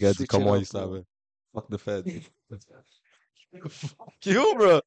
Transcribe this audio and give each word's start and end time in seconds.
gars 0.00 0.12
dit 0.14 0.26
comment 0.26 0.56
il 0.56 0.66
savait. 0.66 1.04
Fuck 1.52 1.68
the 1.68 1.78
Fed. 1.78 2.04
Fuck 3.68 4.26
you, 4.26 4.54
bro. 4.56 4.80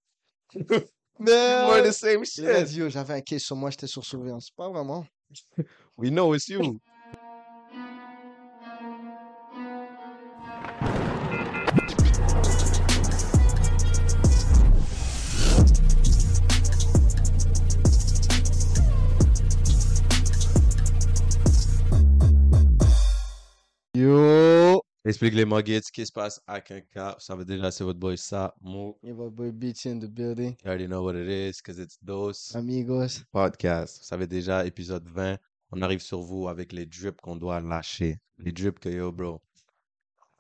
Mais 1.20 1.68
We're 1.68 1.84
the 1.84 1.92
same 1.94 2.26
shit. 2.26 2.90
j'avais 2.90 3.14
un 3.14 3.22
case 3.22 3.44
sur 3.44 3.56
moi, 3.56 3.70
j'étais 3.70 3.88
sur 3.88 4.04
surveillance. 4.04 4.50
Pas 4.52 4.70
vraiment. 4.70 5.06
We 5.98 6.10
know 6.10 6.34
it's 6.34 6.48
you. 6.48 6.80
Explique 25.14 25.36
les 25.36 25.46
muggets, 25.46 25.92
qui 25.94 26.04
se 26.08 26.12
passe 26.12 26.42
à 26.48 26.60
quelqu'un. 26.60 27.14
Ça 27.20 27.36
veut 27.36 27.46
déjà, 27.46 27.70
c'est 27.70 27.84
votre 27.84 28.00
boy 28.00 28.18
Sa, 28.18 28.56
Mo. 28.60 28.98
Your 29.04 29.30
boy 29.30 29.52
Beachy 29.52 29.90
in 29.90 30.00
the 30.00 30.08
building. 30.08 30.56
You 30.64 30.72
already 30.72 30.88
know 30.88 31.04
what 31.04 31.14
it 31.14 31.28
is, 31.30 31.62
because 31.62 31.78
it's 31.78 32.00
Dose 32.02 32.52
Amigos. 32.56 33.24
Podcast. 33.32 34.00
Vous 34.00 34.06
savez 34.06 34.26
déjà, 34.26 34.66
épisode 34.66 35.08
20. 35.08 35.38
On 35.70 35.84
arrive 35.84 36.02
sur 36.02 36.22
vous 36.22 36.48
avec 36.48 36.72
les 36.72 36.88
drips 36.88 37.22
qu'on 37.22 37.36
doit 37.36 37.60
lâcher. 37.62 38.18
Les 38.40 38.52
drips 38.52 38.80
que 38.80 38.90
yo, 38.90 39.12
bro. 39.12 39.40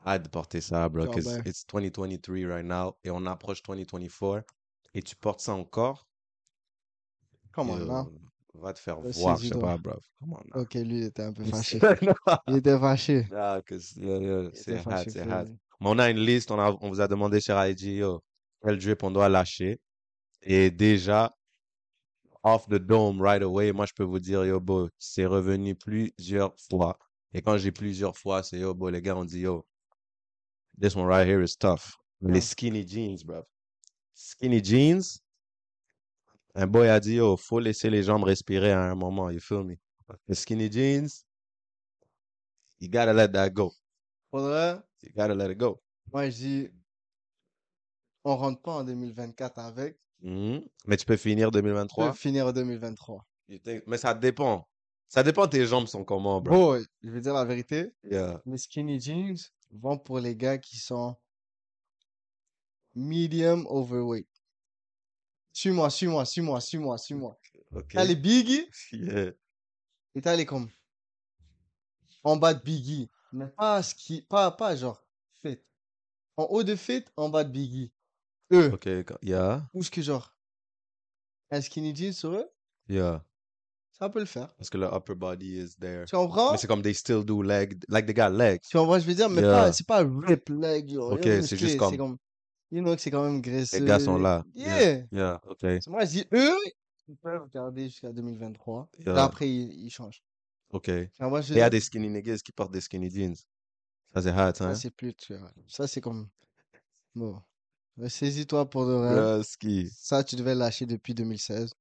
Hâte 0.08 0.23
de 0.23 0.30
porter 0.30 0.59
ça, 0.59 0.90
bro, 0.90 1.05
because 1.05 1.26
ben. 1.26 1.44
it's 1.45 1.64
2023 1.67 2.48
right 2.48 2.66
now. 2.66 2.95
Et 3.03 3.12
on 3.12 3.28
approche 3.28 3.62
2024. 3.62 4.44
Et 4.95 5.03
tu 5.03 5.16
portes 5.16 5.42
ça 5.42 5.53
encore? 5.53 6.08
Comment 7.52 7.78
là? 7.78 8.08
Va 8.55 8.71
te 8.73 8.80
faire 8.80 8.99
voir, 8.99 9.38
je 9.38 9.48
sais 9.48 9.59
pas, 9.59 9.77
bro. 9.77 9.93
Come 10.20 10.34
on. 10.34 10.61
Ok, 10.61 10.75
lui, 10.75 10.99
il 10.99 11.03
était 11.05 11.23
un 11.23 11.34
peu 11.34 11.44
fâché. 11.44 11.80
Il 12.48 12.57
était 12.57 12.77
fâché. 12.80 13.25
c'est 14.53 14.77
fâché, 14.77 15.09
c'est 15.09 15.23
hot. 15.23 15.45
Mais 15.81 15.89
on 15.89 15.99
a 15.99 16.09
une 16.09 16.20
liste, 16.20 16.52
on, 16.52 16.59
a, 16.59 16.77
on 16.81 16.89
vous 16.89 17.02
a 17.02 17.08
demandé 17.08 17.41
sur 17.41 17.55
IG, 17.66 17.97
yo, 17.97 18.23
quel 18.63 18.78
drip 18.78 19.03
on 19.03 19.11
doit 19.11 19.28
lâcher. 19.28 19.80
Et 20.44 20.69
déjà, 20.69 21.31
off 22.44 22.67
the 22.67 22.75
dome 22.80 23.22
right 23.22 23.41
away, 23.41 23.72
moi 23.72 23.86
je 23.86 23.94
peux 23.94 24.03
vous 24.03 24.19
dire, 24.19 24.45
yo, 24.45 24.59
bro, 24.59 24.89
c'est 25.00 25.25
revenu 25.25 25.75
plusieurs 25.75 26.53
fois. 26.69 26.97
Et 27.33 27.41
quand 27.41 27.58
j'ai 27.58 27.72
plusieurs 27.72 28.16
fois, 28.17 28.44
c'est 28.44 28.59
yo, 28.59 28.73
bro, 28.73 28.89
les 28.91 29.02
gars, 29.02 29.16
on 29.16 29.25
dit, 29.25 29.39
yo, 29.41 29.66
this 30.80 30.95
one 30.95 31.06
right 31.06 31.28
here 31.28 31.41
is 31.41 31.56
tough. 31.58 31.97
Les 32.22 32.35
Ouais. 32.35 32.41
skinny 32.41 32.88
jeans, 32.88 33.23
bro. 33.25 33.44
Skinny 34.13 34.63
jeans, 34.63 35.22
un 36.56 36.68
boy 36.68 36.88
a 36.90 37.00
dit, 37.00 37.16
yo, 37.16 37.36
faut 37.38 37.59
laisser 37.59 37.90
les 37.90 38.04
jambes 38.04 38.23
respirer 38.23 38.72
à 38.72 38.82
un 38.92 38.96
moment, 38.96 39.30
you 39.30 39.40
feel 39.40 39.64
me? 39.64 39.76
Les 40.28 40.36
skinny 40.36 40.72
jeans, 40.72 41.26
you 42.80 42.90
gotta 42.90 43.14
let 43.14 43.30
that 43.30 43.50
go. 43.50 43.73
Faudrait, 44.32 44.80
You 45.02 45.12
gotta 45.16 45.34
let 45.36 45.52
it 45.52 45.58
go. 45.58 45.81
moi, 46.12 46.30
je 46.30 46.36
dis, 46.38 46.70
on 48.24 48.36
rentre 48.38 48.62
pas 48.62 48.74
en 48.74 48.84
2024 48.84 49.59
avec. 49.59 49.98
Mhm. 50.22 50.64
Mais 50.86 50.96
tu 50.98 51.06
peux 51.06 51.18
finir 51.18 51.48
On 51.50 51.52
peut 51.52 51.58
2023. 51.62 52.14
finir 52.14 52.48
en 52.48 52.52
2023. 52.54 53.26
You 53.50 53.59
think- 53.59 53.84
Mais 53.88 53.98
ça 53.98 54.14
dépend. 54.14 54.68
Ça 55.09 55.22
dépend 55.24 55.48
tes 55.48 55.66
jambes 55.66 55.88
sont 55.88 56.04
comment, 56.06 56.40
bro. 56.42 56.78
Je 57.02 57.09
vais 57.09 57.20
dire 57.22 57.34
la 57.34 57.44
vérité. 57.46 57.94
Yeah. 58.04 58.42
Les 58.46 58.58
skinny 58.58 59.00
jeans 59.00 59.36
vont 59.72 59.98
pour 59.98 60.20
les 60.20 60.36
gars 60.36 60.58
qui 60.58 60.78
sont 60.78 61.16
medium 62.96 63.66
overweight. 63.70 64.28
Suis-moi, 65.54 65.90
suis-moi, 65.92 66.26
suis-moi, 66.26 66.59
suis-moi, 66.59 66.98
suis-moi. 66.98 67.40
Ok. 67.76 67.88
T'as 67.94 68.04
les 68.04 68.16
biggie 68.16 68.68
Yeah. 68.92 69.32
et 70.16 70.22
t'as 70.22 70.36
les 70.36 70.46
comme 70.46 70.70
en 72.23 72.36
bas 72.38 72.54
de 72.54 72.62
biggie. 72.64 73.09
Mais 73.32 73.48
pas 73.48 73.81
ski, 73.84 74.22
pas, 74.30 74.52
pas 74.52 74.76
genre 74.76 75.02
fit. 75.42 75.59
En 76.38 76.44
haut 76.46 76.64
de 76.64 76.76
fit, 76.76 77.06
en 77.18 77.30
bas 77.30 77.44
de 77.44 77.50
biggie. 77.52 77.92
Eux, 78.52 78.72
Ok. 78.74 78.88
Yeah. 79.22 79.68
ou 79.74 79.84
ce 79.84 79.90
que 79.92 80.02
genre 80.02 80.36
un 81.52 81.62
skinny 81.62 81.96
jeans 81.96 82.14
sur 82.14 82.31
eux, 82.34 82.50
Yeah. 82.90 83.24
ça 83.92 84.09
peut 84.09 84.19
le 84.19 84.25
faire. 84.25 84.53
Parce 84.56 84.69
que 84.72 84.78
le 84.78 84.88
upper 84.88 85.16
body 85.16 85.59
is 85.62 85.75
there. 85.80 86.06
Tu 86.06 86.16
comprends? 86.16 86.52
Mais 86.53 86.58
c'est 86.58 86.68
comme 86.68 86.81
they 86.81 86.94
still 86.96 87.24
do 87.24 87.42
leg. 87.44 87.80
Like 87.90 88.06
they 88.08 88.13
got 88.16 88.30
legs. 88.30 88.62
Tu 88.68 88.75
comprends, 88.78 89.00
je 89.00 89.06
veux 89.06 89.13
dire, 89.16 89.30
mais 89.30 89.42
Yeah. 89.42 89.52
pas, 89.66 89.74
c'est 89.74 89.86
pas 89.88 90.03
rip 90.03 90.50
leg, 90.50 90.90
genre, 90.92 91.13
Ok, 91.13 91.22
c'est 91.24 91.58
juste 91.58 91.78
comme- 91.78 91.96
comme, 91.97 92.18
you 92.73 92.81
know 92.81 92.95
que 92.95 93.01
c'est 93.01 93.11
quand 93.11 93.23
même 93.23 93.41
graisseux. 93.41 93.79
Les 93.79 93.85
gars 93.85 94.00
sont 94.00 94.17
là. 94.17 94.44
Yeah. 94.56 95.03
Yeah. 95.11 95.41
Ok. 95.47 95.63
Moi, 95.88 96.06
je 96.06 96.09
dis, 96.11 96.25
eux, 96.34 96.57
ils 97.07 97.16
peuvent 97.17 97.47
garder 97.53 97.88
jusqu'à 97.89 98.11
2023. 98.11 98.89
Puis 98.91 99.03
Yeah. 99.06 99.23
après, 99.23 99.50
ils, 99.50 99.85
ils 99.85 99.89
changent. 99.91 100.22
Ok. 100.72 100.88
Je 100.88 101.53
Il 101.53 101.57
y 101.57 101.62
a 101.62 101.69
des 101.69 101.79
skinny 101.79 102.09
niggas 102.09 102.39
qui 102.44 102.51
portent 102.51 102.73
des 102.73 102.81
skinny 102.81 103.09
jeans. 103.12 103.35
Ça, 104.13 104.22
c'est 104.22 104.31
hot, 104.31 104.53
ça, 104.56 104.66
hein? 104.69 104.75
c'est 104.75 104.91
plus, 104.91 105.13
tu 105.13 105.35
vois. 105.35 105.51
Ça, 105.67 105.88
c'est 105.88 106.01
comme, 106.01 106.28
bon. 107.16 107.41
Saisis-toi 108.07 108.69
pour 108.69 108.88
de 108.88 108.94
vrai. 108.94 109.16
Le 109.38 109.44
ski. 109.44 109.89
Ça, 109.95 110.23
tu 110.23 110.35
devais 110.35 110.56
lâcher 110.56 110.85
depuis 110.88 111.13
2016. 111.13 111.72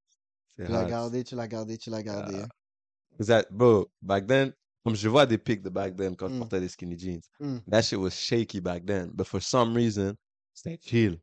C'est 0.57 0.67
Tu 0.67 0.71
l'as 0.73 0.85
gardé, 0.85 1.25
tu 1.25 1.35
l'as 1.35 1.49
gardé, 1.49 1.79
tu 1.79 1.89
l'as 1.91 2.03
gardé. 2.03 2.35
Yeah. 2.35 2.45
hein. 2.45 3.25
That, 3.27 3.45
bro, 3.51 3.91
back 4.03 4.27
then, 4.27 4.53
comme 4.85 4.95
je 4.97 5.09
vois 5.09 5.25
des 5.27 5.39
pics 5.39 5.63
de 5.63 5.71
back 5.71 5.97
then 5.97 6.15
quand 6.17 6.29
je 6.29 6.35
Mm. 6.35 6.39
portais 6.41 6.61
des 6.61 6.69
skinny 6.69 6.99
jeans. 6.99 7.23
Mm. 7.41 7.59
That 7.71 7.83
shit 7.83 7.99
was 7.99 8.11
shaky 8.11 8.61
back 8.61 8.85
then. 8.85 9.11
But 9.15 9.27
for 9.27 9.41
some 9.41 9.75
reason, 9.75 10.15
c'était 10.55 10.79
chill. 10.81 11.21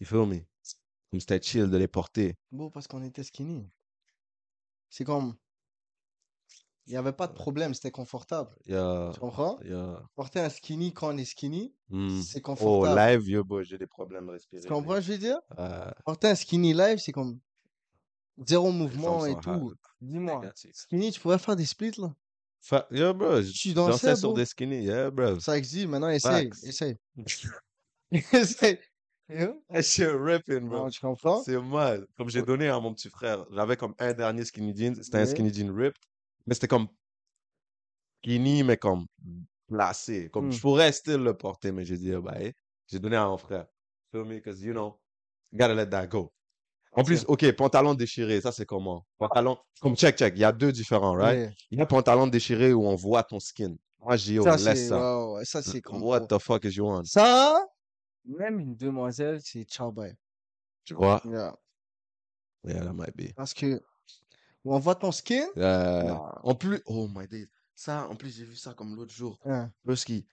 You 0.00 0.06
feel 0.06 0.26
me? 0.26 0.40
Comme 1.10 1.20
c'était 1.20 1.40
chill 1.42 1.70
de 1.70 1.76
les 1.76 1.88
porter. 1.88 2.34
Bon, 2.50 2.70
parce 2.70 2.86
qu'on 2.88 3.02
était 3.02 3.22
skinny. 3.22 3.70
C'est 4.90 5.04
comme, 5.04 5.34
il 6.86 6.90
n'y 6.90 6.96
avait 6.96 7.12
pas 7.12 7.26
de 7.26 7.32
problème, 7.32 7.72
c'était 7.74 7.90
confortable. 7.90 8.54
Yeah, 8.66 9.10
Tu 9.14 9.20
comprends? 9.20 9.58
yeah. 9.64 10.02
Porter 10.16 10.40
un 10.40 10.50
skinny 10.50 10.92
quand 10.92 11.14
on 11.14 11.16
est 11.16 11.24
skinny, 11.24 11.74
Mm. 11.88 12.20
c'est 12.20 12.40
Oh, 12.40 12.44
confortable. 12.44 12.96
live, 12.96 13.28
yo, 13.28 13.44
boy, 13.44 13.64
j'ai 13.64 13.78
des 13.78 13.86
problèmes 13.86 14.28
respirés. 14.30 14.62
Tu 14.66 14.72
comprends, 14.72 15.00
je 15.00 15.12
veux 15.12 15.18
dire? 15.18 15.40
Euh, 15.58 15.90
Porter 16.04 16.28
un 16.28 16.34
skinny 16.34 16.72
live, 16.74 16.98
c'est 16.98 17.12
comme 17.12 17.40
zéro 18.46 18.70
mouvement 18.72 19.24
et 19.26 19.38
tout. 19.40 19.74
Dis-moi, 20.00 20.52
skinny, 20.72 21.10
tu 21.12 21.20
pourrais 21.20 21.38
faire 21.38 21.56
des 21.56 21.66
splits 21.66 21.98
là? 21.98 22.14
Fa- 22.60 22.86
Yo, 22.90 23.12
bro, 23.12 23.42
Tu 23.42 23.74
dansais 23.74 23.90
dansais, 24.12 24.16
sur 24.16 24.32
des 24.32 24.46
skinny. 24.46 24.84
Yeah, 24.84 25.10
bro. 25.10 25.38
Ça 25.40 25.56
existe, 25.58 25.86
maintenant 25.88 26.08
essaye, 26.08 26.50
Facts. 26.50 26.84
essaye. 28.12 28.40
essaye. 28.42 28.78
Yo, 29.28 29.62
That 29.70 29.82
shit 29.82 30.08
ripping, 30.12 30.68
bro. 30.68 30.90
tu 30.90 31.00
comprends? 31.00 31.42
C'est 31.42 31.58
mal. 31.60 32.06
Comme 32.18 32.28
j'ai 32.28 32.42
donné 32.42 32.68
à 32.68 32.78
mon 32.78 32.92
petit 32.92 33.08
frère, 33.08 33.46
j'avais 33.52 33.76
comme 33.76 33.94
un 33.98 34.12
dernier 34.12 34.44
skinny 34.44 34.76
jeans. 34.76 34.96
C'était 35.02 35.18
un 35.18 35.26
skinny 35.26 35.52
jean 35.52 35.70
ripped. 35.74 35.96
Mais 36.46 36.52
c'était 36.54 36.68
comme 36.68 36.88
skinny, 38.22 38.62
mais 38.62 38.76
comme 38.76 39.06
placé. 39.68 40.28
Comme 40.30 40.48
Mm. 40.48 40.52
je 40.52 40.60
pourrais 40.60 40.92
still 40.92 41.22
le 41.22 41.34
porter, 41.34 41.72
mais 41.72 41.84
j'ai 41.84 41.96
dit, 41.96 42.14
oh, 42.14 42.20
bah, 42.22 42.34
j'ai 42.86 42.98
donné 42.98 43.16
à 43.16 43.26
mon 43.26 43.38
frère. 43.38 43.66
Feel 44.12 44.24
me? 44.24 44.34
Because, 44.36 44.60
you 44.62 44.72
know, 44.72 44.98
gotta 45.54 45.74
let 45.74 45.86
that 45.86 46.06
go. 46.08 46.30
En 46.96 47.02
plus, 47.02 47.24
ok, 47.26 47.50
pantalon 47.56 47.94
déchiré, 47.94 48.40
ça 48.40 48.52
c'est 48.52 48.66
comment? 48.66 49.04
Pantalon, 49.18 49.58
comme 49.80 49.96
check, 49.96 50.16
check, 50.16 50.34
il 50.36 50.40
y 50.40 50.44
a 50.44 50.52
deux 50.52 50.70
différents, 50.70 51.14
right? 51.14 51.50
Il 51.72 51.78
y 51.78 51.82
a 51.82 51.86
pantalon 51.86 52.28
déchiré 52.28 52.72
où 52.72 52.86
on 52.86 52.94
voit 52.94 53.24
ton 53.24 53.40
skin. 53.40 53.74
Moi, 53.98 54.16
j'ai 54.16 54.38
oh, 54.38 54.44
laisse 54.44 54.88
ça. 54.88 55.26
ouais, 55.32 55.44
ça, 55.44 55.60
c'est 55.62 55.82
What 55.90 56.26
the 56.28 56.38
fuck 56.38 56.62
is 56.64 56.76
you 56.76 56.86
on? 56.86 57.02
ça, 57.04 57.66
même 58.24 58.60
une 58.60 58.76
demoiselle, 58.76 59.40
c'est 59.42 59.64
ciao 59.64 59.92
bye. 59.92 60.16
Tu 60.84 60.94
vois? 60.94 61.20
Yeah. 61.24 61.56
Yeah, 62.66 62.84
that 62.84 62.92
might 62.92 63.14
be. 63.16 63.32
Parce 63.34 63.52
que, 63.54 63.82
on 64.64 64.78
voit 64.78 64.94
ton 64.94 65.12
skin, 65.12 65.46
non. 65.56 66.22
en 66.42 66.54
plus, 66.54 66.80
oh 66.86 67.08
my 67.14 67.26
days. 67.28 67.48
Ça, 67.74 68.06
en 68.08 68.14
plus, 68.16 68.36
j'ai 68.36 68.44
vu 68.44 68.56
ça 68.56 68.72
comme 68.72 68.94
l'autre 68.96 69.12
jour. 69.12 69.38
Hein. 69.44 69.70
Parce 69.84 70.04
qu'il, 70.04 70.24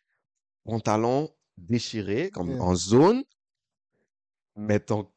pantalon 0.64 1.30
déchiré, 1.58 2.30
comme 2.30 2.52
Yeah. 2.52 2.62
en 2.64 2.76
zone, 2.76 3.24
mais 4.56 4.80
ton, 4.80 5.12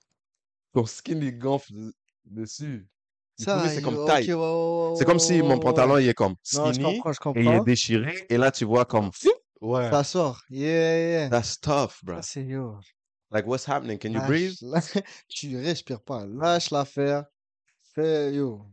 ton 0.72 0.86
skin, 0.86 1.20
il 1.20 1.38
gonfle 1.38 1.72
de- 1.74 1.94
dessus. 2.24 2.88
Ça, 3.36 3.68
c'est 3.68 3.82
comme 3.82 3.96
ouais, 3.96 4.96
C'est 4.96 5.04
comme 5.04 5.18
si 5.18 5.42
mon 5.42 5.58
pantalon, 5.58 5.98
il 5.98 6.08
est 6.08 6.14
comme 6.14 6.34
Non, 6.54 6.66
je 6.72 6.72
skinny, 6.74 6.98
comprends, 6.98 7.12
je 7.12 7.18
et 7.18 7.32
il 7.34 7.40
est 7.40 7.44
comprends. 7.50 7.64
déchiré, 7.64 8.26
et 8.28 8.36
là, 8.36 8.50
tu 8.52 8.64
vois 8.64 8.84
comme, 8.84 9.10
ouais, 9.64 9.90
Ça 9.90 10.04
sort. 10.04 10.42
Yeah, 10.50 10.96
yeah. 11.24 11.28
that's 11.28 11.58
tough, 11.60 12.02
bro. 12.04 12.20
C'est 12.22 12.44
yo. 12.44 12.78
Like, 13.30 13.46
what's 13.46 13.64
happening? 13.68 13.98
Can 13.98 14.10
you 14.12 14.20
Lâche, 14.20 14.26
breathe? 14.28 14.56
la- 14.62 14.80
Tu 15.28 15.56
respires 15.56 16.00
pas. 16.02 16.24
Lâche 16.26 16.70
l'affaire. 16.70 17.24
Fais, 17.94 18.32
yo. 18.32 18.66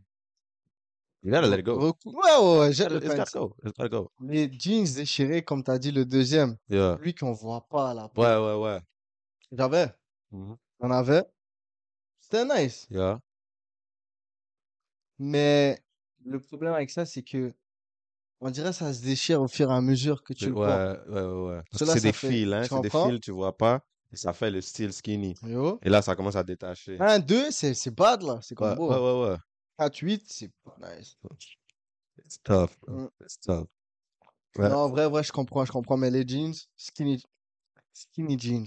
You 1.24 1.30
gotta 1.30 1.46
let 1.46 1.58
it 1.60 1.64
go. 1.64 1.78
Ouais, 2.04 2.12
ouais, 2.14 2.58
ouais, 2.58 2.70
It's 2.70 2.80
gotta 2.80 3.24
go. 3.32 3.56
It's 3.64 3.72
gotta 3.76 3.88
go. 3.88 4.10
Les 4.20 4.50
jeans 4.52 4.94
déchirés, 4.94 5.42
comme 5.42 5.62
t'as 5.62 5.78
dit, 5.78 5.92
le 5.92 6.04
deuxième. 6.04 6.56
Yeah. 6.68 6.98
Lui 7.00 7.14
qu'on 7.14 7.32
voit 7.32 7.66
pas 7.68 7.90
à 7.90 7.94
la 7.94 8.08
peau. 8.08 8.22
Ouais, 8.22 8.36
ouais, 8.36 8.54
ouais. 8.60 8.80
J'avais. 9.52 9.86
Mhm. 10.32 10.56
On 10.80 10.90
avait. 10.90 11.24
C'était 12.18 12.44
nice. 12.44 12.86
Yeah. 12.90 13.20
Mais 15.18 15.80
le 16.24 16.40
problème 16.40 16.72
avec 16.74 16.90
ça, 16.90 17.04
c'est 17.06 17.22
que 17.22 17.52
on 18.42 18.50
dirait 18.50 18.70
que 18.70 18.76
ça 18.76 18.92
se 18.92 19.02
déchire 19.02 19.40
au 19.40 19.48
fur 19.48 19.70
et 19.70 19.74
à 19.74 19.80
mesure 19.80 20.22
que 20.22 20.32
tu 20.32 20.46
Ouais, 20.46 20.50
le 20.50 20.54
portes. 20.96 21.08
ouais, 21.08 21.20
ouais, 21.22 21.56
ouais. 21.56 21.62
Que 21.70 21.84
c'est 21.86 22.00
des 22.00 22.12
fait- 22.12 22.28
fils, 22.28 22.52
hein. 22.52 22.64
C'est 22.68 22.80
des 22.80 22.90
fils, 22.90 23.20
tu 23.20 23.30
vois 23.30 23.56
pas. 23.56 23.80
Et 24.12 24.16
ça 24.16 24.32
fait 24.34 24.50
le 24.50 24.60
style 24.60 24.92
skinny. 24.92 25.34
Yo. 25.46 25.78
Et 25.82 25.88
là, 25.88 26.02
ça 26.02 26.14
commence 26.14 26.36
à 26.36 26.42
détacher. 26.42 26.98
Un, 27.00 27.18
deux, 27.18 27.50
c'est 27.50 27.72
c'est 27.72 27.90
bad 27.90 28.22
là. 28.22 28.38
C'est 28.42 28.58
Ouais, 28.60 28.68
comme 28.68 28.76
beau. 28.76 28.90
ouais, 28.90 28.98
ouais, 29.26 29.30
ouais. 29.30 29.36
4, 29.78 29.96
8, 29.98 30.22
c'est 30.28 30.50
pas 30.62 30.76
nice. 30.96 31.16
It's 32.24 32.38
tough, 32.42 32.70
bro. 32.82 32.94
Mm. 32.94 33.08
It's 33.22 33.40
tough. 33.40 33.66
Ouais. 34.58 34.68
Non, 34.68 34.76
en 34.80 34.88
vrai, 34.90 35.08
vrai, 35.08 35.22
je 35.22 35.32
comprends, 35.32 35.64
je 35.64 35.72
comprends. 35.72 35.96
Mais 35.96 36.10
les 36.10 36.28
jeans, 36.28 36.52
skinny, 36.76 37.22
skinny 37.94 38.38
jeans. 38.38 38.66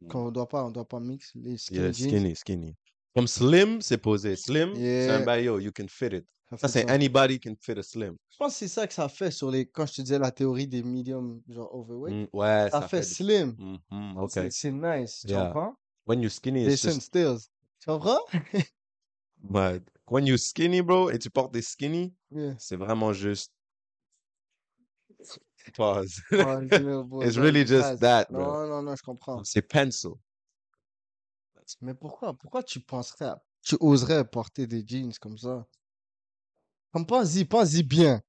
Mm. 0.00 0.08
Quand 0.08 0.26
on 0.26 0.30
doit 0.32 0.48
pas, 0.48 0.64
on 0.64 0.70
doit 0.72 0.88
pas 0.88 0.98
mix 0.98 1.30
les 1.36 1.56
skinny 1.56 1.78
Yeah, 1.80 1.92
jeans. 1.92 2.08
skinny, 2.08 2.34
skinny. 2.36 2.76
Comme 3.14 3.26
slim, 3.26 3.80
c'est 3.80 3.98
posé. 3.98 4.36
Slim, 4.36 4.74
c'est 4.74 5.10
un 5.10 5.18
Yeah. 5.18 5.24
bail, 5.24 5.44
yo, 5.44 5.58
you 5.58 5.72
can 5.72 5.86
fit 5.88 6.14
it. 6.14 6.26
Ça 6.50 6.56
Ça, 6.58 6.68
c'est 6.68 6.90
anybody 6.90 7.38
can 7.38 7.54
fit 7.60 7.78
a 7.78 7.82
slim. 7.82 8.16
Je 8.30 8.36
pense 8.36 8.52
que 8.54 8.58
c'est 8.60 8.68
ça 8.68 8.86
que 8.86 8.92
ça 8.92 9.08
fait 9.08 9.30
sur 9.30 9.50
les. 9.50 9.66
Quand 9.66 9.86
je 9.86 9.94
te 9.94 10.02
disais 10.02 10.18
la 10.18 10.30
théorie 10.32 10.66
des 10.66 10.82
medium, 10.82 11.40
genre 11.48 11.72
overweight, 11.74 12.28
Mm, 12.32 12.36
ouais, 12.36 12.68
ça, 12.70 12.80
ça 12.80 12.88
fait 12.88 12.98
fait 12.98 13.02
slim. 13.04 13.56
Mhm, 13.90 14.16
ok. 14.16 14.30
C'est 14.32 14.50
c'est 14.50 14.72
nice. 14.72 15.20
Tu 15.26 15.28
Yeah. 15.32 15.46
comprends? 15.46 15.74
When 16.06 16.20
you're 16.20 16.30
skinny, 16.32 16.64
it's 16.64 16.82
just 16.82 17.02
Stills. 17.02 17.48
Tu 17.80 17.86
comprends? 17.86 18.20
But 19.42 19.82
when 20.06 20.26
you 20.26 20.36
skinny, 20.38 20.80
bro, 20.82 21.10
et 21.10 21.18
tu 21.18 21.30
portes 21.30 21.52
des 21.52 21.62
skinny, 21.62 22.14
Yeah. 22.30 22.54
c'est 22.58 22.76
vraiment 22.76 23.12
juste. 23.12 23.52
Pause. 25.76 26.20
Oh, 26.32 26.60
yeah, 26.62 27.26
It's 27.26 27.36
really 27.36 27.64
just 27.64 28.00
that, 28.00 28.28
bro. 28.30 28.44
Non, 28.52 28.66
non, 28.68 28.82
non, 28.82 28.96
je 28.96 29.02
comprends. 29.02 29.44
C'est 29.44 29.62
pencil. 29.62 30.12
Mais 31.80 31.94
pourquoi? 31.94 32.34
Pourquoi 32.34 32.62
tu 32.62 32.80
penserais, 32.80 33.26
à- 33.26 33.42
tu 33.62 33.76
oserais 33.80 34.24
porter 34.28 34.66
des 34.66 34.84
jeans 34.86 35.12
comme 35.20 35.38
ça? 35.38 35.66
Comme 36.92 37.06
pense-y, 37.06 37.44
pense-y 37.44 37.82
bien. 37.82 38.20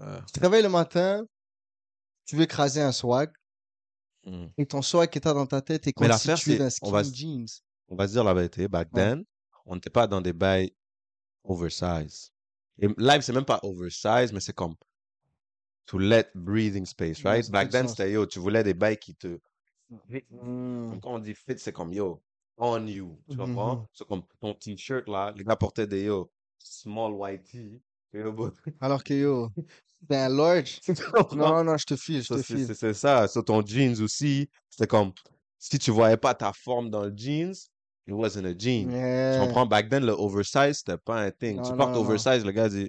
Euh, 0.00 0.20
Tu 0.26 0.32
te 0.34 0.40
réveilles 0.40 0.62
le 0.62 0.68
matin, 0.68 1.24
tu 2.24 2.36
veux 2.36 2.42
écraser 2.42 2.80
un 2.82 2.92
swag, 2.92 3.30
mm. 4.24 4.46
et 4.58 4.66
ton 4.66 4.82
swag 4.82 5.10
qui 5.10 5.18
est 5.18 5.24
dans 5.24 5.46
ta 5.46 5.60
tête 5.62 5.86
est 5.86 5.98
Mais 6.00 6.08
l'affaire, 6.08 6.34
constitué 6.34 6.52
c'est- 6.52 6.80
d'un 6.80 6.88
on 6.88 6.90
va 6.90 7.02
jeans. 7.02 7.46
On 7.88 7.96
va 7.96 8.06
se 8.08 8.12
dire 8.12 8.24
la 8.24 8.34
vérité. 8.34 8.68
Back 8.68 8.88
Ouais. 8.92 9.02
then, 9.02 9.24
on 9.64 9.74
n'était 9.76 9.90
pas 9.90 10.06
dans 10.06 10.20
des 10.20 10.32
bails 10.32 10.72
oversize. 11.44 12.30
Et 12.78 12.88
live, 12.98 13.20
c'est 13.22 13.32
même 13.32 13.44
pas 13.44 13.60
oversize, 13.62 14.32
mais 14.32 14.40
c'est 14.40 14.52
comme 14.52 14.74
to 15.86 15.98
let 15.98 16.26
breathing 16.34 16.84
space, 16.84 17.18
Ouais, 17.22 17.30
right? 17.30 17.44
ça 17.44 17.46
fait 17.46 17.52
Back 17.52 17.68
du 17.68 17.72
then, 17.72 17.82
sens. 17.88 17.96
c'était 17.96 18.10
yo, 18.12 18.26
tu 18.26 18.38
voulais 18.40 18.64
des 18.64 18.74
bails 18.74 18.98
qui 18.98 19.14
te. 19.14 19.38
Mm. 19.88 20.98
Quand 21.00 21.14
on 21.14 21.18
dit 21.20 21.34
fit, 21.34 21.58
c'est 21.58 21.72
comme 21.72 21.92
yo, 21.92 22.20
on 22.58 22.86
you. 22.86 23.18
Tu 23.30 23.36
comprends? 23.36 23.76
Mhm. 23.76 23.86
C'est 23.92 24.06
comme 24.06 24.22
ton 24.40 24.54
t-shirt 24.54 25.08
là, 25.08 25.32
les 25.36 25.44
gars 25.44 25.56
portaient 25.56 25.86
des 25.86 26.04
yo, 26.04 26.30
small 26.58 27.12
white 27.12 27.44
tee. 27.44 27.80
Alors 28.80 29.04
que 29.04 29.12
yo, 29.14 29.50
c'est 30.08 30.16
un 30.16 30.28
large. 30.28 30.80
Non, 31.34 31.62
non, 31.64 31.76
je 31.76 31.84
te 31.84 31.96
file, 31.96 32.22
je 32.22 32.28
te 32.28 32.38
c'est 32.38 32.42
file. 32.56 32.74
c'est- 32.74 32.94
ça. 32.94 33.28
Sur 33.28 33.44
ton 33.44 33.64
jeans 33.64 34.00
aussi, 34.00 34.48
c'était 34.70 34.86
comme 34.86 35.12
si 35.58 35.78
tu 35.78 35.90
voyais 35.90 36.16
pas 36.16 36.34
ta 36.34 36.52
forme 36.52 36.88
dans 36.88 37.04
le 37.04 37.12
jeans, 37.14 37.52
it 38.06 38.14
wasn't 38.14 38.46
a 38.46 38.54
jean. 38.56 38.88
Tu 38.88 39.40
comprends? 39.40 39.66
Back 39.66 39.88
then, 39.90 40.06
le 40.06 40.12
oversize, 40.12 40.78
c'était 40.78 40.96
pas 40.96 41.20
un 41.20 41.30
thing. 41.30 41.56
Non, 41.56 41.62
tu 41.62 41.70
non, 41.72 41.76
portes 41.76 41.94
non. 41.94 42.00
oversize, 42.00 42.44
le 42.44 42.52
gars 42.52 42.68
dit 42.68 42.88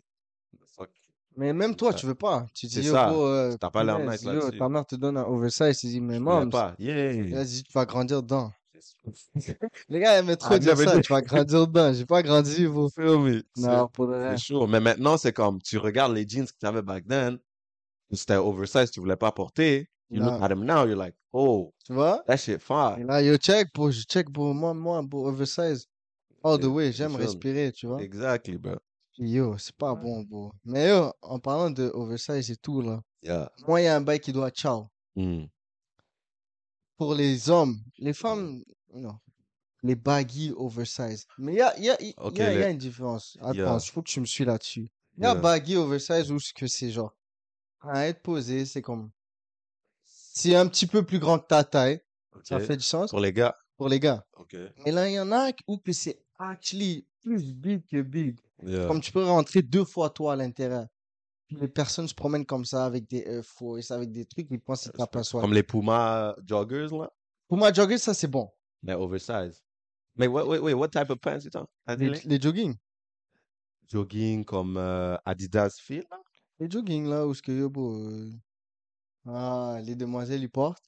fuck? 0.66 0.90
Mais 1.36 1.52
même 1.54 1.76
toi, 1.76 1.92
ça. 1.92 1.98
tu 1.98 2.06
veux 2.06 2.16
pas. 2.16 2.48
Tu 2.54 2.68
dis, 2.68 2.82
yo, 2.82 2.96
euh, 2.96 3.56
T'as 3.60 3.70
pas 3.70 3.84
l'air 3.84 4.00
nice 4.00 4.24
là-dessus. 4.24 4.58
ta 4.58 4.70
mère 4.70 4.86
te 4.86 4.96
donne 4.96 5.18
un 5.18 5.26
oversize, 5.26 5.78
tu 5.80 5.88
dis, 5.88 6.02
mais 6.02 6.20
mom, 6.20 6.50
pas. 6.50 6.74
Yeah. 6.80 7.36
vas-y, 7.36 7.64
tu 7.64 7.72
vas 7.74 7.86
grandir 7.86 8.24
dedans. 8.24 8.52
Les 9.90 10.00
gars 10.00 10.20
aimaient 10.20 10.36
trop 10.36 10.54
Ah, 10.56 10.60
dire 10.60 10.78
ça, 10.78 11.00
tu 11.02 11.12
vas 11.14 11.22
grandir 11.22 11.68
dedans. 11.68 11.94
J'ai 11.94 12.06
pas 12.06 12.22
grandi, 12.24 12.66
vous. 12.66 12.90
Non, 13.58 13.88
pour 13.90 14.08
de. 14.08 14.36
C'est 14.36 14.38
chaud. 14.46 14.68
Mais 14.68 14.80
maintenant, 14.80 15.18
c'est 15.18 15.34
comme, 15.34 15.62
tu 15.62 15.78
regardes 15.78 16.14
les 16.14 16.28
jeans 16.28 16.46
que 16.46 16.52
tu 16.60 16.66
avais 16.66 16.82
back 16.82 17.08
then, 17.08 17.38
c'était 18.12 18.36
oversize, 18.36 18.92
tu 18.92 19.00
voulais 19.00 19.16
pas 19.18 19.32
porter. 19.32 19.90
You 20.10 20.22
look 20.22 20.36
Non. 20.36 20.42
at 20.42 20.50
them 20.50 20.64
now, 20.64 20.86
you're 20.86 20.96
like, 20.98 21.16
oh, 21.34 21.74
Tu 21.86 21.94
vois? 21.94 22.24
that 22.28 22.38
shit 22.38 22.56
Et 22.56 22.60
fire. 22.60 22.98
là, 23.06 23.22
yo, 23.22 23.36
check, 23.38 23.74
bro, 23.74 23.92
je 23.92 24.04
check, 24.08 24.30
bro, 24.30 24.54
moi, 24.54 24.74
moi, 24.74 25.02
bro, 25.04 25.28
oversize. 25.28 25.86
All 26.44 26.58
the 26.60 26.66
way, 26.66 26.92
j'aime 26.94 27.16
respirer, 27.16 27.72
tu 27.74 27.88
vois? 27.88 28.02
Exactly, 28.02 28.58
bro. 28.58 28.76
Yo, 29.18 29.58
c'est 29.58 29.76
pas 29.76 29.96
bon, 29.96 30.24
bro. 30.24 30.52
Mais 30.64 30.88
yo, 30.90 31.12
en 31.22 31.40
parlant 31.40 31.72
de 31.72 31.92
oversize 31.94 32.50
et 32.52 32.56
tout, 32.56 32.82
là, 32.82 33.02
Yeah. 33.24 33.52
moi, 33.68 33.82
il 33.82 33.86
y 33.86 33.88
a 33.88 33.96
un 33.98 34.02
bail 34.02 34.20
qui 34.22 34.32
doit 34.32 34.52
ciao. 34.52 34.88
Mm. 35.16 35.46
Pour 36.98 37.14
les 37.16 37.50
hommes, 37.50 37.78
les 38.00 38.14
femmes, 38.14 38.64
non. 38.94 39.18
Les 39.84 39.96
baggy 39.96 40.52
oversize. 40.58 41.28
Mais 41.38 41.54
il 41.54 41.58
y 41.58 41.62
a, 41.62 41.80
y, 41.80 41.90
a, 41.90 42.02
y, 42.02 42.08
a, 42.18 42.30
il 42.32 42.38
y 42.38 42.42
a 42.42 42.66
les- 42.68 42.72
une 42.72 42.78
différence. 42.80 43.36
Yeah. 43.40 43.50
Attends, 43.50 43.78
il 43.80 43.90
faut 43.92 44.02
que 44.02 44.10
tu 44.10 44.20
me 44.20 44.26
suis 44.26 44.44
là-dessus. 44.44 44.90
Il 45.18 45.24
y 45.24 45.26
a 45.26 45.34
Yeah. 45.34 45.42
baggy 45.42 45.76
oversize 45.78 46.32
où 46.32 46.40
ce 46.40 46.54
que 46.54 46.66
c'est 46.68 46.90
genre, 46.92 47.16
à 47.82 48.08
être 48.08 48.22
posé, 48.24 48.66
c'est 48.66 48.82
comme, 48.82 49.12
c'est 50.04 50.56
un 50.56 50.68
petit 50.68 50.88
peu 50.88 51.04
plus 51.06 51.20
grand 51.20 51.40
que 51.40 51.48
ta 51.48 51.64
taille. 51.64 52.02
Ça 52.44 52.60
fait 52.60 52.78
du 52.78 52.84
sens 52.84 53.10
Pour 53.10 53.20
les 53.20 53.34
gars. 53.34 53.56
pour 53.78 53.90
les 53.90 54.00
gars. 54.00 54.26
Ok. 54.38 54.56
Mais 54.86 54.92
là, 54.92 55.08
il 55.10 55.14
y 55.14 55.20
en 55.20 55.32
a 55.32 55.52
où 55.68 55.78
que 55.78 55.92
c'est 55.92 56.20
actually 56.40 57.08
plus 57.22 57.54
big 57.54 57.86
que 57.88 58.02
big. 58.02 58.40
Yeah. 58.64 58.88
Comme 58.88 59.02
tu 59.02 59.12
peux 59.12 59.24
rentrer 59.24 59.62
deux 59.62 59.86
fois 59.86 60.10
toi 60.10 60.34
à 60.34 60.36
l'intérieur. 60.36 60.88
Les 61.50 61.68
personnes 61.70 62.08
se 62.08 62.14
promènent 62.14 62.46
comme 62.46 62.66
ça 62.66 62.86
avec 62.86 63.08
des 63.10 63.42
Force, 63.42 63.92
avec 63.92 64.12
des 64.12 64.26
trucs, 64.26 64.48
ils 64.52 64.60
pensent 64.60 64.84
qu'ils 64.84 64.92
tapent 64.92 65.16
un 65.16 65.24
soir. 65.24 65.42
Comme 65.42 65.54
les 65.54 65.64
Puma 65.64 66.36
joggers, 66.46 66.88
là? 66.92 67.10
Pour 67.48 67.58
moi, 67.58 67.72
jogger, 67.72 67.98
ça 67.98 68.14
c'est 68.14 68.28
bon. 68.28 68.50
Mais 68.84 68.94
oversize. 68.94 69.64
Mais 70.16 70.28
wait, 70.28 70.44
wait, 70.44 70.60
wait, 70.60 70.74
what 70.74 70.90
type 70.90 71.10
of 71.10 71.20
pants 71.20 71.40
you 71.44 71.50
talking? 71.50 71.68
Les, 71.88 72.20
Les 72.26 72.42
jogging. 72.42 72.76
jogging 73.88 74.44
comme 74.44 74.78
euh, 74.78 75.16
Adidas 75.26 75.78
Fit, 75.80 76.04
là? 76.12 76.20
Les 76.60 76.70
jogging 76.70 77.08
là 77.08 77.26
où 77.26 77.34
ce 77.34 77.42
que 77.42 77.52
yo, 77.52 77.72
euh, 77.78 78.32
ah, 79.26 79.80
les 79.84 79.96
demoiselles 79.96 80.42
ils 80.42 80.50
portent. 80.50 80.84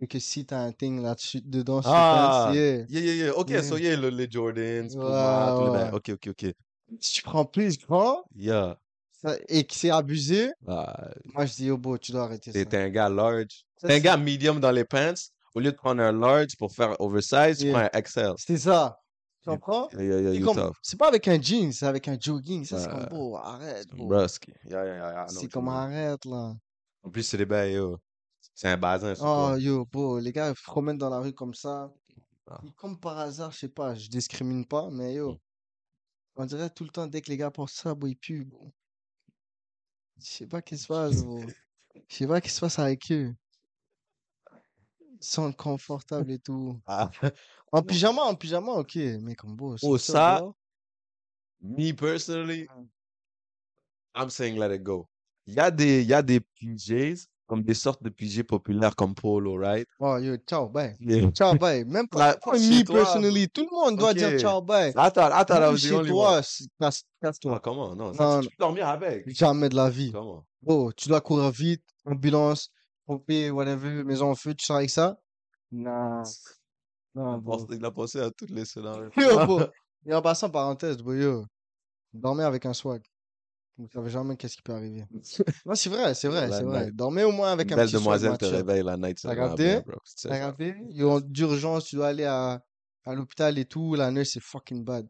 Et 0.00 0.06
que 0.06 0.18
si 0.18 0.46
t'as 0.46 0.60
un 0.60 0.72
thing 0.72 1.00
là-dessus, 1.02 1.40
dedans, 1.42 1.80
Ah, 1.84 2.50
yeah. 2.54 2.84
Yeah, 2.88 3.00
yeah, 3.00 3.14
yeah. 3.14 3.32
Ok, 3.36 3.50
Yeah. 3.50 3.62
so 3.62 3.76
yeah, 3.76 3.96
le- 3.96 4.10
les 4.10 4.30
Jordans, 4.30 4.88
Puma, 4.88 5.54
tous 5.56 5.64
les 5.64 5.70
ouais. 5.70 5.72
bails. 5.72 5.90
Ok, 5.92 6.10
ok, 6.10 6.28
ok. 6.28 6.54
Si 7.00 7.14
tu 7.14 7.22
prends 7.22 7.44
plus 7.44 7.78
grand 7.78 8.24
Yeah. 8.34 8.78
Ça- 9.20 9.36
et 9.48 9.64
que 9.64 9.74
c'est 9.74 9.90
abusé, 9.90 10.50
Ah, 10.66 11.10
moi 11.34 11.44
je 11.46 11.54
dis, 11.54 11.64
yo, 11.66 11.76
bro, 11.76 11.98
tu 11.98 12.12
dois 12.12 12.24
arrêter 12.24 12.52
ça. 12.52 12.64
t'es 12.64 12.76
un 12.76 12.88
gars 12.88 13.08
large. 13.08 13.64
T'es 13.80 13.94
un 13.94 13.98
gars 14.00 14.16
medium 14.16 14.60
dans 14.60 14.70
les 14.70 14.84
pants. 14.84 15.14
Au 15.54 15.60
lieu 15.60 15.72
de 15.72 15.76
prendre 15.76 16.02
un 16.02 16.12
large 16.12 16.56
pour 16.58 16.72
faire 16.72 16.94
oversize, 17.00 17.58
tu 17.58 17.66
Yeah. 17.66 17.88
prends 17.88 17.98
un 17.98 18.02
XL. 18.02 18.34
C'est 18.38 18.58
ça. 18.58 18.98
Tu 19.42 19.50
comprends? 19.50 19.88
Yeah, 19.92 20.32
yeah, 20.32 20.70
C'est 20.82 20.98
pas 20.98 21.08
avec 21.08 21.26
un 21.28 21.40
jean, 21.40 21.72
c'est 21.72 21.86
avec 21.86 22.06
un 22.08 22.16
jogging. 22.20 22.64
Ça, 22.64 22.78
c'est 22.80 22.88
comme, 22.88 23.06
bro, 23.06 23.36
arrête, 23.36 23.86
C'est 25.28 25.48
comme, 25.50 25.68
arrête, 25.68 26.24
là. 26.24 26.54
En 27.02 27.10
plus, 27.10 27.22
c'est 27.22 27.36
des 27.38 27.46
bails, 27.46 27.72
yo. 27.74 27.96
C'est 28.54 28.68
un 28.68 28.76
bazin, 28.76 29.14
Oh, 29.20 29.54
yo, 29.56 29.86
bro, 29.86 30.18
les 30.18 30.32
gars, 30.32 30.50
ils 30.50 30.56
se 30.56 30.62
promènent 30.64 30.98
dans 30.98 31.08
la 31.10 31.20
rue 31.20 31.32
comme 31.32 31.54
ça. 31.54 31.90
Ah. 32.50 32.60
Comme 32.76 32.98
par 32.98 33.18
hasard, 33.18 33.52
je 33.52 33.58
sais 33.58 33.68
pas, 33.68 33.94
je 33.94 34.08
discrimine 34.08 34.64
pas, 34.66 34.88
mais 34.90 35.14
yo, 35.14 35.32
Mm. 35.32 35.38
on 36.36 36.44
dirait 36.46 36.70
tout 36.70 36.84
le 36.84 36.90
temps, 36.90 37.06
dès 37.06 37.20
que 37.20 37.30
les 37.30 37.36
gars 37.36 37.50
portent 37.50 37.72
ça, 37.72 37.94
ils 38.04 38.16
puent, 38.16 38.44
bro. 38.44 38.72
Je 40.20 40.26
sais 40.26 40.46
pas 40.46 40.62
qu'est-ce 40.62 40.82
qui 40.82 40.86
se 40.86 40.88
passe, 40.88 41.24
bro. 41.24 41.40
Je 42.08 42.16
sais 42.16 42.26
pas 42.26 42.40
qu'est-ce 42.40 42.54
qui 42.54 42.56
se 42.56 42.60
passe 42.60 42.78
avec 42.78 43.12
eux. 43.12 43.34
Ils 45.20 45.26
sont 45.26 45.52
confortables 45.52 46.30
et 46.30 46.38
tout. 46.38 46.80
Ah. 46.86 47.10
En 47.70 47.82
pyjama, 47.82 48.22
en 48.22 48.34
pyjama, 48.34 48.72
ok, 48.72 48.96
mais 49.20 49.34
comme 49.34 49.54
beau. 49.54 49.76
Oh, 49.82 49.98
ça, 49.98 50.38
dehors, 50.38 50.56
Me 51.60 51.92
personally. 51.92 52.66
I'm 54.14 54.30
saying 54.30 54.58
let 54.58 54.74
it 54.74 54.82
go. 54.82 55.06
Il 55.46 55.54
y 55.54 55.60
a 55.60 55.70
des, 55.70 56.02
il 56.02 56.08
y 56.08 56.14
a 56.14 56.22
des 56.22 56.40
PJs, 56.40 57.26
comme 57.48 57.62
des 57.62 57.74
sortes 57.74 58.02
de 58.02 58.10
PJ 58.10 58.42
populaires 58.44 58.94
comme 58.94 59.14
Polo, 59.14 59.56
right? 59.58 59.88
Oh, 59.98 60.18
yo, 60.18 60.36
ciao, 60.46 60.68
bye. 60.68 60.94
Yeah. 61.00 61.30
Ciao, 61.32 61.56
bye. 61.56 61.84
Même 61.86 62.06
pas, 62.06 62.18
Là, 62.18 62.38
chez 62.56 62.80
me 62.80 62.84
toi, 62.84 62.94
personally. 62.96 63.48
Tout 63.48 63.66
le 63.68 63.74
monde 63.74 63.98
doit 63.98 64.14
dire 64.14 64.28
Ok. 64.34 64.38
ciao, 64.38 64.60
bye. 64.60 64.92
Même 64.94 64.94
was 64.94 65.74
the 65.74 65.76
chez 65.78 66.02
toi, 66.08 66.42
c'est- 66.42 66.64
casse- 66.78 67.02
Ah, 67.06 67.26
casse-toi. 67.26 67.60
comment? 67.60 67.96
Non, 67.96 68.12
Non, 68.12 68.14
ça, 68.14 68.40
tu 68.42 68.48
peux 68.50 68.54
dormir 68.60 68.86
avec. 68.86 69.28
Jamais 69.30 69.68
de 69.70 69.74
la 69.76 69.88
vie. 69.90 70.12
Comment? 70.12 70.44
Oh, 70.66 70.92
tu 70.94 71.08
dois 71.08 71.20
courir 71.22 71.50
vite, 71.50 71.82
ambulance, 72.04 72.70
pompier, 73.06 73.50
whatever, 73.50 74.04
maison 74.04 74.30
en 74.30 74.34
feu, 74.34 74.54
tu 74.54 74.64
sors 74.66 74.76
avec 74.76 74.90
ça? 74.90 75.18
Non. 75.72 76.22
Il 77.14 77.20
Non, 77.22 77.32
a 77.32 77.38
bro. 77.38 77.56
pensé- 77.56 77.76
il 77.76 77.84
a 77.84 77.90
pensé 77.90 78.20
à 78.20 78.30
toutes 78.30 78.50
les 78.50 78.64
scénarios. 78.66 79.10
Yo, 79.16 79.46
bro. 79.46 79.60
Et 80.06 80.14
en 80.14 80.20
passant, 80.22 80.50
parenthèse, 80.50 80.98
bro, 80.98 81.14
yo, 81.14 81.44
dormez 82.12 82.44
avec 82.44 82.66
un 82.66 82.74
swag. 82.74 83.02
Vous 83.78 83.88
savez 83.92 84.10
jamais 84.10 84.36
qu'est-ce 84.36 84.56
qui 84.56 84.62
peut 84.62 84.72
arriver? 84.74 85.04
Non, 85.66 85.74
c'est 85.74 85.88
vrai, 85.88 86.12
c'est 86.14 86.26
vrai, 86.28 86.50
c'est 86.50 86.64
vrai. 86.64 86.90
Dormez 86.90 87.22
au 87.24 87.30
moins 87.32 87.52
avec 87.52 87.70
un 87.70 87.76
belle 87.76 87.86
petit 87.86 87.94
demoiselle 87.94 88.36
te 88.36 88.44
réveille 88.44 88.82
la 88.82 88.96
night, 88.96 89.18
ça 89.20 89.28
T'as 89.28 89.36
capté? 89.36 89.80
T'as 90.22 90.38
capté? 90.38 90.74
D'urgence, 91.24 91.84
tu 91.84 91.96
dois 91.96 92.08
aller 92.08 92.24
à, 92.24 92.60
à 93.04 93.14
l'hôpital 93.14 93.56
et 93.58 93.64
tout, 93.64 93.94
la 93.94 94.10
nurse, 94.10 94.30
c'est 94.32 94.42
fucking 94.42 94.84
bad. 94.84 95.08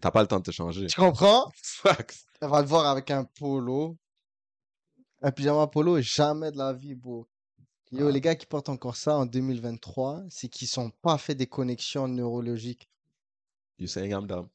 T'as 0.00 0.10
pas 0.10 0.22
le 0.22 0.26
temps 0.26 0.38
de 0.38 0.44
te 0.44 0.50
changer. 0.50 0.86
Tu 0.86 0.98
comprends? 1.00 1.52
Facts. 1.54 2.24
Elle 2.40 2.48
va 2.48 2.62
te 2.62 2.68
voir 2.68 2.86
avec 2.86 3.10
un 3.10 3.24
polo. 3.24 3.96
Un 5.22 5.30
pyjama 5.30 5.66
polo, 5.66 6.00
jamais 6.00 6.50
de 6.50 6.58
la 6.58 6.72
vie, 6.72 6.94
bro. 6.94 7.28
Yo, 7.92 8.08
Ah. 8.08 8.10
les 8.10 8.20
gars 8.20 8.34
qui 8.34 8.46
portent 8.46 8.68
encore 8.68 8.96
ça 8.96 9.16
en 9.16 9.26
2023, 9.26 10.22
c'est 10.30 10.48
qu'ils 10.48 10.68
sont 10.68 10.90
pas 11.02 11.16
fait 11.18 11.34
des 11.34 11.46
connexions 11.46 12.08
neurologiques. 12.08 12.88
You 13.78 13.86
saying 13.86 14.10
I'm 14.12 14.26
dumb? 14.26 14.48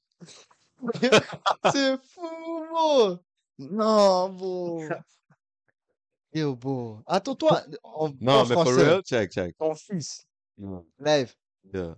C'est 1.72 1.98
fou, 2.03 2.65
bro! 2.70 3.18
Non, 3.60 4.30
bro! 4.30 4.84
Yo, 6.34 6.56
bro. 6.56 7.00
Attends-toi, 7.06 7.62
en 7.84 8.10
Non, 8.20 8.46
mais 8.46 8.53
for 8.56 8.63
français, 8.63 8.84
real, 8.84 9.01
check, 9.03 9.32
check. 9.32 9.58
ton 9.58 9.75
fils, 9.75 10.25
live, 11.00 11.34
Yeah. 11.74 11.96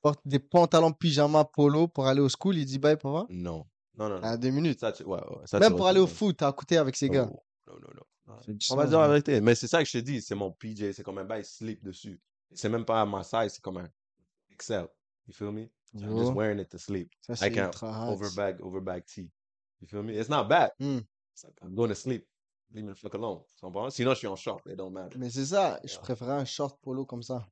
porte 0.00 0.20
des 0.24 0.38
pantalons 0.38 0.92
pyjama 0.92 1.44
polo 1.44 1.88
pour 1.88 2.06
aller 2.06 2.20
au 2.20 2.28
school, 2.28 2.56
il 2.56 2.64
dit 2.64 2.78
bye, 2.78 2.96
papa? 2.96 3.26
Non. 3.28 3.66
Non, 3.96 4.08
non, 4.08 4.20
non. 4.20 4.22
À 4.22 4.36
deux 4.36 4.50
minutes. 4.50 4.80
Ça, 4.80 4.92
tu, 4.92 5.04
ouais, 5.04 5.18
ouais, 5.18 5.46
ça, 5.46 5.58
Même 5.58 5.76
pour 5.76 5.86
aller 5.86 6.00
au 6.00 6.06
foot, 6.06 6.36
t'as 6.38 6.52
coûté 6.52 6.76
avec 6.78 6.96
ces 6.96 7.08
gars. 7.08 7.28
Oh. 7.30 7.42
non, 7.66 7.74
non, 7.74 7.88
non. 7.94 8.02
Du 8.48 8.66
On 8.70 8.76
va 8.76 8.86
dire 8.86 8.98
la 8.98 9.04
hein. 9.04 9.08
vérité. 9.08 9.40
Mais 9.40 9.54
c'est 9.54 9.66
ça 9.68 9.82
que 9.82 9.88
je 9.88 9.92
te 9.92 9.98
dis, 9.98 10.22
c'est 10.22 10.34
mon 10.34 10.50
PJ, 10.50 10.92
c'est 10.92 11.02
comme 11.02 11.18
un 11.18 11.24
bail 11.24 11.44
slip 11.44 11.82
dessus. 11.84 12.20
C'est 12.52 12.68
même 12.68 12.84
pas 12.84 13.04
ma 13.04 13.22
size, 13.22 13.52
c'est 13.54 13.60
comme 13.60 13.76
un 13.76 13.88
XL. 14.58 14.86
You 15.26 15.34
feel 15.34 15.50
me? 15.50 15.66
I'm 15.94 16.18
just 16.18 16.32
wearing 16.34 16.58
it 16.58 16.68
to 16.70 16.78
sleep. 16.78 17.10
ça 17.20 17.34
ultra 17.46 17.92
hot. 17.92 18.12
overbag, 18.12 18.60
overbag 18.60 19.04
tee. 19.06 19.30
You 19.80 19.86
feel 19.88 20.02
me? 20.02 20.14
It's 20.14 20.28
not 20.28 20.48
bad. 20.48 20.70
Hmm. 20.80 20.98
It's 21.32 21.44
like 21.44 21.54
I'm 21.62 21.74
going 21.74 21.88
to 21.90 21.94
sleep. 21.94 22.26
Leave 22.72 22.84
me 22.84 22.92
the 22.92 22.98
fuck 22.98 23.14
alone. 23.14 23.42
Sinon, 23.90 24.14
je 24.14 24.18
suis 24.18 24.26
en 24.26 24.36
short. 24.36 24.62
It 24.66 24.76
don't 24.76 24.92
matter. 24.92 25.16
Mais 25.18 25.30
c'est 25.30 25.44
ça, 25.46 25.78
je 25.84 25.92
Yeah. 25.92 26.00
préférais 26.02 26.32
un 26.40 26.44
short 26.44 26.80
polo 26.82 27.04
comme 27.06 27.22
ça. 27.22 27.46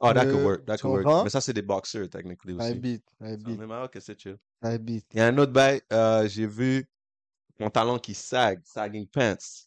Oh, 0.00 0.12
that 0.12 0.26
could 0.26 0.44
work. 0.44 0.66
That 0.66 0.78
could 0.78 0.90
work. 1.04 1.24
Mais 1.24 1.30
ça, 1.30 1.40
c'est 1.40 1.52
des 1.52 1.62
boxers, 1.62 2.08
technically 2.10 2.54
I 2.54 2.56
aussi. 2.56 2.74
beat, 2.74 3.04
I 3.20 3.36
beat, 3.36 3.58
mais, 3.58 3.66
ah, 3.70 3.84
ok, 3.84 3.96
c'est 4.00 4.18
chill. 4.20 4.36
I 4.62 4.76
beat. 4.78 5.06
Il 5.12 5.18
y 5.18 5.20
a 5.20 5.26
un 5.28 5.38
autre 5.38 5.52
bail, 5.52 5.80
euh, 5.92 6.26
j'ai 6.28 6.46
vu 6.46 6.84
mon 7.60 7.70
talon 7.70 7.98
qui 7.98 8.14
sag, 8.14 8.60
sagging 8.64 9.06
pants. 9.06 9.66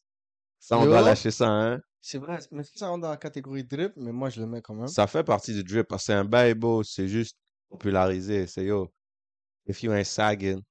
Ça, 0.60 0.78
on 0.78 0.86
doit 0.86 1.00
Yo. 1.00 1.06
lâcher 1.06 1.32
ça, 1.32 1.48
hein? 1.48 1.82
C'est 2.10 2.20
vrai, 2.20 2.40
mais 2.52 2.64
ça 2.64 2.88
rentre 2.88 3.02
dans 3.02 3.10
la 3.10 3.18
catégorie 3.18 3.66
drip, 3.66 3.92
mais 3.98 4.14
moi 4.14 4.30
je 4.30 4.40
le 4.40 4.48
mets 4.48 4.62
quand 4.62 4.74
même. 4.74 4.88
Ça 4.88 5.08
fait 5.08 5.26
partie 5.26 5.54
du 5.54 5.62
drip 5.62 5.90
parce 5.90 6.04
que 6.04 6.06
c'est 6.06 6.14
un 6.14 6.24
bail 6.24 6.54
beau, 6.54 6.82
c'est 6.82 7.10
juste 7.10 7.36
popularisé. 7.70 8.48
C'est 8.48 8.64
yo, 8.64 8.90
if 9.68 9.84
you 9.84 9.92
ain't 9.92 10.06
sagging, 10.06 10.62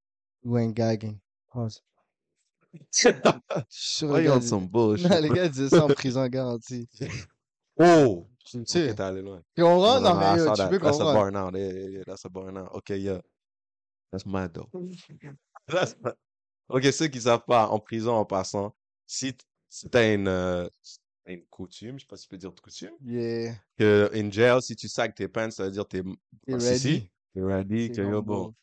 Ou 0.45 0.57
un 0.57 0.71
gagging. 0.71 1.19
Pause. 1.53 1.83
Je 2.73 2.89
suis 2.89 3.13
sûr, 3.69 4.09
why 4.09 4.21
les 4.21 4.25
you 4.25 4.33
gars, 4.33 4.49
some 4.49 4.67
bullshit? 4.67 5.11
Non, 5.11 5.21
les 5.21 5.29
gars 5.29 5.47
disaient 5.51 5.69
ça 5.69 5.85
en 5.85 5.89
prison 5.89 6.27
garantie. 6.27 6.89
Oh! 7.79 8.27
Tu 8.47 8.57
Ok, 8.57 8.69
sais. 8.69 8.95
t'es 8.95 9.03
allé 9.03 9.21
loin. 9.21 9.43
Puis 9.55 9.63
on 9.63 9.79
rentre, 9.79 10.01
no, 10.01 10.09
non, 10.09 10.15
no, 10.15 10.21
mais 10.21 10.37
I 10.37 10.39
yo, 10.39 10.47
saw 10.47 10.55
tu 10.55 10.63
that. 10.63 10.71
peux 10.71 10.79
That's 10.79 11.01
a 11.01 11.05
bar 11.05 11.31
now. 11.31 11.51
Yeah, 11.51 11.71
yeah, 11.71 11.89
yeah, 11.91 12.05
that's 12.07 12.25
a 12.25 12.31
bar 12.31 12.51
now. 12.51 12.71
Okay, 12.77 12.97
yeah. 12.97 13.21
That's 14.11 14.25
mad 14.25 14.55
though. 14.55 14.71
That's 15.69 15.95
mad. 16.01 16.15
Ok, 16.71 16.85
ceux 16.85 17.09
qui 17.09 17.21
savent 17.21 17.45
pas, 17.47 17.69
en 17.69 17.79
prison, 17.79 18.15
en 18.15 18.25
passant, 18.25 18.75
si, 19.07 19.37
t'as 19.91 20.15
une, 20.15 20.29
euh, 20.29 20.67
une 21.27 21.45
coutume, 21.47 21.99
je 21.99 22.05
sais 22.05 22.09
pas 22.09 22.17
si 22.17 22.25
tu 22.25 22.29
peux 22.29 22.39
dire 22.39 22.53
coutume, 22.63 22.95
Yeah, 23.05 23.55
que 23.79 24.11
in 24.15 24.31
jail, 24.31 24.63
si 24.63 24.77
tu 24.77 24.89
sacs 24.89 25.15
tes 25.15 25.29
pants, 25.29 25.51
ça 25.51 25.65
veut 25.65 25.71
dire 25.71 25.87
t'es 25.87 26.03
t'es 26.03 26.53
Ah, 26.53 26.59
t'es 26.59 27.43
ready, 27.43 27.91
que 27.91 28.01
yo, 28.03 28.23
bon, 28.23 28.55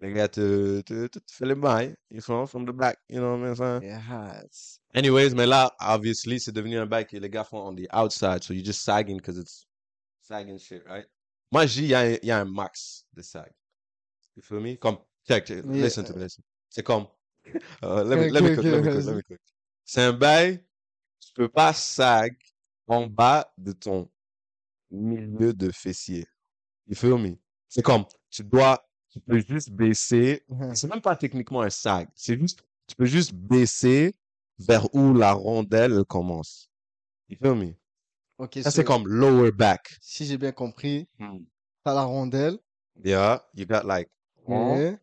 les 0.00 0.12
gars 0.12 0.28
te, 0.28 0.80
te, 0.82 1.06
te, 1.06 1.18
fait 1.30 1.46
le 1.46 1.54
bail, 1.54 1.94
ils 2.10 2.20
font 2.20 2.46
from 2.46 2.66
the 2.66 2.72
back, 2.72 2.98
you 3.08 3.18
know 3.18 3.36
what 3.36 3.48
I'm 3.48 3.54
saying? 3.54 3.82
Yeah. 3.82 4.42
Anyways, 4.94 5.34
mais 5.34 5.46
là, 5.46 5.74
obviously, 5.80 6.38
c'est 6.40 6.52
devenu 6.52 6.78
un 6.78 6.86
bail 6.86 7.06
que 7.06 7.16
les 7.16 7.28
gars 7.28 7.44
font 7.44 7.58
on 7.66 7.74
the 7.74 7.86
outside, 7.92 8.42
so 8.42 8.54
you're 8.54 8.64
just 8.64 8.82
sagging 8.84 9.16
because 9.18 9.38
it's 9.38 9.66
sagging 10.20 10.58
shit, 10.58 10.84
right? 10.86 11.06
Moi, 11.52 11.66
dis, 11.66 11.82
il 11.82 11.88
y, 11.88 11.94
a 11.94 12.24
y 12.24 12.30
a 12.30 12.40
un 12.40 12.44
max 12.44 13.04
de 13.12 13.22
sag. 13.22 13.52
You 14.36 14.42
feel 14.42 14.60
me? 14.60 14.76
Comme, 14.76 14.98
check, 15.28 15.46
check, 15.46 15.64
Yeah. 15.64 15.82
listen 15.82 16.04
to 16.04 16.14
me, 16.14 16.20
listen. 16.20 16.42
C'est 16.68 16.82
comme, 16.82 17.06
uh, 17.82 18.02
let 18.04 18.18
me, 18.18 18.30
let 18.30 18.42
me 18.42 18.54
cook, 18.54 18.64
ok, 18.64 18.64
let 18.64 18.82
me 18.82 18.88
cook, 18.88 19.04
let 19.04 19.14
me 19.16 19.22
cook. 19.22 19.38
C'est 19.84 20.02
un 20.02 20.12
bail, 20.12 20.64
tu 21.26 21.32
peux 21.34 21.48
pas 21.48 21.72
sag 21.72 22.36
en 22.86 23.06
bas 23.06 23.52
de 23.58 23.72
ton 23.72 24.10
milieu 24.90 25.52
de 25.52 25.70
fessier. 25.70 26.26
You 26.86 26.94
feel 26.94 27.18
me? 27.18 27.36
C'est 27.68 27.82
comme, 27.82 28.04
tu 28.30 28.44
dois, 28.44 28.86
tu 29.10 29.20
peux 29.20 29.40
juste 29.40 29.70
baisser. 29.70 30.44
Mhm. 30.48 30.74
C'est 30.74 30.88
même 30.88 31.00
pas 31.00 31.16
techniquement 31.16 31.62
un 31.62 31.70
sag. 31.70 32.08
C'est 32.14 32.38
juste, 32.38 32.64
tu 32.86 32.94
peux 32.94 33.06
juste 33.06 33.32
baisser 33.32 34.14
vers 34.58 34.94
où 34.94 35.14
la 35.14 35.32
rondelle 35.32 35.92
elle 35.92 36.04
commence. 36.04 36.70
You 37.28 37.36
feel 37.40 37.54
me? 37.54 37.74
Ça, 38.62 38.64
so, 38.64 38.70
c'est 38.70 38.84
comme 38.84 39.06
lower 39.06 39.52
back. 39.52 39.96
si 40.00 40.26
j'ai 40.26 40.36
bien 40.36 40.52
compris, 40.52 41.08
t'as 41.84 41.94
la 41.94 42.02
rondelle. 42.02 42.58
Yeah, 43.04 43.42
you 43.54 43.64
got 43.66 43.82
like, 43.84 44.10
Yeah, 44.48 44.96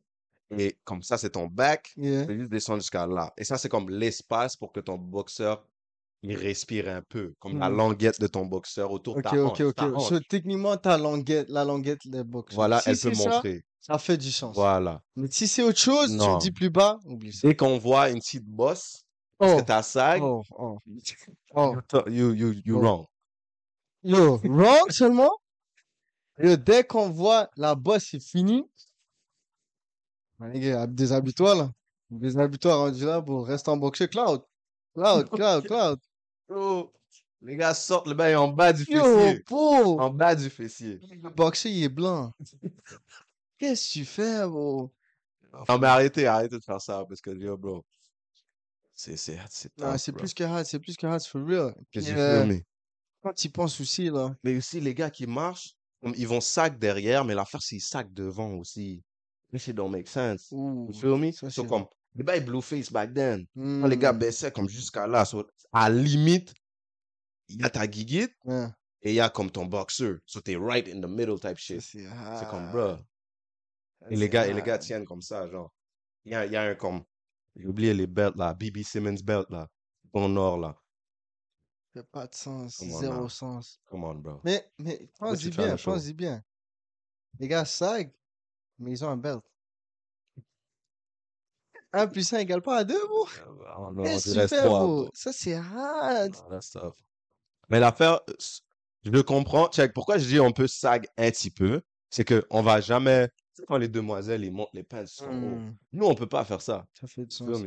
et 0.52 0.78
comme 0.84 1.02
ça, 1.02 1.18
c'est 1.18 1.32
ton 1.32 1.48
back. 1.48 1.94
yeah. 1.96 2.22
Tu 2.22 2.28
peux 2.28 2.38
juste 2.38 2.50
descendre 2.52 2.82
jusqu'à 2.82 3.08
là. 3.08 3.34
Et 3.38 3.44
ça, 3.44 3.58
c'est 3.58 3.70
comme 3.70 3.90
l'espace 3.90 4.56
pour 4.56 4.72
que 4.72 4.82
ton 4.82 4.98
boxeur, 4.98 5.66
il 6.24 6.36
respire 6.38 6.88
un 6.90 7.02
peu. 7.02 7.34
Comme 7.40 7.58
la 7.60 7.70
Hmm. 7.70 7.78
languette 7.78 8.20
de 8.22 8.28
ton 8.28 8.46
boxeur 8.46 8.92
autour 8.92 9.16
de 9.16 9.20
Ok, 9.20 9.24
ta 9.26 9.32
ok, 9.44 9.50
hanche. 9.52 9.62
ok. 9.62 9.76
ta 9.76 9.90
So, 9.90 9.96
hanche. 10.16 10.28
techniquement, 10.30 10.78
ta 10.78 10.98
languette, 10.98 11.50
la 11.50 11.64
languette, 11.66 12.04
les 12.06 12.24
box. 12.24 12.54
Voilà, 12.56 12.80
Si 12.82 12.90
elle 12.90 12.98
peut 13.00 13.14
ça, 13.14 13.30
montrer. 13.30 13.64
ça 13.80 13.98
fait 13.98 14.18
du 14.18 14.32
sens. 14.32 14.56
Voilà. 14.56 15.02
Mais 15.16 15.28
si 15.32 15.48
c'est 15.48 15.64
autre 15.64 15.80
chose, 15.80 16.16
tu 16.18 16.38
dis 16.40 16.52
plus 16.52 16.70
bas, 16.70 17.00
oublie 17.06 17.34
ça. 17.34 17.48
Dès 17.48 17.56
qu'on 17.56 17.78
voit 17.80 18.10
une 18.10 18.20
petite 18.20 18.46
bosse, 18.46 19.04
parce 19.38 19.54
Oh, 19.54 19.58
que 19.58 19.62
t'as 19.64 19.82
sag, 19.84 20.22
oh, 20.22 20.44
oh, 20.52 20.78
oh. 21.56 21.76
you, 22.08 22.34
you, 22.34 22.54
you, 22.66 22.78
Oh. 22.78 22.82
wrong. 22.82 23.06
Yo, 24.04 24.38
wrong 24.46 24.90
seulement? 24.90 25.32
Yo, 26.38 26.56
dès 26.56 26.84
qu'on 26.84 27.10
voit 27.10 27.50
la 27.58 27.74
bosse, 27.76 28.10
c'est 28.12 28.20
fini? 28.24 28.64
Gars, 30.40 30.88
déshabille-toi 30.88 31.56
là. 31.56 31.72
Déshabille-toi 32.10 32.76
rendu 32.76 33.06
là 33.06 33.22
pour 33.22 33.46
rester 33.48 33.70
en 33.70 33.78
boxer. 33.78 34.08
Cloud. 34.08 34.42
Cloud, 34.96 35.30
cloud, 35.32 35.66
cloud. 35.68 36.00
Les 37.42 37.56
gars 37.56 37.74
sortent 37.74 38.08
le 38.08 38.14
bail 38.14 38.36
en 38.36 38.48
bas 38.50 38.72
du 38.74 38.84
Yo, 38.84 39.04
fessier. 39.04 39.44
bro. 39.50 40.00
En 40.00 40.10
bas 40.10 40.36
du 40.36 40.50
fessier. 40.50 41.00
Le 41.24 41.30
boxer, 41.30 41.72
il 41.72 41.84
est 41.84 41.90
blanc. 41.90 42.32
Qu'est-ce 43.58 43.88
que 43.90 43.94
tu 43.94 44.06
fais, 44.06 44.46
bro? 44.48 44.92
Non, 45.68 45.78
mais 45.80 45.88
arrêtez, 45.88 46.26
arrêtez 46.28 46.58
de 46.58 46.64
faire 46.64 46.80
ça, 46.82 47.04
parce 47.08 47.20
que, 47.22 47.32
yo, 47.32 47.58
bro, 47.58 47.84
c'est, 48.94 49.18
c'est, 49.18 49.40
c'est 49.50 49.76
Non, 49.78 49.98
c'est 49.98 50.12
plus 50.12 50.34
que 50.34 50.44
hard, 50.44 50.66
c'est 50.66 50.80
plus 50.80 50.96
que 50.96 51.06
hard, 51.08 51.22
for 51.24 51.44
real. 51.46 51.74
Qu'est-ce 51.92 52.08
Puis, 52.08 52.16
que 52.16 52.20
euh, 52.20 52.46
mais? 52.46 52.64
quand 53.24 53.34
tu 53.34 53.50
penses 53.50 53.80
aussi, 53.82 54.10
là. 54.10 54.36
Mais 54.44 54.56
aussi, 54.58 54.80
les 54.80 54.94
gars 54.94 55.10
qui 55.10 55.28
marchent, 55.28 55.76
ils 56.16 56.28
vont 56.28 56.42
sac 56.42 56.80
derrière, 56.80 57.26
mais 57.26 57.36
l'affaire, 57.36 57.62
c'est 57.62 57.76
ils 57.78 57.82
sac 57.82 58.12
devant 58.14 58.54
aussi. 58.54 59.04
This 59.52 59.64
shit 59.64 59.76
don't 59.76 59.92
make 59.92 60.08
sense. 60.08 60.48
Ouh, 60.52 60.88
You 60.88 60.94
feel 60.94 61.18
me? 61.18 61.32
ça, 61.32 61.50
So, 61.50 61.64
c'est 61.64 61.68
comme, 61.68 61.86
les 62.16 62.24
bails 62.24 62.42
blueface 62.44 62.92
back 62.92 63.14
then. 63.14 63.46
Quand 63.56 63.88
les 63.88 63.98
gars 63.98 64.14
Hmm, 64.14 64.20
baissaient 64.20 64.52
comme 64.52 64.70
jusqu'à 64.70 65.08
là, 65.08 65.26
so, 65.26 65.48
à 65.72 65.90
la 65.90 65.96
limite, 65.96 66.54
il 67.48 67.62
y 67.62 67.64
a 67.64 67.70
ta 67.70 67.82
ouais, 67.86 68.68
et 69.04 69.12
il 69.12 69.16
y 69.16 69.20
a 69.20 69.30
comme 69.30 69.50
ton 69.50 69.66
boxer. 69.66 70.16
So, 70.26 70.42
t'es 70.42 70.56
right 70.56 70.88
in 70.88 71.02
the 71.02 71.10
middle 71.10 71.40
type 71.40 71.58
shit. 71.58 71.82
c'est 71.82 72.50
comme, 72.50 72.72
bro. 72.72 72.98
Et 74.10 74.16
les 74.16 74.30
gars, 74.30 74.48
et 74.48 74.54
les 74.54 74.62
gars 74.62 74.78
tiennent 74.78 75.06
comme 75.06 75.22
ça, 75.22 75.48
genre. 75.50 75.72
Il 76.26 76.32
y 76.32 76.36
a, 76.36 76.46
il 76.46 76.52
y 76.52 76.56
a 76.56 76.64
un 76.64 76.76
comme, 76.76 77.04
j'ai 77.56 77.68
oublié 77.68 77.94
les 77.94 78.08
belts 78.08 78.36
là, 78.36 78.54
BB 78.54 78.84
Simmons 78.84 79.22
belt 79.24 79.50
là, 79.50 79.68
en 80.14 80.36
or 80.36 80.58
là. 80.58 80.76
Ça 81.94 82.02
fait 82.02 82.08
pas 82.10 82.28
de 82.28 82.36
sens, 82.36 82.78
Come 82.78 83.00
zéro 83.00 83.30
sens. 83.30 83.82
Come 83.90 84.04
on, 84.04 84.16
bro. 84.16 84.40
Mais, 84.44 84.72
mais, 84.78 85.10
pense-y 85.20 85.50
bien, 85.50 85.76
pense-y 85.76 86.14
bien. 86.14 86.44
Les 87.40 87.48
gars 87.48 87.66
sag, 87.66 88.14
mais 88.80 88.92
ils 88.92 89.04
ont 89.04 89.10
un 89.10 89.18
belt. 89.18 89.44
1 91.94 92.08
plus 92.08 92.32
1 92.34 92.40
égale 92.40 92.62
pas 92.62 92.78
à 92.78 92.84
2, 92.84 93.00
bro. 93.08 93.28
Euh, 93.28 93.64
on- 93.78 93.98
on 94.00 94.04
Qu'est-ce 94.04 94.26
que 94.26 94.30
dirait 94.32 94.48
tu 94.48 94.56
fais, 94.56 94.62
trois, 94.68 94.80
bro? 94.80 95.04
bro. 95.04 95.12
Ça, 95.14 95.34
c'est 95.34 95.56
hard. 95.56 96.36
Ah. 96.76 96.90
Mais 97.70 97.80
l'affaire, 97.80 98.20
je 99.04 99.12
le 99.12 99.24
comprends. 99.24 99.68
Check, 99.70 99.94
pourquoi 99.94 100.18
je 100.18 100.26
dis 100.26 100.40
on 100.40 100.52
peut 100.52 100.68
sag 100.68 101.08
un 101.18 101.32
petit 101.32 101.52
peu, 101.52 101.82
c'est 102.10 102.26
que 102.26 102.46
on 102.50 102.62
va 102.62 102.82
jamais, 102.82 103.28
tu 103.28 103.34
sais, 103.54 103.66
quand 103.66 103.78
les 103.78 103.88
demoiselles, 103.88 104.44
ils 104.44 104.52
montent 104.52 104.70
les 104.74 104.86
haut. 104.92 105.26
Hmm, 105.26 105.74
Nous, 105.94 106.06
on 106.06 106.16
peut 106.16 106.28
pas 106.28 106.46
faire 106.46 106.62
ça. 106.62 106.86
ça 107.00 107.08
fait 107.08 107.26
du 107.26 107.36
sens. 107.36 107.64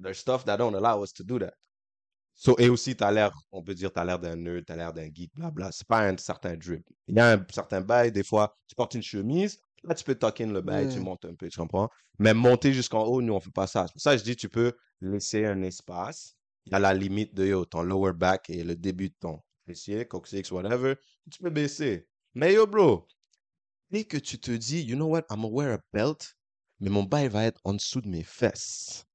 There's 0.00 0.18
stuff 0.18 0.44
that 0.44 0.56
don't 0.56 0.74
allow 0.74 1.02
us 1.04 1.12
to 1.12 1.22
do 1.22 1.38
that. 1.38 1.54
So, 2.36 2.56
et 2.58 2.68
aussi, 2.68 2.96
t'as 2.96 3.12
l'air, 3.12 3.30
on 3.52 3.62
peut 3.62 3.74
dire, 3.74 3.92
t'as 3.92 4.04
l'air 4.04 4.18
d'un 4.18 4.34
nerd, 4.34 4.64
t'as 4.66 4.74
l'air 4.74 4.92
d'un 4.92 5.06
geek, 5.06 5.32
blabla. 5.34 5.70
C'est 5.70 5.86
pas 5.86 6.00
un 6.00 6.16
certain 6.16 6.56
drip. 6.56 6.84
Il 7.06 7.16
y 7.16 7.20
a 7.20 7.32
un 7.34 7.46
certain 7.52 7.80
bail, 7.80 8.10
des 8.10 8.24
fois, 8.24 8.56
tu 8.66 8.74
portes 8.74 8.94
une 8.94 9.02
chemise, 9.04 9.60
là, 9.84 9.94
tu 9.94 10.04
peux 10.04 10.14
tuck 10.14 10.40
in 10.40 10.52
le 10.52 10.60
bail, 10.60 10.88
tu 10.88 11.00
montes 11.00 11.24
un 11.24 11.34
peu, 11.34 11.48
tu 11.48 11.58
comprends? 11.58 11.88
Mais 12.18 12.34
monter 12.34 12.72
jusqu'en 12.72 13.04
haut, 13.04 13.22
nous, 13.22 13.34
on 13.34 13.40
fait 13.40 13.50
pas 13.50 13.66
ça. 13.66 13.86
C'est 13.86 13.92
pour 13.92 14.02
ça 14.02 14.12
que 14.12 14.18
je 14.18 14.24
dis, 14.24 14.36
tu 14.36 14.48
peux 14.48 14.72
laisser 15.00 15.44
un 15.44 15.62
espace 15.62 16.36
à 16.72 16.78
la 16.78 16.94
limite 16.94 17.34
de 17.34 17.46
yo, 17.46 17.64
ton 17.64 17.82
lower 17.82 18.12
back 18.12 18.48
et 18.50 18.64
le 18.64 18.74
début 18.74 19.10
de 19.10 19.14
ton 19.20 19.40
fessier, 19.66 20.06
coccyx, 20.06 20.50
whatever. 20.50 20.94
Tu 21.30 21.42
peux 21.42 21.50
baisser. 21.50 22.08
Mais 22.34 22.54
yo, 22.54 22.66
bro, 22.66 23.06
dès 23.90 24.04
que 24.04 24.16
tu 24.16 24.38
te 24.38 24.50
dis, 24.50 24.82
you 24.82 24.96
know 24.96 25.08
what, 25.08 25.24
I'm 25.30 25.42
gonna 25.42 25.48
wear 25.48 25.74
a 25.74 25.80
belt, 25.92 26.36
mais 26.80 26.90
mon 26.90 27.04
bail 27.04 27.28
va 27.28 27.44
être 27.44 27.60
en 27.64 27.74
dessous 27.74 28.00
de 28.00 28.08
mes 28.08 28.24
fesses. 28.24 29.06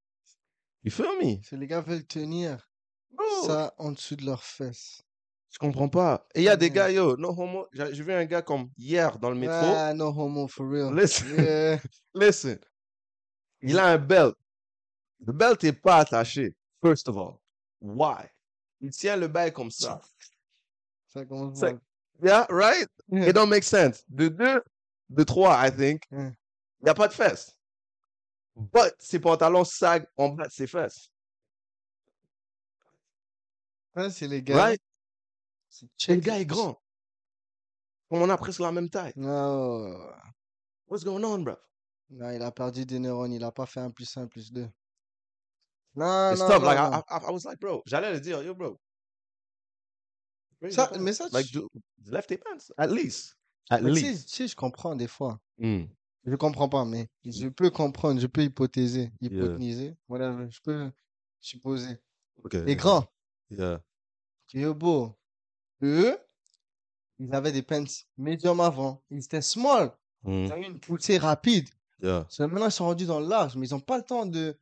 You 0.84 0.92
feel 0.92 1.18
me? 1.22 1.42
C'est 1.44 1.58
les 1.58 1.68
gars 1.68 1.82
veulent 1.82 2.06
tenir 2.06 2.70
Bro, 3.12 3.48
ça 3.48 3.74
en 3.78 3.92
dessous 3.92 4.16
de 4.16 4.26
leurs 4.26 4.44
fesses. 4.44 5.04
Je 5.52 5.58
comprends 5.58 5.90
pas. 5.90 6.28
Et 6.36 6.42
il 6.42 6.44
y 6.44 6.50
a 6.50 6.56
des 6.56 6.70
gars, 6.70 6.92
yo, 6.92 7.18
no 7.18 7.30
homo. 7.30 7.68
J'ai 7.74 8.04
vu 8.04 8.14
un 8.14 8.26
gars 8.26 8.42
comme 8.42 8.70
hier 8.78 9.18
dans 9.20 9.30
le 9.30 9.36
métro. 9.36 9.56
Ah, 9.56 9.94
no 9.94 10.08
homo, 10.08 10.48
for 10.48 10.68
real. 10.70 10.94
Listen, 10.94 11.28
Yeah. 11.38 11.80
listen. 12.14 12.60
Il 13.62 13.78
a 13.78 13.88
un 13.88 13.98
belt. 13.98 14.36
Le 15.26 15.34
belt 15.34 15.64
est 15.64 15.74
pas 15.74 15.98
attaché. 15.98 16.56
First 16.82 17.10
of 17.10 17.18
all. 17.18 17.40
Why? 17.82 18.26
Il 18.82 18.92
tient 18.92 19.18
le 19.18 19.28
bail 19.28 19.52
comme 19.52 19.72
ça. 19.72 20.00
Ça 21.08 21.26
commence 21.26 21.60
Ça-. 21.60 21.74
Yeah, 22.24 22.46
right? 22.50 22.88
Yeah. 23.12 23.30
It 23.30 23.34
don't 23.36 23.50
make 23.50 23.64
sense. 23.64 24.04
De 24.08 24.30
deux, 24.30 24.64
de 25.10 25.24
trois, 25.24 25.56
I 25.68 25.72
think. 25.72 26.04
Il 26.12 26.18
Yeah. 26.18 26.32
n'y 26.84 26.90
a 26.90 26.94
pas 26.94 27.08
de 27.08 27.14
fesses. 27.14 27.52
But 28.56 28.94
ses 29.00 29.20
pantalons 29.20 29.66
sag 29.66 30.06
en 30.18 30.30
bas 30.30 30.48
de 30.48 30.52
ses 30.52 30.68
fesses. 30.68 31.10
C'est 34.12 34.28
les 34.28 34.42
gars. 34.42 34.56
Right? 34.56 34.82
Le 36.08 36.16
gars 36.16 36.40
est 36.40 36.46
grand. 36.46 36.82
On 38.12 38.30
a 38.30 38.38
presque 38.38 38.60
la 38.60 38.72
même 38.72 38.90
taille. 38.90 39.14
Non. 39.16 39.96
What's 40.88 41.04
going 41.04 41.24
on, 41.24 41.40
bro? 41.40 41.56
Non, 42.10 42.32
il 42.32 42.42
a 42.42 42.52
perdu 42.52 42.86
des 42.86 42.98
neurones. 43.00 43.32
Il 43.34 43.44
a 43.44 43.52
pas 43.52 43.68
fait 43.68 43.80
1 43.82 43.92
plus 43.92 44.18
1 44.18 44.26
plus 44.28 44.52
2. 44.52 44.68
Non, 45.96 46.32
It's 46.32 46.40
non, 46.40 46.48
tough. 46.48 46.60
non, 46.62 46.66
Like, 46.66 46.80
I, 46.80 46.90
non. 46.92 47.04
I, 47.10 47.26
I 47.28 47.32
was 47.32 47.44
like, 47.46 47.60
bro, 47.60 47.84
j'allais 47.86 48.12
le 48.14 48.20
dire, 48.20 48.42
yo, 48.42 48.56
bro. 48.56 48.80
Ça, 50.72 50.92
mais 51.00 51.14
ça, 51.14 51.28
Like, 51.32 51.48
tu- 51.48 51.54
do, 51.54 51.70
left 52.08 52.28
tes 52.30 52.38
pants, 52.38 52.58
at 52.78 52.88
least. 52.88 53.38
At 53.70 53.82
mais 53.82 53.92
least. 53.92 54.28
tu 54.30 54.36
sais, 54.36 54.48
je 54.48 54.56
comprends 54.56 54.96
des 54.96 55.08
fois. 55.08 55.40
Mm. 55.58 55.84
Je 56.26 56.36
comprends 56.36 56.68
pas, 56.68 56.84
mais 56.86 57.08
je 57.24 57.48
peux 57.48 57.70
comprendre, 57.70 58.20
je 58.20 58.28
peux 58.28 58.44
hypothéser, 58.44 59.12
Yeah. 59.22 59.56
je 59.58 60.60
peux 60.64 60.92
supposer. 61.40 61.98
Okay. 62.44 62.64
Les 62.66 62.76
grands, 62.76 63.06
Yeah. 63.50 63.82
yo, 64.54 64.74
beau, 64.74 65.16
eux, 65.82 66.18
ils 67.20 67.34
avaient 67.34 67.52
des 67.52 67.62
pants 67.64 67.84
médium 68.18 68.60
avant, 68.60 69.02
ils 69.10 69.24
étaient 69.24 69.42
small, 69.42 69.92
Mm. 70.24 70.32
ils 70.46 70.52
ont 70.54 70.58
eu 70.58 70.66
une 70.66 70.80
poussée 70.80 71.18
rapide. 71.18 71.68
Yeah. 72.02 72.26
Maintenant, 72.40 72.66
ils 72.66 72.72
sont 72.72 72.86
rendus 72.86 73.06
dans 73.06 73.20
le 73.20 73.28
large, 73.28 73.56
mais 73.56 73.68
ils 73.68 73.72
n'ont 73.74 73.80
pas 73.80 73.98
le 73.98 74.04
temps 74.04 74.26
de. 74.26 74.58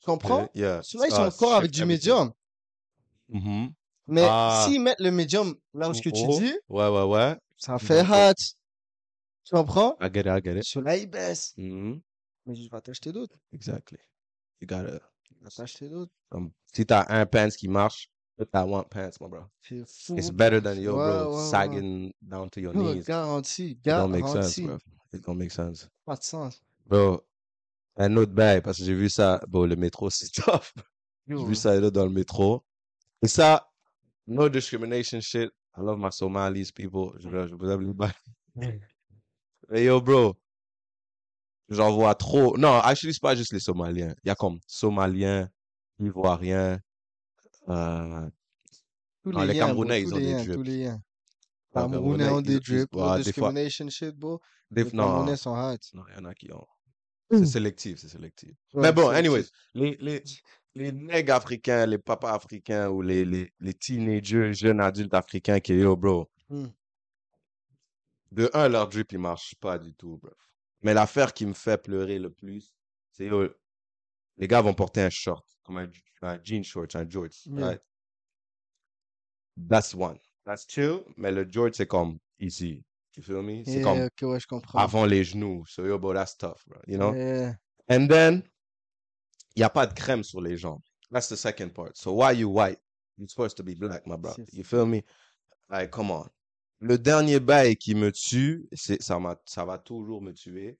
Tu 0.00 0.06
comprends? 0.06 0.48
Yeah. 0.54 0.80
ils 0.94 1.00
Ah, 1.00 1.10
sont 1.10 1.22
encore 1.22 1.54
avec 1.54 1.70
du 1.70 1.84
médium. 1.84 2.32
Mhm. 3.28 3.72
Mais 4.08 4.26
Ah. 4.28 4.64
s'ils 4.66 4.80
mettent 4.80 5.00
le 5.00 5.10
médium 5.12 5.54
là 5.74 5.88
où 5.88 5.94
ce 5.94 6.02
que 6.02 6.10
tu 6.10 6.22
Oh. 6.26 6.38
dis, 6.40 6.52
Ouais, 6.68 6.88
ouais, 6.88 7.02
ouais. 7.04 7.36
ça 7.56 7.78
fait 7.78 8.02
D'accord. 8.02 8.30
hot. 8.30 8.34
Tu 9.44 9.54
comprends? 9.54 9.96
I 10.00 10.08
get 10.12 10.20
it, 10.20 10.26
I 10.26 10.40
get 10.44 10.58
it. 10.58 10.64
Ceux-là, 10.64 10.96
ils 10.96 11.06
baissent. 11.08 11.54
Mhm. 11.56 12.00
Mais 12.46 12.54
je 12.56 12.68
vais 12.68 12.80
t'acheter 12.80 13.12
d'autres. 13.12 13.36
Exactly. 13.52 13.98
You 14.60 14.66
gotta. 14.66 15.00
Je 15.30 15.44
vais 15.44 15.50
t'acheter 15.50 15.88
d'autres. 15.88 16.12
Um, 16.32 16.50
si 16.72 16.84
t'as 16.84 17.04
un 17.08 17.26
pants 17.26 17.48
qui 17.56 17.68
marche, 17.68 18.08
put 18.36 18.50
that 18.52 18.66
one 18.66 18.84
pants, 18.90 19.20
my 19.20 19.28
bro. 19.28 19.44
C'est 19.60 19.84
fou. 19.86 20.16
It's 20.16 20.30
better 20.30 20.60
than 20.60 20.80
yo, 20.80 20.96
Ouais, 20.96 21.04
bro, 21.04 21.30
ouais, 21.30 21.36
ouais. 21.36 21.50
sagging 21.50 22.12
down 22.22 22.48
to 22.50 22.60
your 22.60 22.74
Non, 22.74 22.94
knees. 22.94 23.04
garanti, 23.06 23.70
It 23.72 23.82
don't 23.84 24.10
make 24.10 24.26
sense, 24.26 24.58
garanti. 24.58 24.66
bro. 24.66 24.78
It 25.12 25.22
don't 25.24 25.38
make 25.38 25.50
sense. 25.52 25.88
Pas 26.04 26.16
de 26.16 26.22
sens. 26.24 26.62
Bro, 26.86 27.22
un 27.96 28.16
autre 28.16 28.32
bail, 28.32 28.60
parce 28.62 28.78
que 28.78 28.84
j'ai 28.84 28.94
vu 28.94 29.08
ça, 29.10 29.40
bon, 29.48 29.66
le 29.68 29.76
métro, 29.76 30.08
c'est 30.10 30.30
tough. 30.32 30.72
J'ai 31.28 31.34
Yo, 31.34 31.44
vu 31.46 31.54
ça 31.54 31.78
là 31.78 31.90
dans 31.90 32.04
le 32.04 32.10
métro. 32.10 32.64
Et 33.22 33.28
ça, 33.28 33.68
no 34.26 34.48
discrimination 34.48 35.20
shit. 35.20 35.50
I 35.76 35.80
love 35.80 35.98
my 35.98 36.10
Somalis 36.12 36.70
people. 36.72 37.12
Je, 37.18 37.28
je 37.48 37.54
vous 37.54 37.70
aime 37.70 37.80
les 37.86 37.94
bails. 37.94 38.12
Mais 39.68 39.84
yo, 39.84 40.00
bro, 40.02 40.34
j'en 41.68 41.94
vois 41.94 42.14
trop. 42.14 42.56
Non, 42.58 42.74
actually, 42.80 43.14
c'est 43.14 43.22
pas 43.22 43.34
juste 43.34 43.52
les 43.52 43.60
Somaliens. 43.60 44.14
Il 44.24 44.28
y 44.28 44.30
a 44.30 44.34
comme 44.34 44.58
Somaliens, 44.66 45.48
Ivoiriens, 45.98 46.78
euh, 47.68 48.30
non, 49.24 49.40
les 49.42 49.46
les 49.52 49.58
Camerounais, 49.58 50.02
tous 50.02 50.08
ils 50.08 50.14
ont 50.14 50.16
les 50.18 50.24
des 50.26 50.32
liens, 50.32 50.44
tous 50.44 50.50
drips. 50.52 50.66
les 50.66 50.84
liens. 50.84 51.02
Ouais, 51.74 51.82
Camerounais 51.82 52.28
ont 52.28 52.40
des 52.42 52.54
ils- 52.54 52.60
drips. 52.60 52.90
discrimination 53.18 53.88
shit, 53.88 54.14
bro. 54.16 54.40
Les 54.70 54.84
non, 54.84 54.90
Camerounais 54.90 55.36
sont 55.36 55.54
hot. 55.56 55.76
non, 55.94 56.04
il 56.08 56.14
y 56.14 56.18
en 56.18 56.24
a 56.24 56.34
qui 56.34 56.52
ont. 56.52 56.66
Mm. 57.30 57.38
C'est 57.38 57.46
sélectif, 57.46 57.98
c'est 57.98 58.08
sélectif. 58.08 58.50
Ouais, 58.74 58.82
Mais 58.82 58.92
bon, 58.92 59.08
anyways, 59.08 59.46
les, 59.74 59.96
les, 60.00 60.22
les 60.74 60.92
nègres 60.92 61.34
africains, 61.34 61.86
les 61.86 61.98
papas 61.98 62.32
africains 62.34 62.88
ou 62.90 63.00
les, 63.02 63.24
les, 63.24 63.52
les 63.60 63.74
teenagers, 63.74 64.52
jeunes 64.52 64.80
adultes 64.80 65.14
africains 65.14 65.60
qui, 65.60 65.74
yo, 65.74 65.96
bro, 65.96 66.28
Mm. 66.50 66.66
de 68.32 68.50
un, 68.54 68.68
leur 68.68 68.88
drip, 68.88 69.12
il 69.12 69.18
marche 69.18 69.54
pas 69.56 69.78
du 69.78 69.94
tout, 69.94 70.18
bro. 70.18 70.30
Mais 70.82 70.94
l'affaire 70.94 71.32
qui 71.32 71.46
me 71.46 71.52
fait 71.54 71.80
pleurer 71.80 72.18
le 72.18 72.30
plus, 72.30 72.74
c'est, 73.12 73.26
yo, 73.26 73.48
les 74.36 74.48
gars 74.48 74.60
vont 74.60 74.74
porter 74.74 75.02
un 75.02 75.10
short, 75.10 75.46
comme 75.64 75.78
un, 75.78 75.90
un 76.22 76.38
jean 76.42 76.62
short, 76.62 76.94
un 76.96 77.04
Yeah. 77.04 77.66
right? 77.66 77.80
That's 79.56 79.94
one. 79.94 80.18
That's 80.44 80.66
chill, 80.66 81.04
mais 81.16 81.30
le 81.30 81.44
jorts, 81.44 81.74
c'est 81.74 81.86
comme 81.86 82.18
easy. 82.40 82.82
You 83.16 83.22
feel 83.22 83.42
me? 83.42 83.62
C'est 83.64 83.74
Yeah, 83.76 83.82
comme 83.82 84.00
ok, 84.02 84.22
ouais, 84.22 84.40
je 84.40 84.46
comprends. 84.46 84.78
avant 84.78 85.04
les 85.04 85.22
genoux. 85.22 85.64
So, 85.66 85.84
yo, 85.84 85.98
bro, 85.98 86.14
that's 86.14 86.36
tough, 86.36 86.64
bro. 86.66 86.80
You 86.86 86.96
know? 86.98 87.14
Yeah. 87.14 87.54
And 87.88 88.08
then, 88.08 88.42
il 89.54 89.60
n'y 89.60 89.64
a 89.64 89.70
pas 89.70 89.86
de 89.86 89.92
crème 89.92 90.22
sur 90.24 90.40
les 90.40 90.56
jambes. 90.56 90.82
That's 91.10 91.28
the 91.28 91.36
second 91.36 91.74
part. 91.74 91.96
So 91.96 92.12
why 92.14 92.32
you 92.32 92.48
white? 92.48 92.78
You're 93.18 93.28
supposed 93.28 93.56
to 93.58 93.62
be 93.62 93.74
black, 93.74 94.06
my 94.06 94.16
bro. 94.16 94.32
C'est 94.34 94.54
You 94.54 94.64
feel 94.64 94.86
me? 94.86 95.04
Like, 95.68 95.90
come 95.90 96.10
on. 96.10 96.26
Le 96.80 96.96
dernier 96.98 97.38
bail 97.38 97.76
qui 97.76 97.94
me 97.94 98.10
tue, 98.10 98.66
c'est, 98.72 99.00
ça 99.02 99.18
m'a, 99.20 99.36
ça 99.44 99.64
va 99.64 99.78
toujours 99.78 100.22
me 100.22 100.32
tuer. 100.32 100.78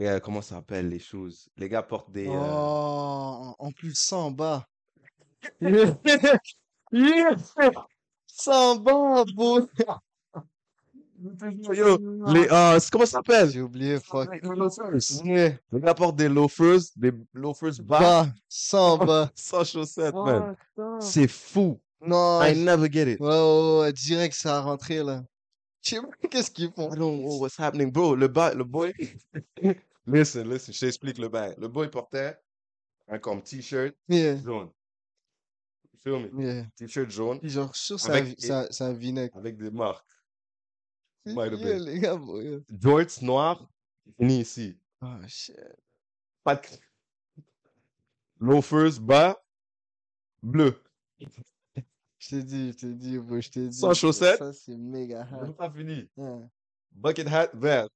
Et, 0.00 0.08
euh, 0.08 0.18
comment 0.18 0.40
ça 0.40 0.54
s'appelle 0.56 0.88
les 0.88 0.98
choses? 0.98 1.50
Les 1.58 1.68
gars 1.68 1.82
portent 1.82 2.10
des, 2.10 2.26
euh, 2.26 2.32
Oh, 2.32 3.54
en 3.58 3.70
plus, 3.70 3.94
ça 3.94 4.16
en 4.16 4.30
bas. 4.30 4.66
Ça 8.26 8.58
en 8.58 8.76
bas, 8.76 9.24
bro. 9.34 9.60
yo, 11.74 11.98
les, 12.32 12.48
euh, 12.50 12.80
comment 12.90 13.04
ça 13.04 13.18
s'appelle? 13.18 13.50
J'ai 13.50 13.60
oublié, 13.60 14.00
fuck. 14.00 14.30
Les 14.32 14.40
loafers. 14.48 15.22
Yeah. 15.24 15.52
Les 15.70 15.80
gars 15.80 15.94
portent 15.94 16.16
des 16.16 16.28
loafers, 16.28 16.80
des 16.96 17.12
loafers 17.34 17.82
bas, 17.82 18.00
Bas, 18.00 18.32
en 18.72 18.96
bas. 18.96 19.30
sans 19.34 19.64
chaussettes, 19.64 20.14
man. 20.14 20.56
C'est 21.00 21.28
fou. 21.28 21.78
Non, 22.00 22.42
I 22.42 22.56
never 22.56 22.90
get 22.90 23.12
it. 23.12 23.20
ouais, 23.20 23.28
ouais, 23.28 23.80
ouais, 23.80 23.92
direct, 23.92 24.34
ça 24.34 24.56
a 24.56 24.60
rentré, 24.62 25.02
là. 25.02 25.22
Qu'est-ce 26.30 26.50
qu'ils 26.50 26.72
font? 26.72 26.92
I 26.92 26.96
don't 26.96 27.20
know 27.22 27.38
what's 27.38 27.56
happening, 27.58 27.90
bro. 27.90 28.14
Le, 28.14 28.28
ba- 28.28 28.54
le 28.54 28.64
boy. 28.64 28.92
listen, 30.06 30.48
listen, 30.48 30.72
je 30.74 30.80
t'explique 30.80 31.18
le 31.18 31.28
bail. 31.28 31.54
Le 31.58 31.68
boy 31.68 31.90
portait 31.90 32.36
un 33.08 33.18
comme 33.18 33.42
t-shirt 33.42 33.94
Yeah, 34.08 34.36
jaune. 34.42 34.70
Feel 36.02 36.30
me? 36.32 36.42
yeah. 36.44 36.66
T-shirt 36.76 37.10
jaune 37.10 37.40
Puis 37.40 37.50
genre, 37.50 37.72
un 37.90 38.10
Avec- 38.12 38.50
un 38.80 38.92
vinaigre. 38.92 39.36
avec 39.36 39.56
des 39.56 39.70
marques. 39.70 40.06
Might 41.26 41.52
have 41.52 41.60
Yeah, 41.60 41.74
been. 41.74 41.84
les 41.84 41.98
gars, 41.98 42.16
bro, 42.16 42.40
yeah. 42.40 42.58
Jorts 42.70 43.22
noirs, 43.22 43.68
fini 44.18 44.40
ici. 44.40 44.76
Oh, 45.02 45.16
shit. 45.26 45.56
Pas 46.44 46.56
de. 46.56 46.68
Loafers 48.38 48.98
bas, 49.00 49.36
bleu. 50.42 50.74
Je 52.20 52.28
t'ai 52.28 52.42
dit, 52.44 52.72
je 52.72 52.76
t'ai 52.76 52.94
dit, 52.94 53.18
bro, 53.18 53.40
je 53.40 53.48
t'ai 53.48 53.68
dit. 53.68 53.76
Sans 53.78 53.94
chaussettes? 53.94 54.38
Ça, 54.38 54.52
c'est 54.52 54.76
méga 54.76 55.22
hard. 55.22 55.42
Même 55.42 55.54
pas 55.54 55.70
fini. 55.70 56.06
Bucket 56.92 57.26
hat 57.26 57.48
vert. 57.54 57.88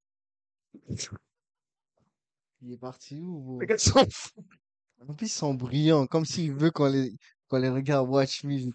Il 2.63 2.73
est 2.73 2.79
parti 2.79 3.21
où, 3.21 3.39
bro? 3.41 3.61
Les 3.61 3.67
gars 3.67 3.79
sont 3.79 4.07
fous. 4.11 4.45
En 5.07 5.13
plus, 5.15 5.27
ils 5.27 5.29
sont 5.29 5.53
brillants, 5.55 6.07
comme 6.07 6.25
s'il 6.25 6.55
veut 6.55 6.71
qu'on 6.71 6.87
les, 6.91 7.15
qu'on 7.49 7.59
les 7.59 7.69
regarde 7.69 8.09
Watch 8.09 8.45
Me. 8.45 8.71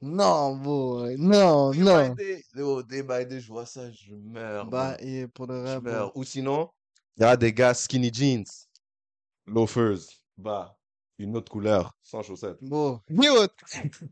Non, 0.00 0.56
bro, 0.56 1.08
non, 1.16 1.70
Day 1.72 1.78
non. 1.80 2.14
day. 2.14 2.44
Oh, 2.58 2.82
day 2.82 3.02
by 3.02 3.26
day, 3.26 3.40
je 3.40 3.48
vois 3.48 3.66
ça, 3.66 3.90
je 3.90 4.14
meurs. 4.14 4.66
Bah, 4.66 4.96
et 5.00 5.26
pour 5.26 5.46
de 5.48 5.54
Je 5.54 5.58
vrai, 5.60 5.80
bro. 5.80 5.90
meurs. 5.90 6.16
Ou 6.16 6.22
sinon, 6.22 6.70
il 7.16 7.22
y 7.22 7.24
a 7.24 7.36
des 7.36 7.52
gars 7.52 7.74
skinny 7.74 8.12
jeans, 8.12 8.44
loafers, 9.46 9.98
bas, 10.36 10.76
une 11.18 11.36
autre 11.36 11.50
couleur, 11.50 11.96
sans 12.02 12.22
chaussettes. 12.22 12.58
Bon, 12.62 13.00
yo, 13.08 13.46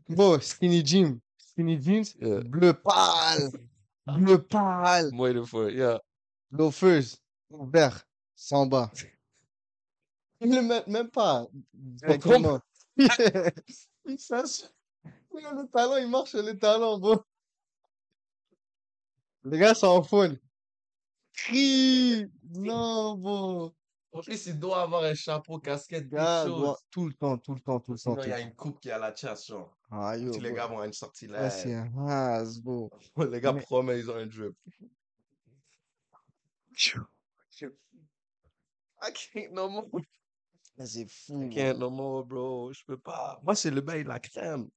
bon, 0.09 0.39
skinny 0.41 0.85
jeans, 0.85 1.19
skinny 1.37 1.81
jeans, 1.81 2.15
Yeah. 2.19 2.41
bleu 2.41 2.73
pâle, 2.73 3.51
bleu 4.07 4.41
pâle, 4.41 5.09
Moi, 5.13 5.31
il 5.31 5.45
faut, 5.45 5.69
yeah. 5.69 6.01
loafers, 6.51 7.17
vert, 7.49 8.07
sans 8.35 8.65
bas. 8.65 8.91
Ils 10.41 10.53
le 10.53 10.61
mettent 10.61 10.87
même 10.87 11.09
pas 11.09 11.47
directement. 11.73 12.59
Ils 14.07 14.19
cherchent. 14.19 14.63
Regarde 15.31 15.57
le 15.57 15.67
talon, 15.67 15.97
il 15.97 16.07
marche 16.07 16.29
sur 16.31 16.43
le 16.43 16.57
talon, 16.57 16.97
bro. 16.99 17.23
Les 19.43 19.57
gars 19.59 19.73
s'en 19.73 20.01
foutent. 20.03 20.39
Crie! 21.33 22.27
Non, 22.57 23.15
bro. 23.15 23.73
En 24.15 24.21
plus, 24.21 24.45
il 24.45 24.57
doit 24.57 24.81
avoir 24.81 25.03
un 25.03 25.13
chapeau, 25.13 25.59
casquette, 25.59 26.09
quelque 26.09 26.45
chose. 26.47 26.57
doit- 26.61 26.79
tout 26.89 27.05
le 27.05 27.13
temps, 27.13 27.37
tout 27.37 27.53
le 27.53 27.59
temps, 27.59 27.81
tout 27.81 27.91
le 27.91 27.97
temps. 27.99 28.11
Sinon, 28.13 28.23
il 28.23 28.29
y 28.29 28.33
a 28.33 28.39
une 28.39 28.55
coupe 28.55 28.79
qui 28.79 28.87
est 28.87 28.93
à 28.93 28.97
la 28.97 29.13
chasse, 29.13 29.47
genre. 29.47 29.77
Ah, 29.91 30.17
yo, 30.17 30.31
les 30.39 30.53
gars 30.53 30.67
vont 30.67 30.79
à 30.79 30.85
une 30.87 30.93
sortie 30.93 31.27
Ça, 31.27 31.33
là, 31.33 31.49
c'est 31.49 31.73
un 31.73 31.91
les 33.29 33.41
gars 33.41 33.51
Mais- 33.51 33.61
promettent, 33.61 33.99
ils 33.99 34.09
ont 34.09 34.15
un 34.15 34.25
drip. 34.25 34.55
I 39.01 39.11
can't 39.11 39.51
no 39.51 39.69
more. 39.69 39.85
C'est 40.85 41.07
fou. 41.09 41.43
I 41.43 41.49
can't 41.49 41.77
no 41.77 41.89
more, 41.89 42.25
bro. 42.25 42.71
Je 42.71 42.83
peux 42.85 42.97
pas. 42.97 43.39
Moi, 43.43 43.55
c'est 43.55 43.71
le 43.71 43.81
bail 43.81 44.05
la 44.05 44.19
crème. 44.19 44.69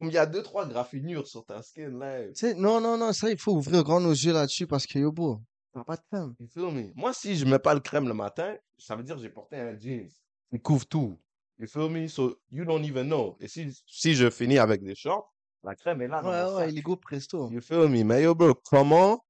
Il 0.00 0.12
y 0.12 0.18
a 0.18 0.26
deux, 0.26 0.42
trois 0.42 0.66
graffinures 0.66 1.26
sur 1.26 1.44
ta 1.44 1.60
skin, 1.62 1.90
là. 1.98 2.22
Non, 2.56 2.80
non, 2.80 2.96
non, 2.96 3.12
ça, 3.12 3.30
il 3.30 3.38
faut 3.38 3.52
ouvrir 3.52 3.82
grand 3.84 4.00
nos 4.00 4.12
yeux 4.12 4.32
là-dessus 4.32 4.66
parce 4.66 4.86
que, 4.86 4.98
yo, 4.98 5.12
bro, 5.12 5.40
t'as 5.78 5.84
pas 5.84 5.96
de 5.96 6.02
crème. 6.10 6.34
You 6.40 6.46
feel 6.48 6.70
me? 6.72 6.92
Moi, 6.94 7.12
si 7.12 7.36
je 7.36 7.44
mets 7.44 7.58
pas 7.58 7.74
le 7.74 7.80
crème 7.80 8.06
le 8.08 8.14
matin, 8.14 8.56
ça 8.76 8.96
veut 8.96 9.02
dire 9.02 9.16
que 9.16 9.22
j'ai 9.22 9.30
porté 9.30 9.56
un 9.56 9.78
jeans. 9.78 10.08
Il 10.52 10.60
couvre 10.60 10.86
tout. 10.86 11.18
You 11.58 11.66
feel 11.66 11.90
me? 11.90 12.06
So, 12.08 12.38
you 12.50 12.64
don't 12.64 12.84
even 12.84 13.06
know. 13.06 13.36
Et 13.40 13.48
si, 13.48 13.70
si 13.86 14.14
je 14.14 14.30
finis 14.30 14.58
avec 14.58 14.82
des 14.82 14.94
shorts, 14.94 15.32
la 15.64 15.74
crème 15.74 16.00
est 16.02 16.08
là 16.08 16.22
dans 16.22 16.30
Ouais, 16.30 16.54
ouais, 16.54 16.62
sac. 16.66 16.72
il 16.72 16.78
est 16.78 16.82
go 16.82 16.96
presto. 16.96 17.50
You 17.50 17.60
feel 17.60 17.88
me? 17.88 18.02
Mais 18.04 18.22
yo, 18.22 18.34
bro, 18.34 18.54
comment 18.54 19.24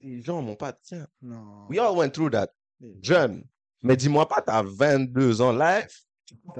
les 0.00 0.22
gens 0.22 0.42
n'ont 0.42 0.56
pas 0.56 0.72
de 0.72 0.78
crème? 0.84 1.06
Non. 1.22 1.66
We 1.68 1.78
all 1.78 1.96
went 1.96 2.10
through 2.10 2.30
that. 2.30 2.48
Jeune. 3.02 3.44
Mais 3.82 3.96
dis-moi 3.96 4.26
pas, 4.28 4.40
t'as 4.42 4.62
22 4.62 5.40
ans 5.42 5.52
live, 5.52 5.88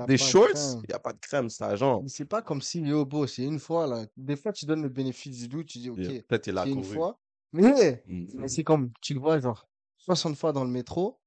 des 0.06 0.14
de 0.14 0.16
shorts, 0.18 0.48
il 0.82 0.88
n'y 0.88 0.94
a 0.94 0.98
pas 0.98 1.12
de 1.12 1.18
crème, 1.20 1.48
jambe. 1.74 2.02
Mais 2.02 2.08
C'est 2.08 2.24
pas 2.26 2.42
comme 2.42 2.60
si, 2.60 2.80
yo, 2.82 3.04
bro, 3.06 3.26
c'est 3.26 3.44
une 3.44 3.58
fois, 3.58 3.86
là. 3.86 4.06
Des 4.16 4.36
fois, 4.36 4.52
tu 4.52 4.66
donnes 4.66 4.82
le 4.82 4.88
bénéfice 4.88 5.38
du 5.38 5.48
doute, 5.48 5.66
tu 5.68 5.78
dis, 5.78 5.88
ok, 5.90 5.98
Yeah, 5.98 6.22
Peut-être 6.22 6.46
il 6.48 6.58
a 6.58 6.64
c'est 6.64 6.70
une 6.70 6.82
couru. 6.82 6.94
fois. 6.94 7.18
Mais, 7.54 8.02
Mm. 8.06 8.26
mais 8.34 8.48
c'est 8.48 8.64
comme, 8.64 8.90
tu 9.00 9.14
le 9.14 9.20
vois, 9.20 9.38
genre, 9.40 9.66
60 9.98 10.36
fois 10.36 10.52
dans 10.52 10.64
le 10.64 10.70
métro, 10.70 11.20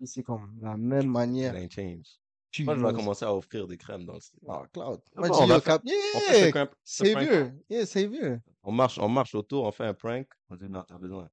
et 0.00 0.06
c'est 0.06 0.22
comme 0.22 0.56
la 0.62 0.76
même 0.76 1.02
It 1.02 1.08
manière. 1.08 1.54
ain't 1.56 1.70
changed. 1.70 2.06
Tu 2.50 2.64
Moi, 2.64 2.76
je 2.76 2.84
vais 2.84 2.92
commencer 2.92 3.24
à 3.24 3.34
offrir 3.34 3.66
des 3.66 3.78
crèmes 3.78 4.04
dans 4.04 4.12
le. 4.14 4.20
Ah, 4.48 4.62
Cloud. 4.72 5.00
Ah 5.16 5.20
Moi, 5.20 5.28
bon, 5.28 5.34
je 5.34 5.40
on 5.42 5.46
va 5.46 5.60
cap, 5.60 5.82
On 5.84 5.88
yeah, 5.88 6.66
c'est 6.84 7.14
vieux. 7.18 7.52
Yeah, 7.70 7.86
c'est 7.86 8.06
vieux. 8.06 8.40
On 8.62 8.72
marche, 8.72 8.98
on 8.98 9.08
marche 9.08 9.34
autour, 9.34 9.64
on 9.64 9.72
fait 9.72 9.86
un 9.86 9.94
prank. 9.94 10.26
On 10.50 10.56
dit, 10.56 10.68
non, 10.68 10.84
t'as 10.86 10.98
besoin. 10.98 11.28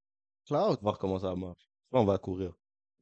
Cloud. 0.48 0.80
Voir 0.82 0.98
comment 0.98 1.20
ça 1.20 1.36
marche. 1.36 1.70
Après, 1.92 2.02
on 2.02 2.06
va 2.06 2.18
courir. 2.18 2.54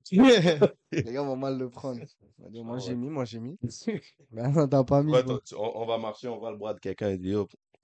Les 0.12 1.04
gars 1.04 1.22
vont 1.22 1.36
mal 1.36 1.58
le 1.60 1.70
prendre. 1.70 2.02
On 2.40 2.44
va 2.46 2.50
dire, 2.50 2.64
Moi, 2.64 2.78
Ah 2.78 2.80
j'ai 2.80 2.90
ouais. 2.92 2.96
mis, 2.96 3.10
moi, 3.10 3.26
j'ai 3.26 3.40
mis. 3.40 3.58
Mais 4.32 4.48
non, 4.52 4.68
t'as 4.68 4.84
pas 4.84 5.04
mis. 5.04 5.12
Ouais, 5.12 5.22
bro. 5.22 5.34
toi, 5.34 5.42
tu- 5.46 5.56
on, 5.56 5.78
on 5.82 5.86
va 5.86 5.98
marcher, 5.98 6.28
on 6.28 6.40
voit 6.40 6.52
le 6.52 6.58
bras 6.58 6.74
de 6.74 6.80
quelqu'un 6.80 7.10
et 7.10 7.18
dit, 7.18 7.36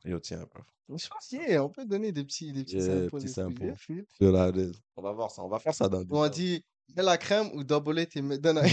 yo, 0.06 0.20
tiens, 0.20 0.46
bro. 0.54 0.64
Je 0.98 1.08
pense, 1.08 1.32
yeah, 1.32 1.64
on 1.64 1.70
peut 1.70 1.86
donner 1.86 2.12
des 2.12 2.24
petits, 2.24 2.52
des 2.52 2.64
petits 2.64 2.76
Yeah, 2.78 3.10
samples. 3.28 3.66
petits. 3.66 4.06
Feel 4.18 4.36
how 4.36 4.50
it 4.50 4.56
is. 4.58 4.72
On 4.98 5.02
va 5.02 5.12
voir 5.14 5.32
ça, 5.32 5.42
on 5.44 5.48
va 5.50 5.60
faire 5.60 5.74
ça 5.74 5.88
dans 5.88 6.00
le 6.00 6.06
On 6.10 6.28
dit, 6.28 6.64
mets 6.96 7.04
la 7.04 7.18
crème 7.18 7.50
ou 7.54 7.64
double 7.64 8.00
it 8.02 8.16
et 8.16 8.22
mets- 8.22 8.38
donne 8.38 8.58
un. 8.58 8.64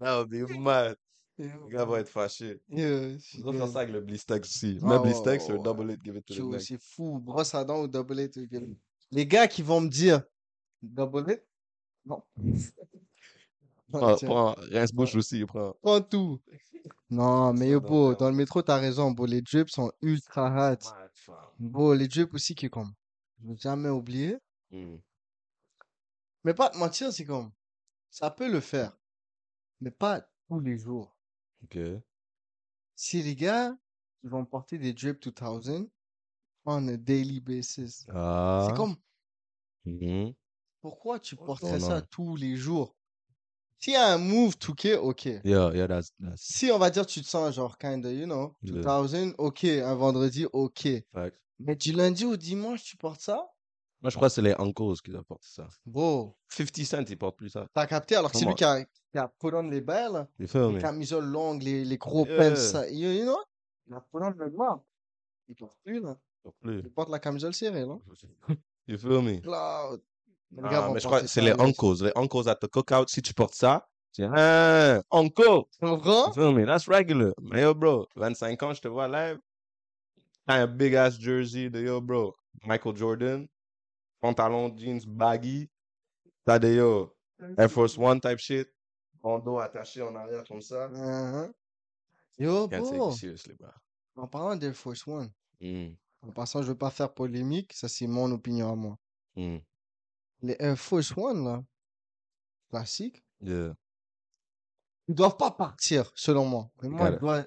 Would 0.00 0.28
be 0.30 0.58
mad. 0.58 0.96
Les 1.38 1.50
gars 1.70 1.84
vont 1.84 1.96
être 1.96 2.08
fâchés. 2.10 2.60
yeah, 2.68 3.16
On 3.38 3.40
doit 3.40 3.52
faire 3.54 3.68
ça 3.68 3.80
avec 3.80 3.94
le 3.94 4.00
blistex 4.00 4.46
aussi. 4.48 4.78
Ah 4.82 4.86
Mets 4.86 4.96
ouais, 4.96 5.02
blistex 5.04 5.44
or 5.44 5.50
ouais. 5.56 5.62
double 5.62 5.92
it, 5.92 6.00
give 6.04 6.16
it 6.16 6.24
to 6.26 6.34
the. 6.54 6.58
C'est 6.58 6.80
fou, 6.82 7.18
brosse 7.18 7.54
à 7.54 7.64
dents 7.64 7.82
ou 7.82 7.88
double 7.88 8.20
it. 8.20 8.36
ou 8.36 8.46
give- 8.46 8.76
Les 9.10 9.26
gars 9.26 9.48
qui 9.48 9.62
vont 9.62 9.80
me 9.80 9.88
dire 9.88 10.22
double 10.82 11.32
it, 11.32 11.42
non. 12.04 12.22
Non, 13.92 14.00
Prends, 14.00 14.16
prends 14.16 14.54
rince-bouche 14.72 15.14
aussi, 15.16 15.44
prends. 15.44 15.74
prends 15.82 16.00
tout. 16.00 16.40
Non, 17.10 17.52
mais 17.54 17.68
yo, 17.70 17.80
beau, 17.80 18.14
dans 18.14 18.30
le 18.30 18.36
métro, 18.36 18.62
t'as 18.62 18.78
raison, 18.78 19.10
beau, 19.10 19.26
les 19.26 19.42
drips 19.42 19.70
sont 19.70 19.92
ultra 20.02 20.72
hot. 20.72 20.76
Beau, 21.58 21.94
les 21.94 22.08
drips 22.08 22.32
aussi 22.34 22.54
qui 22.54 22.70
comme, 22.70 22.92
je 23.42 23.48
vais 23.48 23.56
jamais 23.56 23.88
oublier. 23.88 24.38
Hmm. 24.70 24.96
Mais 26.44 26.54
pas 26.54 26.70
te 26.70 26.78
mentir, 26.78 27.12
c'est 27.12 27.24
comme, 27.24 27.50
ça 28.10 28.30
peut 28.30 28.50
le 28.50 28.60
faire, 28.60 28.96
mais 29.80 29.90
pas 29.90 30.22
tous 30.48 30.60
les 30.60 30.78
jours. 30.78 31.16
Ok. 31.64 31.78
Si 32.94 33.22
les 33.22 33.34
gars, 33.34 33.76
ils 34.22 34.30
vont 34.30 34.44
porter 34.44 34.78
des 34.78 34.92
drips 34.92 35.22
2000 35.28 35.88
on 36.66 36.88
a 36.88 36.96
daily 36.96 37.40
basis. 37.40 38.06
Ah. 38.10 38.66
C'est 38.68 38.76
comme, 38.76 38.96
Mhm. 39.84 40.34
pourquoi 40.82 41.18
tu 41.18 41.36
porterais 41.36 41.80
ça 41.80 42.02
tous 42.02 42.36
les 42.36 42.56
jours? 42.56 42.96
S'il 43.80 43.94
y 43.94 43.96
a 43.96 44.12
un 44.12 44.18
move 44.18 44.56
2K, 44.58 44.96
ok. 44.98 45.24
Yeah, 45.44 45.72
yeah, 45.74 45.86
that's, 45.88 46.12
that's 46.20 46.36
Si 46.42 46.70
on 46.70 46.78
va 46.78 46.90
dire 46.90 47.06
tu 47.06 47.22
te 47.22 47.26
sens 47.26 47.54
genre 47.54 47.78
kinda, 47.78 48.12
you 48.12 48.26
know, 48.26 48.54
Yeah. 48.62 48.82
2000, 48.82 49.34
ok, 49.38 49.64
un 49.64 49.94
vendredi, 49.94 50.46
ok. 50.52 50.88
fact. 51.14 51.36
Mais 51.58 51.76
du 51.76 51.92
lundi 51.92 52.24
au 52.26 52.36
dimanche, 52.36 52.82
tu 52.84 52.96
portes 52.96 53.20
ça? 53.22 53.50
Moi, 54.02 54.10
je 54.10 54.16
crois 54.16 54.28
que 54.28 54.34
c'est 54.34 54.42
les 54.42 54.54
uncles 54.58 54.94
qui 55.04 55.14
apportent 55.16 55.44
ça. 55.44 55.66
Bro, 55.86 56.36
50 56.48 56.84
Cent, 56.86 57.04
il 57.08 57.16
porte 57.18 57.36
plus 57.36 57.50
ça. 57.50 57.66
t'as 57.74 57.86
capté? 57.86 58.16
Alors 58.16 58.32
que 58.32 58.38
c'est 58.38 58.44
lui 58.46 58.54
qui 58.54 58.64
a, 58.64 58.82
qui 58.84 59.18
a 59.18 59.28
put 59.28 59.48
on 59.54 59.62
les 59.68 59.80
belles. 59.82 60.26
You 60.38 60.46
feel 60.46 60.68
les 60.68 60.74
me? 60.74 60.80
camisoles 60.80 61.26
longues, 61.26 61.62
les, 61.62 61.84
les 61.84 61.96
gros 61.98 62.26
Yeah. 62.26 62.36
pants, 62.50 62.84
you, 62.90 63.10
you 63.10 63.24
know? 63.24 63.42
Il 63.88 63.94
a 63.94 64.00
put 64.00 64.18
on 64.22 64.30
le 64.30 64.50
noir. 64.50 64.80
Il 65.48 65.54
porte 65.54 65.76
plus, 65.84 66.00
là. 66.00 66.18
Il 66.18 66.42
porte 66.42 66.56
plus. 66.60 66.80
Il 66.84 66.90
porte 66.90 67.10
la 67.10 67.18
camisole 67.18 67.54
serrée, 67.54 67.84
là. 67.86 67.98
You 68.86 68.96
feel 68.98 69.20
me? 69.22 69.40
Cloud. 69.40 70.00
Les 70.52 70.62
Ah, 70.64 70.80
vont 70.88 70.94
mais 70.94 71.00
je 71.00 71.06
crois 71.06 71.20
que 71.20 71.26
c'est 71.26 71.40
les 71.40 71.52
uncles. 71.52 72.04
Les 72.04 72.12
uncles 72.16 72.48
at 72.48 72.56
the 72.56 72.66
cookout, 72.68 73.08
si 73.08 73.22
tu 73.22 73.32
portes 73.34 73.54
ça, 73.54 73.88
tu 74.12 74.22
dis, 74.22 74.28
ah, 74.34 75.00
uncle! 75.12 75.62
Tu 75.72 75.86
comprends? 75.86 76.26
You 76.28 76.32
feel 76.32 76.52
me? 76.54 76.66
That's 76.66 76.88
regular. 76.88 77.32
Mais 77.40 77.62
yo, 77.62 77.74
bro, 77.74 78.08
25 78.16 78.60
ans, 78.64 78.74
je 78.74 78.80
te 78.80 78.88
vois 78.88 79.06
live. 79.08 79.38
T'as 80.46 80.54
un 80.62 80.66
big 80.66 80.94
ass 80.96 81.18
jersey 81.20 81.70
de 81.70 81.80
yo, 81.82 82.00
bro. 82.00 82.34
Michael 82.64 82.96
Jordan. 82.96 83.46
Pantalon 84.20 84.76
jeans 84.76 85.06
baggy. 85.06 85.70
T'as 86.44 86.58
des 86.58 86.74
yo, 86.76 87.14
Air 87.56 87.70
Force 87.70 87.96
One 87.96 88.20
type 88.20 88.38
shit. 88.38 88.68
Bandeau 89.22 89.58
attaché 89.58 90.02
en 90.02 90.14
arrière 90.16 90.42
comme 90.48 90.60
ça. 90.62 90.88
Uh-huh. 90.88 91.52
Yo, 92.38 92.66
bro, 92.68 92.78
you 92.94 93.12
seriously, 93.12 93.54
bro. 93.54 93.68
en 94.16 94.26
parlant 94.26 94.56
d'Air 94.56 94.74
Force 94.74 95.06
One, 95.06 95.30
Mm, 95.60 95.90
en 96.22 96.32
passant, 96.32 96.62
je 96.62 96.68
veux 96.68 96.74
pas 96.78 96.90
faire 96.90 97.12
polémique, 97.12 97.74
ça 97.74 97.86
c'est 97.86 98.06
mon 98.06 98.30
opinion 98.32 98.72
à 98.72 98.74
moi. 98.74 98.96
mm, 99.36 99.58
Les 100.42 100.56
Air 100.58 100.78
Force 100.78 101.12
One, 101.16 101.44
là, 101.44 101.64
classiques, 102.70 103.22
yeah. 103.42 103.74
ils 105.08 105.14
doivent 105.14 105.36
pas 105.36 105.50
partir, 105.50 106.10
selon 106.14 106.46
moi. 106.46 106.70
Mais 106.82 106.88
moi, 106.88 107.10
dois, 107.12 107.46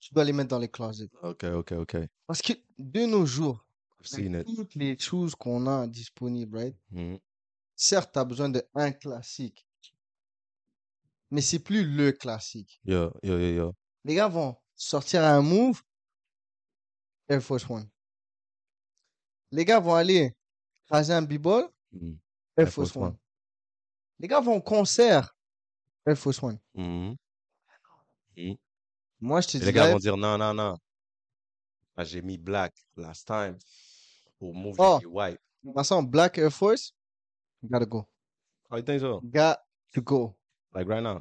je 0.00 0.08
dois 0.12 0.24
les 0.24 0.32
mettre 0.32 0.48
dans 0.48 0.58
les 0.58 0.68
closets. 0.68 1.10
Ok, 1.22 1.44
ok, 1.44 1.72
ok. 1.72 1.96
Parce 2.26 2.42
que 2.42 2.52
de 2.78 3.06
nos 3.06 3.24
jours, 3.26 3.64
avec 4.12 4.44
toutes 4.46 4.74
les 4.74 4.98
choses 4.98 5.34
qu'on 5.36 5.66
a 5.66 5.86
disponibles, 5.86 6.56
right? 6.58 6.76
Mm, 6.90 7.16
Certes, 7.76 8.12
tu 8.12 8.18
as 8.18 8.24
besoin 8.24 8.48
de 8.48 8.62
un 8.74 8.90
classique, 8.92 9.66
mais 11.30 11.40
c'est 11.40 11.60
plus 11.60 11.84
le 11.84 12.12
classique. 12.12 12.80
Yo, 12.84 13.12
yo, 13.22 13.38
yo, 13.38 13.54
yo. 13.54 13.74
Les 14.04 14.14
gars 14.16 14.28
vont 14.28 14.56
sortir 14.74 15.22
un 15.24 15.42
move, 15.42 15.80
Air 17.28 17.40
Force 17.42 17.68
One. 17.70 17.88
Les 19.52 19.64
gars 19.64 19.78
vont 19.80 19.94
aller 19.94 20.34
raser 20.88 21.12
un 21.12 21.22
b-ball, 21.22 21.68
Mm, 21.94 22.14
Air 22.56 22.68
Force 22.68 22.94
One. 22.96 23.16
Les 24.18 24.28
gars 24.28 24.40
vont 24.40 24.56
au 24.56 24.60
concert, 24.62 25.34
Air 26.06 26.16
Force 26.16 26.42
One. 26.42 26.58
mhm. 26.74 27.16
Moi, 29.20 29.40
je 29.40 29.48
te 29.48 29.58
dis 29.58 29.64
les 29.64 29.72
gars 29.72 29.90
vont 29.90 29.98
dire 29.98 30.16
non, 30.16 30.36
non, 30.38 30.52
non. 30.54 30.76
Ah, 31.96 32.04
j'ai 32.04 32.22
mis 32.22 32.38
black 32.38 32.74
last 32.96 33.26
time. 33.26 33.56
Pour 34.38 34.54
move, 34.54 34.74
Oh. 34.78 34.98
white. 35.06 35.38
en 35.66 35.72
passant, 35.72 36.02
Black 36.02 36.38
Air 36.38 36.50
Force, 36.52 36.92
gotta 37.62 37.84
go. 37.86 38.04
Oh, 38.70 38.76
you 38.76 38.82
think 38.82 39.00
so? 39.00 39.20
Got 39.22 39.58
to 39.92 40.00
go. 40.00 40.34
Like 40.74 40.88
right 40.88 41.02
now? 41.02 41.18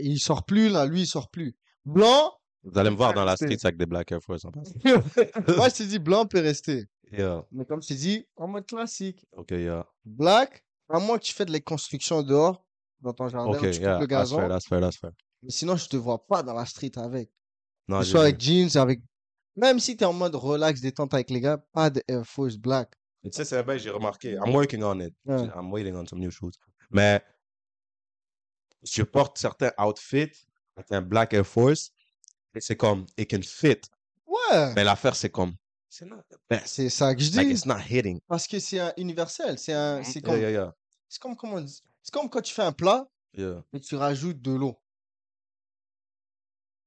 Il 0.00 0.18
sort 0.18 0.44
plus, 0.44 0.68
là, 0.70 0.86
lui, 0.86 1.02
il 1.02 1.06
sort 1.06 1.28
plus. 1.30 1.54
Blanc, 1.84 2.32
Vous 2.64 2.76
allez 2.78 2.90
me 2.90 2.96
voir 2.96 3.12
dans 3.14 3.24
la 3.24 3.36
street 3.36 3.58
avec 3.62 3.76
des 3.76 3.86
black 3.86 4.10
Air 4.10 4.20
Force 4.22 4.44
en 4.44 4.50
passant. 4.50 4.72
moi, 5.56 5.68
je 5.68 5.74
te 5.76 5.82
dis, 5.84 5.98
blanc 5.98 6.26
peut 6.26 6.40
rester. 6.40 6.86
Yeah. 7.12 7.44
Mais 7.50 7.64
comme 7.64 7.82
je 7.82 7.88
te 7.88 7.94
dis, 7.94 8.26
en 8.36 8.48
mode 8.48 8.66
classique. 8.66 9.26
Ok, 9.32 9.50
yeah. 9.50 9.86
Black, 10.04 10.64
à 10.88 10.98
moins 10.98 11.18
que 11.18 11.24
tu 11.24 11.32
fais 11.34 11.44
de 11.44 11.52
les 11.52 11.60
constructions 11.60 12.22
dehors, 12.22 12.64
dans 13.00 13.12
ton 13.12 13.28
jardin, 13.28 13.50
Ok, 13.50 13.56
où 13.56 13.60
tu 13.66 13.70
coupes 13.72 13.80
yeah. 13.80 13.98
le 13.98 14.06
That's 14.06 14.30
gazon. 14.30 14.36
fair, 14.38 14.48
that's 14.48 14.66
fair, 14.66 14.80
that's 14.80 14.96
fair. 14.96 15.10
Mais 15.42 15.50
sinon, 15.50 15.76
je 15.76 15.88
te 15.88 15.96
vois 15.96 16.24
pas 16.26 16.42
dans 16.42 16.54
la 16.54 16.66
street 16.66 16.92
avec. 16.96 17.30
Non, 17.88 17.98
Que 18.00 18.04
j'ai 18.04 18.10
soit 18.10 18.22
avec 18.22 18.40
jeans, 18.40 18.76
avec. 18.76 19.00
Même 19.56 19.80
si 19.80 19.96
t'es 19.96 20.04
en 20.04 20.12
mode 20.12 20.34
relax, 20.36 20.80
détente 20.80 21.12
avec 21.14 21.30
les 21.30 21.40
gars, 21.40 21.58
pas 21.72 21.90
de 21.90 22.02
Air 22.06 22.24
Force 22.26 22.56
Black. 22.56 22.92
Tu 23.24 23.30
sais, 23.32 23.44
c'est 23.44 23.62
vrai, 23.62 23.78
j'ai 23.78 23.90
remarqué. 23.90 24.32
I'm 24.34 24.54
working 24.54 24.82
on 24.82 25.00
it. 25.00 25.14
I'm 25.26 25.70
waiting 25.72 25.94
on 25.96 26.06
some 26.06 26.20
new 26.20 26.30
shoes. 26.30 26.52
Mais 26.90 27.20
je 28.82 29.02
porte 29.02 29.36
certains 29.38 29.72
outfits 29.78 30.30
avec 30.76 30.90
un 30.92 31.02
black 31.02 31.34
Air 31.34 31.46
Force 31.46 31.90
et 32.54 32.60
c'est 32.60 32.76
comme, 32.76 33.04
it 33.18 33.30
can 33.30 33.42
fit. 33.42 33.80
Ouais, 34.26 34.72
Mais 34.74 34.84
l'affaire, 34.84 35.14
c'est 35.16 35.28
comme, 35.30 35.54
c'est 35.90 36.06
best. 36.48 36.66
c'est 36.66 36.88
ça 36.88 37.14
que 37.14 37.20
je 37.20 37.34
Like, 37.36 37.48
dis. 37.48 37.52
it's 37.54 37.66
not 37.66 37.80
hitting. 37.80 38.20
Parce 38.28 38.46
que 38.46 38.58
c'est 38.60 38.78
un 38.78 38.92
universel. 38.96 39.58
C'est 39.58 39.72
un, 39.74 40.02
c'est 40.04 40.20
Yeah, 40.20 40.22
comme, 40.22 40.40
yeah, 40.40 40.50
yeah. 40.50 40.76
c'est 41.08 41.20
comme, 41.20 41.36
comment 41.36 41.54
on 41.56 41.60
dit- 41.60 41.82
c'est 42.02 42.12
comme 42.14 42.30
quand 42.30 42.40
tu 42.40 42.54
fais 42.54 42.62
un 42.62 42.72
plat 42.72 43.06
Yeah. 43.34 43.62
et 43.72 43.80
tu 43.80 43.94
rajoutes 43.96 44.40
de 44.40 44.52
l'eau. 44.52 44.76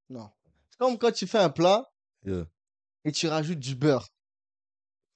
Non. 0.09 0.29
C'est 0.71 0.77
comme 0.79 0.97
quand 0.97 1.11
tu 1.11 1.27
fais 1.27 1.37
un 1.39 1.49
plat 1.49 1.91
Yeah. 2.25 2.45
et 3.05 3.11
tu 3.11 3.27
rajoutes 3.27 3.59
du 3.59 3.75
beurre. 3.75 4.07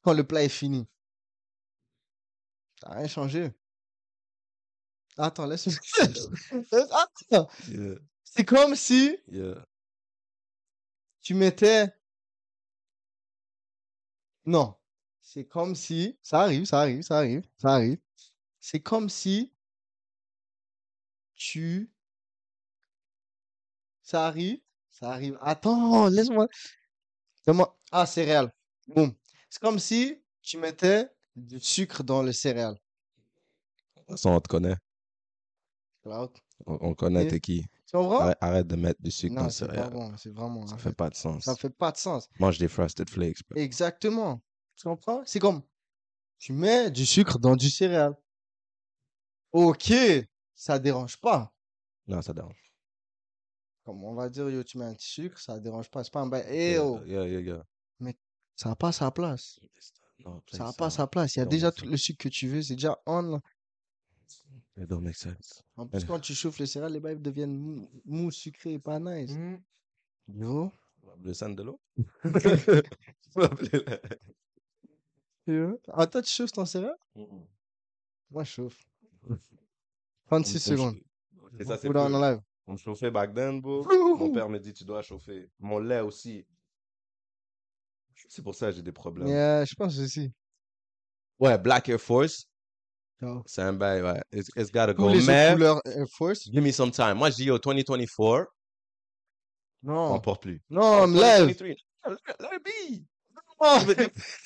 Quand 0.03 0.13
le 0.13 0.25
plat 0.25 0.43
est 0.43 0.49
fini. 0.49 0.87
Ça 2.81 2.89
n'a 2.89 2.95
rien 2.97 3.07
changé. 3.07 3.51
Attends, 5.17 5.45
laisse 5.47 5.67
Attends. 7.31 7.49
Yeah. 7.69 7.95
C'est 8.23 8.45
comme 8.45 8.75
si 8.75 9.17
Yeah. 9.27 9.65
tu 11.21 11.33
mettais. 11.33 11.93
Non. 14.47 14.75
C'est 15.21 15.43
comme 15.45 15.75
si. 15.75 16.17
Ça 16.23 16.41
arrive, 16.41 16.65
ça 16.65 16.79
arrive, 16.79 17.01
ça 17.01 17.17
arrive, 17.17 17.43
ça 17.57 17.73
arrive. 17.73 17.99
C'est 18.61 18.79
comme 18.79 19.09
si 19.09 19.53
tu. 21.35 21.91
Ça 24.01 24.25
arrive, 24.25 24.61
ça 24.89 25.11
arrive. 25.11 25.37
Attends, 25.41 26.07
laisse-moi. 26.07 26.47
Donne-moi. 27.45 27.77
Ah, 27.91 28.05
céréales. 28.05 28.53
Boum. 28.87 29.13
C'est 29.49 29.61
comme 29.61 29.79
si 29.79 30.23
tu 30.41 30.57
mettais 30.57 31.09
du 31.35 31.59
sucre 31.59 32.03
dans 32.03 32.23
le 32.23 32.31
céréal. 32.31 32.75
De 32.75 33.99
toute 33.99 34.11
façon, 34.11 34.29
on 34.29 34.39
te 34.39 34.47
connaît. 34.47 34.77
Cloud. 36.03 36.31
On, 36.65 36.77
on 36.81 36.93
connaît 36.93 37.27
t'es 37.27 37.41
qui. 37.41 37.65
Tu 37.87 37.95
comprends? 37.95 38.19
Arrête, 38.19 38.37
arrête 38.41 38.67
de 38.67 38.75
mettre 38.75 39.01
du 39.01 39.11
sucre 39.11 39.33
dans 39.35 39.45
le 39.45 39.49
c'est 39.49 39.65
pas 39.65 39.73
céréal. 39.73 39.89
bon, 39.93 40.17
c'est 40.17 40.29
vraiment. 40.33 40.67
Ça 40.67 40.75
en 40.75 40.77
fait 40.77 40.93
pas 40.93 41.09
de 41.09 41.15
sens. 41.15 41.43
ça 41.45 41.55
fait 41.55 41.69
pas 41.69 41.91
de 41.91 41.97
sens. 41.97 42.27
Mange 42.39 42.57
des 42.57 42.67
Frosted 42.67 43.09
Flakes. 43.09 43.39
bro. 43.49 43.57
Exactement. 43.59 44.41
Tu 44.75 44.83
comprends? 44.83 45.23
C'est 45.25 45.39
comme, 45.39 45.61
tu 46.37 46.51
mets 46.53 46.91
du 46.91 47.05
sucre 47.05 47.39
dans 47.39 47.55
du 47.55 47.69
céréal. 47.69 48.13
Ok, 49.53 49.93
ça 50.53 50.77
dérange 50.79 51.17
pas. 51.17 51.53
Non, 52.07 52.21
ça 52.21 52.33
dérange. 52.33 52.73
Comme 53.85 54.03
on 54.03 54.13
va 54.13 54.29
dire, 54.29 54.49
yo, 54.49 54.63
tu 54.63 54.77
mets 54.77 54.85
un 54.85 54.93
petit 54.93 55.07
sucre, 55.09 55.39
ça 55.39 55.57
dérange 55.59 55.89
pas. 55.89 56.03
C'est 56.03 56.11
pas 56.11 56.19
un 56.21 56.27
bail. 56.27 56.45
Eh 56.49 56.71
Yeah, 56.71 56.83
oh, 56.85 56.99
yeah, 57.05 57.25
yeah, 57.25 57.39
yeah. 57.39 58.13
ça 58.55 58.69
n'a 58.69 58.75
pas 58.75 58.91
sa 58.91 59.09
place. 59.11 59.59
Non, 60.25 60.41
Ça 60.51 60.65
n'a 60.65 60.73
pas 60.73 60.89
ça. 60.89 60.97
sa 60.97 61.07
place. 61.07 61.35
Il 61.35 61.39
y 61.39 61.41
a 61.41 61.45
Non, 61.45 61.49
déjà 61.49 61.67
mais 61.67 61.71
tout 61.71 61.85
le 61.85 61.95
sucre 61.95 62.23
que 62.23 62.29
tu 62.29 62.47
veux, 62.49 62.61
c'est 62.61 62.75
déjà 62.75 62.97
on. 63.05 63.39
Là. 64.77 64.83
It 64.83 64.89
don't 64.89 65.01
make 65.01 65.15
sense. 65.15 65.63
En 65.75 65.87
plus, 65.87 66.05
quand 66.05 66.19
tu 66.19 66.33
chauffes 66.33 66.59
les 66.59 66.67
céréales, 66.67 66.93
les 66.93 66.99
bails 66.99 67.19
deviennent 67.19 67.57
mou, 67.57 67.89
mou, 68.05 68.31
sucrés 68.31 68.73
et 68.73 68.79
pas 68.79 68.99
nice. 68.99 69.35
Mm. 69.35 69.57
Yo. 70.35 70.71
Le 71.23 71.33
sang 71.33 71.49
de 71.49 71.63
l'eau? 71.63 71.79
Ah, 75.93 76.05
toi, 76.07 76.21
tu 76.21 76.29
chauffes 76.29 76.51
ton 76.51 76.65
céréale? 76.65 76.97
Moi, 78.29 78.43
je 78.43 78.49
chauffe. 78.49 78.77
36 80.25 80.59
secondes. 80.59 80.97
Et 81.57 81.63
ça, 81.63 81.77
c'est 81.77 81.87
on 81.87 81.93
peu. 81.93 82.09
live. 82.09 82.41
On 82.65 82.73
me 82.73 82.77
chauffait 82.77 83.09
back 83.09 83.33
then, 83.33 83.61
bro. 83.61 83.83
Mon 84.17 84.33
père 84.33 84.49
me 84.49 84.59
dit, 84.59 84.73
tu 84.73 84.83
dois 84.83 85.01
chauffer. 85.01 85.49
Mon 85.59 85.79
lait 85.79 86.01
aussi. 86.01 86.45
C'est 88.27 88.41
pour 88.41 88.55
ça 88.55 88.67
que 88.67 88.75
j'ai 88.75 88.81
des 88.81 88.91
problèmes. 88.91 89.27
Yeah, 89.27 89.63
je 89.63 89.73
pense 89.75 89.97
aussi. 89.99 90.33
Ouais, 91.39 91.57
Black 91.57 91.87
Air 91.87 92.01
Force, 92.01 92.46
Ciao. 93.19 93.41
c'est 93.45 93.61
un 93.61 93.73
bail, 93.73 94.01
ouais. 94.03 94.21
It's, 94.31 94.49
it's 94.55 94.71
gotta 94.71 94.93
go. 94.93 95.09
les 95.09 95.17
autres 95.17 95.27
Mais, 95.27 95.53
couleurs 95.53 95.81
Air 95.85 96.07
Force? 96.09 96.43
give 96.51 96.61
me 96.61 96.71
some 96.71 96.91
time. 96.91 97.15
Moi, 97.15 97.29
je 97.31 97.35
dis, 97.37 97.43
yo, 97.45 97.57
2024, 97.57 98.47
on 99.83 99.87
Non. 99.87 100.19
porte 100.19 100.41
plus. 100.43 100.61
Non, 100.69 101.01
Oh, 101.03 101.07
me 101.07 101.19
lève. 101.19 101.47
2023, 101.47 101.75
let 102.39 102.57
it 102.57 102.63
be. 102.63 103.03
Oh, 103.59 103.77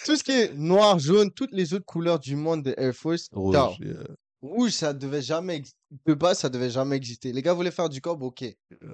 tout 0.05 0.15
ce 0.15 0.23
qui 0.23 0.31
est 0.31 0.53
noir, 0.53 0.97
jaune, 0.99 1.31
toutes 1.33 1.51
les 1.51 1.73
autres 1.73 1.85
couleurs 1.85 2.19
du 2.19 2.35
monde 2.37 2.63
de 2.63 2.73
Air 2.77 2.93
Force. 2.95 3.27
Rouge, 3.33 3.55
yeah. 3.81 3.95
Rouge, 4.41 4.71
ça 4.71 4.93
devait 4.93 5.21
jamais 5.21 5.61
De 6.05 6.13
base, 6.13 6.39
ça 6.39 6.49
devait 6.49 6.69
jamais 6.69 6.95
exister. 6.95 7.33
Les 7.33 7.41
gars 7.41 7.53
voulaient 7.53 7.71
faire 7.71 7.89
du 7.89 7.99
cob, 7.99 8.23
ok. 8.23 8.41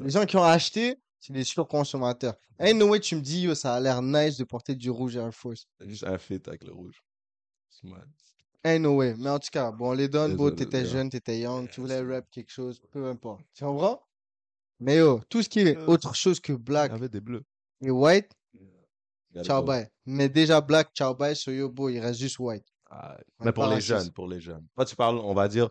Les 0.01 0.09
gens 0.09 0.25
qui 0.25 0.35
ont 0.37 0.43
acheté, 0.43 0.95
c'est 1.19 1.33
des 1.33 1.43
surconsommateurs. 1.43 2.33
No 2.59 2.87
way, 2.89 2.99
tu 2.99 3.15
me 3.15 3.21
dis, 3.21 3.41
yo, 3.43 3.53
ça 3.53 3.75
a 3.75 3.79
l'air 3.79 4.01
nice 4.01 4.37
de 4.37 4.43
porter 4.43 4.73
du 4.73 4.89
rouge 4.89 5.15
Air 5.17 5.31
Force. 5.33 5.67
Juste 5.81 6.03
un 6.03 6.17
fit 6.17 6.41
avec 6.47 6.63
le 6.63 6.73
rouge. 6.73 6.99
C'est. 7.69 7.87
Ain't 8.67 8.80
no 8.82 8.95
way. 8.97 9.15
Mais 9.17 9.30
en 9.30 9.39
tout 9.39 9.49
cas, 9.51 9.71
bon, 9.71 9.91
les 9.93 10.08
donne, 10.10 10.32
Désolé, 10.32 10.56
t'étais 10.56 10.86
jeune, 10.86 11.10
t'étais 11.10 11.39
young, 11.39 11.69
tu 11.69 11.82
voulais 11.82 12.01
rap 12.01 12.25
quelque 12.32 12.51
chose, 12.51 12.80
peu 12.91 13.06
importe. 13.08 13.41
Tu 13.53 13.63
comprends? 13.63 14.01
Mais 14.80 14.97
yo, 14.97 15.21
tout 15.30 15.41
ce 15.41 15.49
qui 15.49 15.60
est 15.62 15.77
Euh, 15.77 15.86
autre 15.88 16.13
chose 16.15 16.39
que 16.39 16.51
Il 16.53 16.58
black 16.58 16.91
y 16.91 16.95
avait 16.95 17.10
des 17.10 17.21
bleus. 17.21 17.43
et 17.82 17.89
white, 17.91 18.32
ciao 19.43 19.63
bye. 19.63 19.88
Mais 20.06 20.30
déjà 20.30 20.62
black, 20.62 20.89
ciao 20.93 21.13
bye, 21.15 21.36
so 21.36 21.51
yo, 21.51 21.69
bro, 21.69 21.89
il 21.89 21.99
reste 21.99 22.19
juste 22.19 22.39
white. 22.39 22.65
Ah, 22.89 23.17
mais 23.43 23.51
pour 23.51 23.67
les 23.67 23.82
jeunes, 23.82 24.12
pour 24.12 24.27
les 24.27 24.39
jeunes. 24.39 24.65
Toi, 24.75 24.86
tu 24.86 24.95
parles, 24.95 25.17
on 25.19 25.34
va 25.34 25.47
dire, 25.47 25.69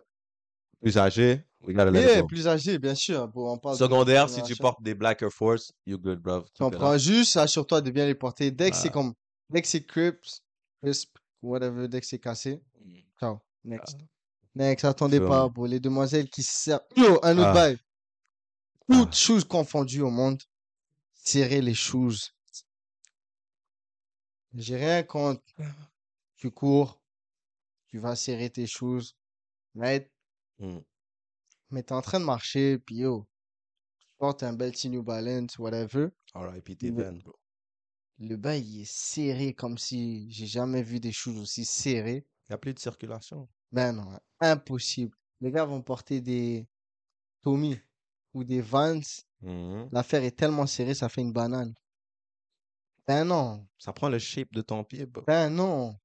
plus 0.81 0.97
âgé, 0.97 1.43
Yeah, 1.67 2.21
go. 2.21 2.27
plus 2.27 2.47
âgé, 2.47 2.77
bien 2.77 2.93
sûr. 2.93 3.27
Bon, 3.29 3.51
on 3.53 3.57
parle 3.57 3.75
de 3.75 3.79
Secondaire, 3.79 4.29
si 4.29 4.43
tu 4.43 4.55
portes 4.55 4.81
des 4.83 4.93
Black 4.93 5.21
Air 5.23 5.31
Force, 5.31 5.73
you 5.87 5.97
good, 5.97 6.19
bro. 6.19 6.41
Tu 6.53 6.63
comprends? 6.63 6.97
Juste, 6.99 7.35
assure-toi 7.35 7.81
de 7.81 7.89
bien 7.89 8.05
les 8.05 8.13
porter. 8.15 8.51
Dès 8.51 8.69
que 8.69 8.75
c'est 8.77 8.89
Ah. 8.89 8.91
comme, 8.91 9.13
dès 9.49 9.61
que 9.63 9.67
c'est 9.67 9.83
crisp, 9.83 10.43
crisp, 10.83 11.17
whatever, 11.41 11.87
dès 11.87 11.99
que 11.99 12.05
c'est 12.05 12.19
cassé, 12.19 12.61
ciao, 13.19 13.39
next. 13.63 13.97
Next, 14.55 14.85
attendez 14.85 15.17
Sure. 15.17 15.27
pas, 15.27 15.47
bro. 15.49 15.65
Les 15.67 15.79
demoiselles 15.79 16.29
qui 16.29 16.41
se 16.43 16.53
servent. 16.53 16.83
Yo, 16.95 17.19
un 17.23 17.37
autre 17.37 17.47
Ah. 17.49 17.53
bail. 17.53 17.77
Toutes 18.89 19.09
Ah. 19.11 19.15
choses 19.15 19.43
confondues 19.43 20.01
au 20.01 20.09
monde, 20.09 20.41
serrer 21.13 21.61
les 21.61 21.75
choses. 21.75 22.33
J'ai 24.53 24.77
rien 24.77 25.03
contre. 25.03 25.43
Tu 26.35 26.51
cours, 26.51 27.01
tu 27.87 27.99
vas 27.99 28.15
serrer 28.15 28.49
tes 28.49 28.67
choses, 28.67 29.15
right? 29.75 30.09
Mm. 30.59 30.79
Mais 31.71 31.83
t'es 31.83 31.93
en 31.93 32.01
train 32.01 32.19
de 32.19 32.25
marcher, 32.25 32.77
puis 32.79 32.97
yo, 32.97 33.27
tu 33.99 34.07
portes 34.17 34.43
un 34.43 34.53
bel 34.53 34.71
New 34.85 35.03
Balance, 35.03 35.57
whatever. 35.57 36.09
R.I.P. 36.33 36.91
veines, 36.91 37.19
bro. 37.19 37.35
Le 38.19 38.35
bail, 38.35 38.63
il 38.63 38.81
est 38.81 38.91
serré 38.91 39.53
comme 39.53 39.77
si 39.77 40.31
j'ai 40.31 40.47
jamais 40.47 40.81
vu 40.81 40.99
des 40.99 41.11
choses 41.11 41.37
aussi 41.37 41.65
serrées. 41.65 42.25
Il 42.47 42.51
n'y 42.51 42.55
a 42.55 42.57
plus 42.57 42.73
de 42.73 42.79
circulation. 42.79 43.47
Ben 43.71 43.91
non, 43.93 44.17
impossible. 44.39 45.15
Les 45.41 45.51
gars 45.51 45.65
vont 45.65 45.81
porter 45.81 46.21
des 46.21 46.67
Tommy 47.41 47.77
ou 48.33 48.43
des 48.43 48.61
Vans. 48.61 48.99
Mhm. 49.41 49.89
L'affaire 49.91 50.23
est 50.23 50.31
tellement 50.37 50.65
serrée, 50.65 50.93
ça 50.93 51.09
fait 51.09 51.21
une 51.21 51.33
banane. 51.33 51.73
Ben 53.05 53.23
non, 53.25 53.65
Ça 53.77 53.93
prend 53.93 54.09
le 54.09 54.19
shape 54.19 54.51
de 54.51 54.61
ton 54.61 54.83
pied, 54.83 55.05
bro. 55.05 55.23
ben 55.25 55.49
non. 55.49 55.97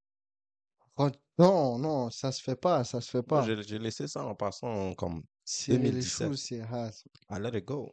Non, 1.38 1.78
non, 1.78 2.10
ça 2.10 2.30
se 2.30 2.42
fait 2.42 2.54
pas, 2.56 2.84
ça 2.84 3.00
se 3.00 3.10
fait 3.10 3.22
pas. 3.22 3.42
j'ai 3.62 3.78
laissé 3.78 4.06
ça 4.06 4.22
en 4.24 4.34
passant 4.34 4.92
comme 4.94 5.24
Serrer 5.44 5.78
les 5.78 5.90
2017. 5.90 6.28
choses, 6.28 6.42
c'est. 6.42 6.58
I 6.58 7.38
let 7.40 7.56
it 7.58 7.64
go. 7.64 7.92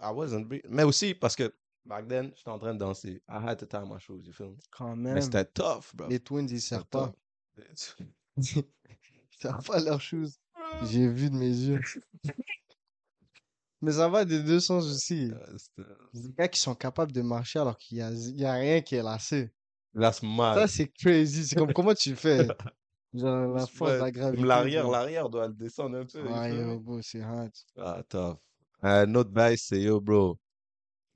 I 0.00 0.10
wasn't 0.12 0.46
Mais 0.70 0.82
aussi 0.84 1.14
parce 1.14 1.36
que 1.36 1.54
back 1.84 2.08
then, 2.08 2.32
j'étais 2.34 2.50
en 2.50 2.58
train 2.58 2.72
de 2.74 2.78
danser. 2.78 3.22
I 3.28 3.36
had 3.46 3.58
to 3.58 3.66
tie 3.66 3.84
my 3.86 4.00
shoes, 4.00 4.22
you 4.24 4.32
feel 4.32 4.48
me? 4.50 4.56
Quand 4.70 4.96
Mais 4.96 5.12
même. 5.14 5.22
c'était 5.22 5.44
tough, 5.44 5.94
bro. 5.94 6.08
Les 6.08 6.18
twins, 6.18 6.48
ils 6.50 6.60
servent 6.60 6.86
pas. 6.86 7.12
Ils 8.36 8.64
servent 9.38 9.64
pas 9.66 9.80
leurs 9.80 10.00
choses. 10.00 10.38
J'ai 10.90 11.08
vu 11.08 11.30
de 11.30 11.36
mes 11.36 11.48
yeux. 11.50 11.80
Mais 13.80 13.92
ça 13.92 14.08
va 14.08 14.24
des 14.24 14.42
deux 14.42 14.60
sens 14.60 14.84
aussi. 14.86 15.30
C'était- 15.56 15.88
Des 16.14 16.32
gars 16.32 16.48
qui 16.48 16.58
sont 16.60 16.74
capables 16.74 17.12
de 17.12 17.20
marcher 17.22 17.58
alors 17.58 17.76
qu'il 17.76 17.98
y 17.98 18.02
a, 18.02 18.10
il 18.10 18.36
y 18.40 18.44
a 18.44 18.54
rien 18.54 18.80
qui 18.80 18.94
est 18.94 19.02
lacé. 19.02 19.52
That's 19.94 20.22
mad. 20.22 20.58
Ça, 20.58 20.66
c'est 20.66 20.88
crazy. 20.88 21.46
C'est 21.46 21.56
comme 21.56 21.72
comment 21.72 21.94
tu 21.94 22.16
fais? 22.16 22.48
Genre, 23.14 23.54
la 23.54 23.66
force 23.66 23.92
de 23.92 23.96
la 23.98 24.04
Ouais, 24.04 24.12
gravité. 24.12 24.42
L'arrière, 24.44 24.88
l'arrière 24.90 25.28
doit 25.28 25.46
le 25.46 25.54
descendre 25.54 25.98
un 25.98 26.04
peu. 26.06 26.20
me? 26.22 26.54
yo, 26.72 26.80
bro, 26.80 27.00
c'est 27.02 27.20
hard. 27.20 27.52
Ah, 27.76 28.02
tough. 28.08 28.38
Un 28.82 29.14
autre 29.14 29.30
bail, 29.30 29.56
c'est 29.56 29.80
yo, 29.80 30.00
bro. 30.00 30.36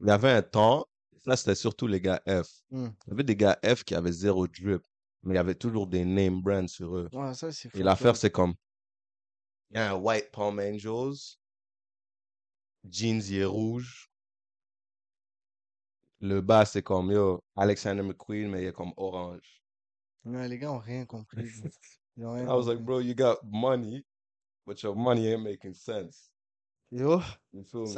Il 0.00 0.06
y 0.06 0.10
avait 0.10 0.30
un 0.30 0.42
temps, 0.42 0.86
ça 1.24 1.36
c'était 1.36 1.56
surtout 1.56 1.88
les 1.88 2.00
gars 2.00 2.22
F. 2.28 2.62
Hmm. 2.70 2.90
Il 3.06 3.10
y 3.10 3.12
avait 3.14 3.24
des 3.24 3.34
gars 3.34 3.58
F 3.64 3.82
qui 3.82 3.96
avaient 3.96 4.12
zéro 4.12 4.46
drip, 4.46 4.82
mais 5.22 5.34
il 5.34 5.36
y 5.36 5.40
avait 5.40 5.54
toujours 5.54 5.86
des 5.86 6.04
name 6.04 6.40
brands 6.40 6.68
sur 6.68 6.96
eux. 6.96 7.08
Ouais, 7.12 7.34
ça, 7.34 7.50
c'est 7.52 7.74
Et 7.74 7.82
l'affaire, 7.82 8.16
c'est 8.16 8.30
comme, 8.30 8.54
il 9.70 9.76
y 9.76 9.80
a 9.80 9.92
un 9.92 9.96
White 9.96 10.30
Palm 10.32 10.58
Angels, 10.58 11.36
jeans, 12.88 13.22
il 13.28 13.38
est 13.38 13.44
rouge. 13.44 14.10
Le 16.20 16.40
bas, 16.40 16.64
c'est 16.64 16.82
comme, 16.82 17.12
yo, 17.12 17.40
Alexander 17.56 18.02
McQueen, 18.02 18.50
mais 18.50 18.62
il 18.62 18.68
est 18.68 18.72
comme 18.72 18.92
orange. 18.96 19.62
Ouais, 20.24 20.48
les 20.48 20.58
gars 20.58 20.72
ont 20.72 20.78
rien 20.78 21.06
compris. 21.06 21.42
Ils 22.16 22.26
ont 22.26 22.32
rien 22.32 22.46
I 22.46 22.52
was 22.52 22.66
like, 22.66 22.84
bro, 22.84 22.98
you 22.98 23.14
got 23.14 23.36
money, 23.44 24.04
but 24.66 24.82
your 24.82 24.96
money 24.96 25.28
ain't 25.28 25.42
making 25.42 25.72
sense. 25.72 26.32
Yo, 26.90 27.22
You 27.52 27.62
feel 27.62 27.82
me? 27.82 27.88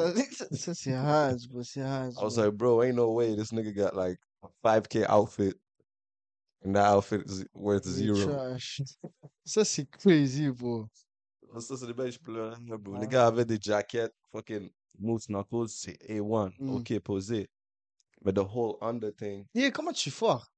ça, 0.52 0.74
c'est 0.74 0.94
hard, 0.94 1.38
bro, 1.48 1.62
c'est 1.62 1.80
hard. 1.80 2.12
I 2.18 2.24
was 2.24 2.36
like, 2.36 2.52
bro, 2.52 2.82
ain't 2.82 2.96
no 2.96 3.10
way 3.12 3.34
this 3.34 3.50
nigga 3.50 3.74
got 3.74 3.96
like 3.96 4.18
a 4.42 4.48
5K 4.62 5.06
outfit 5.08 5.54
and 6.64 6.74
that 6.74 6.94
outfit 6.94 7.22
is 7.26 7.44
worth 7.54 7.84
zero. 7.84 8.16
trash. 8.16 8.82
Ça, 9.44 9.64
c'est 9.64 9.86
crazy, 9.86 10.48
bro. 10.50 10.86
Ça, 11.58 11.76
c'est 11.76 11.86
des 11.86 11.94
belles, 11.94 12.16
pleurais, 12.18 12.56
bro. 12.78 12.94
Ouais. 12.94 13.00
Les 13.00 13.08
gars 13.08 13.26
avaient 13.26 13.44
des 13.44 13.58
jackets, 13.60 14.12
fucking 14.30 14.70
Moose 14.98 15.28
Knuckles, 15.28 15.68
c'est 15.68 15.98
A1. 16.08 16.52
Mm. 16.58 16.70
Ok, 16.74 16.98
posé. 17.00 17.50
Mais 18.24 18.32
the 18.32 18.38
whole 18.38 18.76
under 18.80 19.14
thing, 19.14 19.46
Et 19.54 19.70
comment 19.70 19.92
tu 19.92 20.10
foires? 20.10 20.52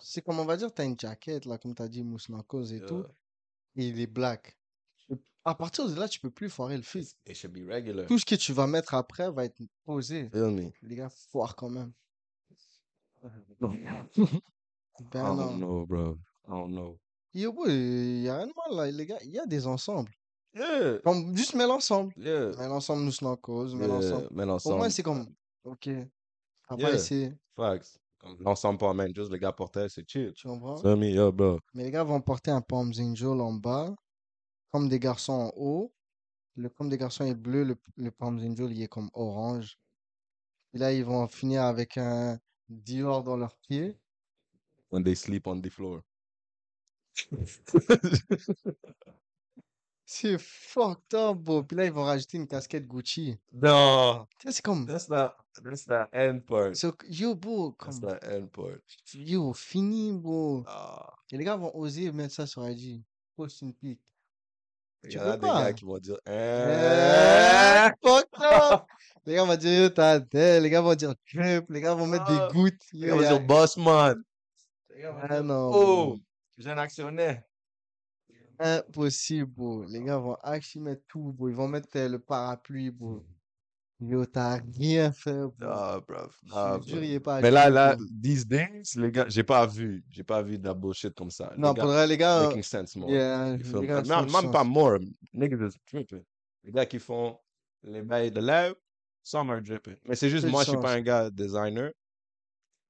C'est 0.00 0.22
comme 0.22 0.38
on 0.38 0.44
va 0.44 0.56
dire, 0.56 0.72
t'as 0.72 0.84
une 0.84 0.98
jaquette, 0.98 1.44
là, 1.44 1.58
comme 1.58 1.74
t'as 1.74 1.88
dit, 1.88 2.04
mousse 2.04 2.28
Narcos 2.28 2.66
et 2.66 2.80
tout, 2.80 3.04
yeah, 3.74 3.84
et 3.84 3.88
il 3.88 4.00
est 4.00 4.06
black. 4.06 4.56
À 5.44 5.54
partir 5.54 5.88
de 5.88 5.94
là, 5.98 6.08
tu 6.08 6.20
peux 6.20 6.30
plus 6.30 6.50
foirer 6.50 6.76
le 6.76 6.82
fit. 6.82 7.08
it 7.26 7.34
should 7.34 7.52
be 7.52 7.68
regular. 7.68 8.06
Tout 8.06 8.18
ce 8.18 8.26
que 8.26 8.34
tu 8.34 8.52
vas 8.52 8.66
mettre 8.66 8.94
après 8.94 9.30
va 9.32 9.46
être 9.46 9.60
posé. 9.84 10.28
Feel 10.30 10.50
me? 10.50 10.70
Les 10.82 10.96
gars 10.96 11.08
foirent 11.08 11.56
quand 11.56 11.70
même. 11.70 11.92
I 15.00 15.04
Ben 15.12 15.24
don't 15.24 15.36
non. 15.36 15.56
know, 15.58 15.86
bro. 15.86 16.18
I 16.46 16.50
don't 16.50 16.70
know. 16.72 16.98
Yo, 17.34 17.52
il 17.66 18.22
y 18.22 18.28
a 18.28 18.36
rien 18.38 18.46
de 18.46 18.52
mal, 18.56 18.76
là, 18.76 18.90
les 18.90 19.06
gars. 19.06 19.18
Il 19.22 19.30
y 19.30 19.38
a 19.38 19.46
des 19.46 19.66
ensembles. 19.66 20.10
Yeah, 20.54 20.98
Comme, 21.04 21.36
juste 21.36 21.54
mets 21.54 21.66
l'ensemble. 21.66 22.12
yeah. 22.16 22.48
Mets 22.56 22.68
l'ensemble, 22.68 23.02
nous 23.04 23.12
Narcos, 23.22 23.74
mets 23.74 23.86
yeah. 23.86 23.94
l'ensemble. 23.94 24.28
Mais 24.32 24.42
Au 24.42 24.46
moins, 24.46 24.54
l'ensemble, 24.54 24.90
c'est 24.90 25.02
comme, 25.02 25.26
ok, 25.64 25.88
on 26.70 26.76
va 26.76 26.82
Yeah. 26.88 26.94
essayer. 26.94 27.32
facts. 27.54 27.98
Comme 28.18 28.36
L'ensemble 28.40 28.78
pas 28.80 28.92
même, 28.94 29.14
juste 29.14 29.30
les 29.30 29.38
gars 29.38 29.52
portaient, 29.52 29.88
c'est 29.88 30.08
chill. 30.08 30.32
Tu 30.32 30.48
comprends? 30.48 30.78
Feel 30.78 30.96
me? 30.96 31.06
Yo, 31.10 31.30
bro. 31.30 31.60
Mais 31.74 31.84
les 31.84 31.90
gars 31.92 32.02
vont 32.02 32.20
porter 32.20 32.50
un 32.50 32.60
Palms 32.60 32.92
Angel 32.98 33.28
en 33.40 33.52
bas, 33.52 33.94
comme 34.72 34.88
des 34.88 34.98
garçons 34.98 35.32
en 35.32 35.52
haut. 35.54 35.92
Le 36.56 36.68
comme 36.70 36.88
des 36.88 36.98
garçons 36.98 37.24
est 37.24 37.34
bleu, 37.36 37.62
le, 37.62 37.76
le 37.96 38.10
Palms 38.10 38.40
Angel 38.40 38.72
il 38.72 38.82
est 38.82 38.88
comme 38.88 39.08
orange. 39.12 39.78
Et 40.74 40.78
là, 40.78 40.92
ils 40.92 41.04
vont 41.04 41.28
finir 41.28 41.62
avec 41.62 41.96
un 41.96 42.38
Dior 42.68 43.22
dans 43.22 43.36
leurs 43.36 43.56
pieds. 43.58 43.96
When 44.90 45.02
they 45.04 45.14
sleep 45.14 45.46
on 45.46 45.60
the 45.60 45.70
floor. 45.70 46.02
C'est 50.10 50.38
fucked 50.38 51.12
up, 51.14 51.36
bro. 51.36 51.62
Puis 51.62 51.76
là, 51.76 51.84
ils 51.84 51.92
vont 51.92 52.04
rajouter 52.04 52.38
une 52.38 52.46
casquette 52.46 52.86
Gucci. 52.86 53.36
no, 53.52 54.26
Tu 54.38 54.46
sais, 54.48 54.52
c'est 54.54 54.62
comme, 54.62 54.86
that's 54.86 55.06
not, 55.10 55.32
that's 55.62 55.84
the 55.84 56.06
end 56.14 56.38
part. 56.46 56.74
c'est- 56.74 56.88
yo, 57.10 57.34
bro, 57.34 57.76
That's 57.78 58.00
comme, 58.00 58.08
the 58.18 58.24
end 58.24 58.46
part. 58.46 58.78
yo, 59.12 59.52
fini, 59.52 60.12
bro. 60.16 60.64
Ah, 60.66 61.12
Et 61.30 61.36
les 61.36 61.44
gars 61.44 61.56
vont 61.56 61.70
oser 61.76 62.10
mettre 62.12 62.32
ça 62.34 62.46
sur 62.46 62.66
IG. 62.66 63.02
Post 63.36 63.60
une 63.60 63.74
pic. 63.74 64.00
il 65.04 65.12
y 65.12 65.18
en 65.18 65.26
a 65.26 65.36
des 65.36 65.46
gars 65.46 65.72
qui 65.74 65.84
vont 65.84 65.98
dire, 65.98 66.16
Eh, 66.26 67.88
fucked 68.02 68.28
up. 68.40 68.84
Les 69.26 69.34
gars 69.34 69.44
vont 69.44 69.56
dire, 69.56 69.82
yo, 69.82 69.88
t'as. 69.90 70.20
Les 70.32 70.70
gars 70.70 70.80
vont 70.80 70.94
dire, 70.94 71.14
drip. 71.34 71.68
Les 71.68 71.80
gars 71.82 71.92
vont 71.92 72.06
mettre 72.06 72.24
Ah. 72.28 72.48
des 72.48 72.54
gouttes. 72.54 72.80
ils 72.94 73.00
Yo, 73.00 73.14
vont 73.16 73.20
y 73.20 73.26
a- 73.26 73.36
dire, 73.36 73.46
boss 73.46 73.76
man. 73.76 74.24
Ah 75.04 75.42
non, 75.42 75.74
Oh, 75.74 76.16
bro. 76.16 76.18
j'ai 76.58 76.70
un 76.70 76.78
actionnaire. 76.78 77.42
Impossible, 78.60 79.46
bro. 79.46 79.84
Les 79.84 80.02
gars 80.02 80.18
vont 80.18 80.34
actually 80.42 80.82
mettre 80.84 81.02
tout, 81.08 81.32
bro. 81.32 81.48
Ils 81.48 81.54
vont 81.54 81.68
mettre 81.68 81.88
euh, 81.96 82.08
le 82.08 82.18
parapluie, 82.18 82.90
bro. 82.90 83.24
Yo, 84.00 84.26
t'as 84.26 84.60
rien 84.78 85.12
fait, 85.12 85.32
bro. 85.46 85.54
Ah, 85.62 86.00
bro. 86.06 86.28
Je 86.44 86.52
Ah, 86.52 86.78
te 86.78 86.88
jure, 86.88 86.98
bro. 86.98 87.04
il 87.04 87.12
est 87.14 87.20
pas 87.20 87.40
Mais 87.42 87.50
là, 87.50 87.70
là, 87.70 87.96
bro. 87.96 88.04
these 88.22 88.46
days, 88.46 88.82
les 88.96 89.10
gars, 89.12 89.26
j'ai 89.28 89.42
pas 89.42 89.66
vu. 89.66 90.04
J'ai 90.10 90.24
pas 90.24 90.42
vu 90.42 90.58
de 90.58 90.64
la 90.66 90.74
bullshit 90.74 91.14
comme 91.14 91.30
ça. 91.30 91.52
Les 91.54 91.60
Non, 91.60 91.74
gars, 91.74 91.82
pour 91.82 91.88
vrai, 91.90 92.06
les 92.06 92.16
gars, 92.16 92.40
making 92.40 92.62
sense 92.62 92.96
more. 92.96 93.10
yeah, 93.10 93.56
You 93.56 93.64
feel 93.64 93.80
les 93.80 93.86
me? 93.86 93.88
gars, 93.88 94.02
du 94.02 94.08
même 94.10 94.50
pas 94.50 94.64
more. 94.64 94.98
Niggas 95.32 95.68
is 95.68 95.76
tripping. 95.86 96.24
Les 96.64 96.72
gars 96.72 96.86
qui 96.86 96.98
font 96.98 97.38
les 97.82 98.02
bails 98.02 98.30
de 98.30 98.40
lèvres, 98.40 98.76
some 99.22 99.50
are 99.50 99.60
dripping. 99.60 99.96
Mais 100.06 100.16
c'est 100.16 100.30
juste, 100.30 100.46
moi, 100.46 100.62
je 100.62 100.68
suis 100.68 100.76
pas 100.76 100.94
un 100.94 101.00
gars 101.00 101.30
designer 101.30 101.92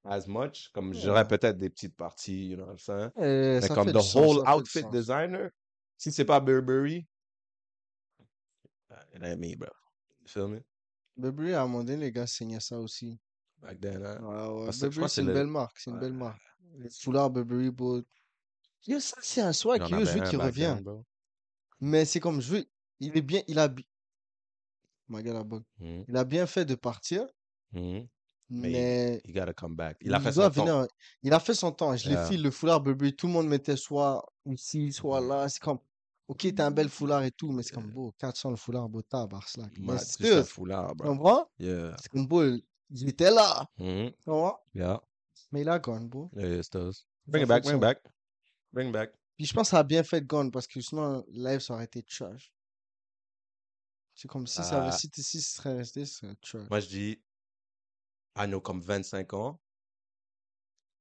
as 0.08 0.26
much. 0.26 0.70
Comme 0.72 0.92
j'aurais 0.94 1.26
peut-être 1.26 1.56
des 1.58 1.70
petites 1.70 1.96
parties, 1.96 2.48
you 2.48 2.56
know 2.56 2.64
what 2.64 2.72
I'm 2.72 2.78
saying? 2.78 3.10
Mais 3.16 3.60
ça 3.60 3.74
comme 3.74 3.92
the 3.92 4.00
sens, 4.00 4.14
whole 4.14 4.48
outfit 4.48 4.84
designer, 4.90 5.50
si 5.96 6.12
c'est 6.12 6.24
pas 6.24 6.40
Burberry, 6.40 7.06
it 9.14 9.22
ain't 9.22 9.38
me, 9.38 9.54
bro. 9.56 9.68
You 10.22 10.28
feel 10.28 10.48
me? 10.48 10.60
Burberry, 11.16 11.54
à 11.54 11.62
un 11.62 11.66
moment 11.66 11.84
donné, 11.84 11.96
les 12.06 12.12
gars 12.12 12.26
signaient 12.26 12.60
ça 12.60 12.78
aussi. 12.78 13.18
Back 13.60 13.80
then, 13.80 14.04
hein? 14.04 14.20
Ouais, 14.22 14.66
ouais. 14.66 14.70
Burberry, 14.78 15.08
c'est 15.08 15.20
une 15.22 15.28
le. 15.28 15.34
belle 15.34 15.46
marque, 15.48 15.78
c'est 15.78 15.90
une 15.90 15.96
Ouais. 15.96 16.02
belle 16.02 16.12
marque. 16.12 16.42
Les 16.78 16.90
foulards 16.90 17.30
Burberry, 17.30 17.70
bro. 17.70 18.02
Yo, 18.86 19.00
ça, 19.00 19.16
c'est 19.20 19.40
un 19.40 19.52
swag 19.52 19.80
yo, 19.88 20.04
je 20.04 20.18
veux 20.18 20.20
qu'il 20.20 20.38
revient. 20.38 20.78
then. 20.84 21.02
Mais 21.80 22.04
c'est 22.04 22.20
comme, 22.20 22.40
je 22.40 22.54
veux, 22.54 22.64
il 23.00 23.16
est 23.16 23.22
bien, 23.22 23.42
il 23.48 23.58
a, 23.58 23.68
my 25.08 25.22
God. 25.22 25.64
Mhm, 25.78 26.04
Il 26.08 26.16
a 26.16 26.24
bien 26.24 26.46
fait 26.46 26.64
de 26.64 26.74
partir. 26.74 27.26
Mais 27.72 28.08
mais 28.50 29.20
il, 29.24 29.32
gotta 29.34 29.52
come 29.52 29.74
back. 29.76 29.98
Il 30.00 30.12
a 30.14 30.20
fait 30.20 30.32
doit 30.32 30.50
son 30.52 30.60
temps. 30.64 30.64
venir. 30.80 30.86
Il 31.22 31.32
a 31.32 31.40
fait 31.40 31.54
son 31.54 31.72
temps. 31.72 31.96
Je 31.96 32.08
l'ai 32.10 32.16
file, 32.26 32.42
le 32.42 32.50
foulard 32.50 32.80
Burberry, 32.80 33.14
tout 33.14 33.26
le 33.26 33.32
monde 33.32 33.48
mettait 33.48 33.76
soit 33.76 34.24
ici, 34.46 34.92
soit 34.92 35.20
là. 35.20 35.48
C'est 35.48 35.60
comme, 35.60 35.78
ok, 36.28 36.46
t'as 36.54 36.66
un 36.66 36.70
bel 36.70 36.88
foulard 36.88 37.22
et 37.24 37.30
tout, 37.30 37.52
mais 37.52 37.62
c'est 37.62 37.74
comme, 37.74 37.84
Yeah. 37.84 37.94
beau, 37.94 38.14
400 38.18 38.50
le 38.50 38.56
foulard, 38.56 38.88
beau 38.88 39.02
tabarnak. 39.02 39.72
Mais 39.78 39.86
Mad, 39.86 39.96
plus 39.98 40.06
still, 40.06 40.32
un 40.38 40.44
foulard, 40.44 40.90
tu 40.90 40.96
bro. 40.96 41.08
comprends? 41.08 41.50
Yeah. 41.58 41.96
C'est 42.00 42.08
comme, 42.10 42.26
beau, 42.26 42.42
il 42.90 43.08
était 43.08 43.30
là, 43.30 43.68
tu 43.76 44.12
comprends? 44.24 44.58
Yeah. 44.74 45.02
Mais 45.52 45.60
il 45.62 45.68
a 45.68 45.78
gone, 45.78 46.08
beau. 46.08 46.30
Yeah, 46.36 46.60
it 46.60 46.72
does. 46.72 46.92
Ça 46.94 47.04
Bring 47.26 47.42
it 47.44 47.48
back, 47.48 47.62
bring 47.64 47.76
it 47.76 47.80
back. 47.80 48.02
Bring 48.72 48.88
it 48.88 48.92
back. 48.92 49.12
Puis 49.36 49.46
je 49.46 49.54
pense 49.54 49.68
que 49.68 49.70
ça 49.70 49.78
a 49.78 49.82
bien 49.84 50.02
fait 50.02 50.22
gone 50.26 50.50
parce 50.50 50.66
que 50.66 50.80
sinon, 50.80 51.24
live, 51.28 51.60
ça 51.60 51.74
aurait 51.74 51.84
été 51.84 52.02
trash. 52.02 52.52
C'est 54.14 54.26
comme 54.28 54.46
si 54.46 54.56
ça 54.56 54.78
avait, 54.82 54.88
Ah, 54.92 54.92
si, 54.98 55.08
si 55.14 55.40
ce 55.40 55.54
serait 55.56 55.76
resté, 55.76 56.04
ce 56.04 56.14
serait 56.18 56.34
trash. 56.42 56.68
moi, 56.68 56.80
je 56.80 56.88
dis, 56.88 57.20
à 58.38 58.46
nos 58.46 58.60
comme 58.60 58.80
25 58.80 59.34
ans, 59.34 59.60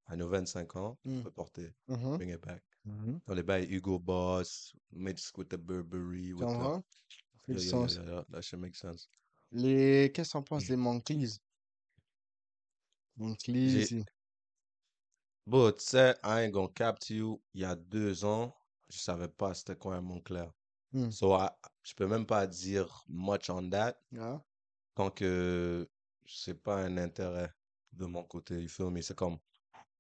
à 0.08 0.16
nos 0.16 0.28
25 0.28 0.76
ans, 0.76 0.98
on 1.06 1.10
Mm. 1.10 1.24
peut 1.24 1.32
porter. 1.32 1.74
Mhm. 1.88 2.18
Bring 2.18 2.34
it 2.34 2.42
back. 2.42 2.64
Mhm. 2.86 3.20
Dans 3.28 3.34
les 3.36 3.44
bails 3.44 3.68
Hugo 3.70 4.00
Boss, 4.00 4.74
mixed 4.92 5.38
with 5.38 5.50
the 5.50 5.58
Burberry, 5.58 6.34
with 6.34 6.48
the... 6.48 6.54
comprends? 6.54 6.82
Ça 6.82 7.40
fait 7.46 7.54
Yeah, 7.54 7.70
sens. 7.70 7.96
yeah, 7.96 8.06
yeah. 8.06 8.24
That 8.32 8.42
sense. 8.76 9.08
Les, 9.52 10.12
qu'est-ce 10.14 10.30
que 10.30 10.34
t'en 10.34 10.44
penses 10.44 10.66
des 10.66 10.76
J'ai... 13.70 13.86
c'est- 13.86 14.06
Bon, 15.46 15.72
tu 15.72 15.80
sais, 15.82 16.14
I 16.24 16.42
ain't 16.44 16.52
gonna 16.52 16.68
cap 16.74 17.00
to 17.00 17.14
you, 17.14 17.42
il 17.54 17.62
y 17.62 17.66
a 17.66 17.76
deux 17.76 18.26
ans, 18.26 18.54
je 18.90 18.98
savais 18.98 19.30
pas 19.30 19.54
c'était 19.54 19.78
quoi 19.78 19.96
un 19.96 20.02
Montclair. 20.02 20.52
Hmm. 20.92 21.10
So, 21.10 21.34
I- 21.38 21.50
je 21.84 21.94
peux 21.94 22.08
même 22.08 22.26
pas 22.26 22.48
dire 22.48 23.04
much 23.08 23.50
on 23.50 23.70
that, 23.70 23.96
Ah, 24.20 24.42
tant 24.96 25.10
que 25.10 25.88
c'est 26.28 26.62
pas 26.62 26.78
un 26.78 26.98
intérêt 26.98 27.52
de 27.94 28.06
mon 28.06 28.24
côté, 28.24 28.62
you 28.62 28.70
feel 28.70 28.90
me? 28.92 29.02
C'est 29.02 29.16
comme, 29.16 29.38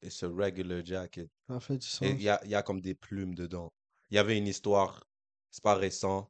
it's 0.02 0.22
a 0.24 0.28
regular 0.28 0.84
jacket. 0.86 1.30
ça 1.48 1.60
fait 1.60 1.78
du 1.78 1.88
Et 2.02 2.12
il 2.12 2.22
y 2.22 2.30
a, 2.30 2.40
il 2.44 2.52
y 2.52 2.56
a 2.56 2.62
comme 2.63 2.82
des 2.82 2.94
plumes 2.96 3.34
dedans. 3.36 3.72
Il 4.10 4.16
y 4.16 4.18
avait 4.20 4.38
une 4.38 4.48
histoire, 4.48 5.04
c'est 5.50 5.63
pas 5.63 5.76
récent, 5.76 6.30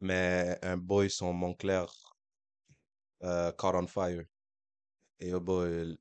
mais 0.00 0.58
un 0.62 0.76
boy, 0.76 1.10
son 1.10 1.32
Montclair, 1.32 1.86
euh, 3.22 3.52
caught 3.52 3.74
on 3.74 3.86
fire. 3.86 4.24
Et 5.20 5.32
oh 5.32 5.40
boy, 5.40 5.68
le, 5.70 5.96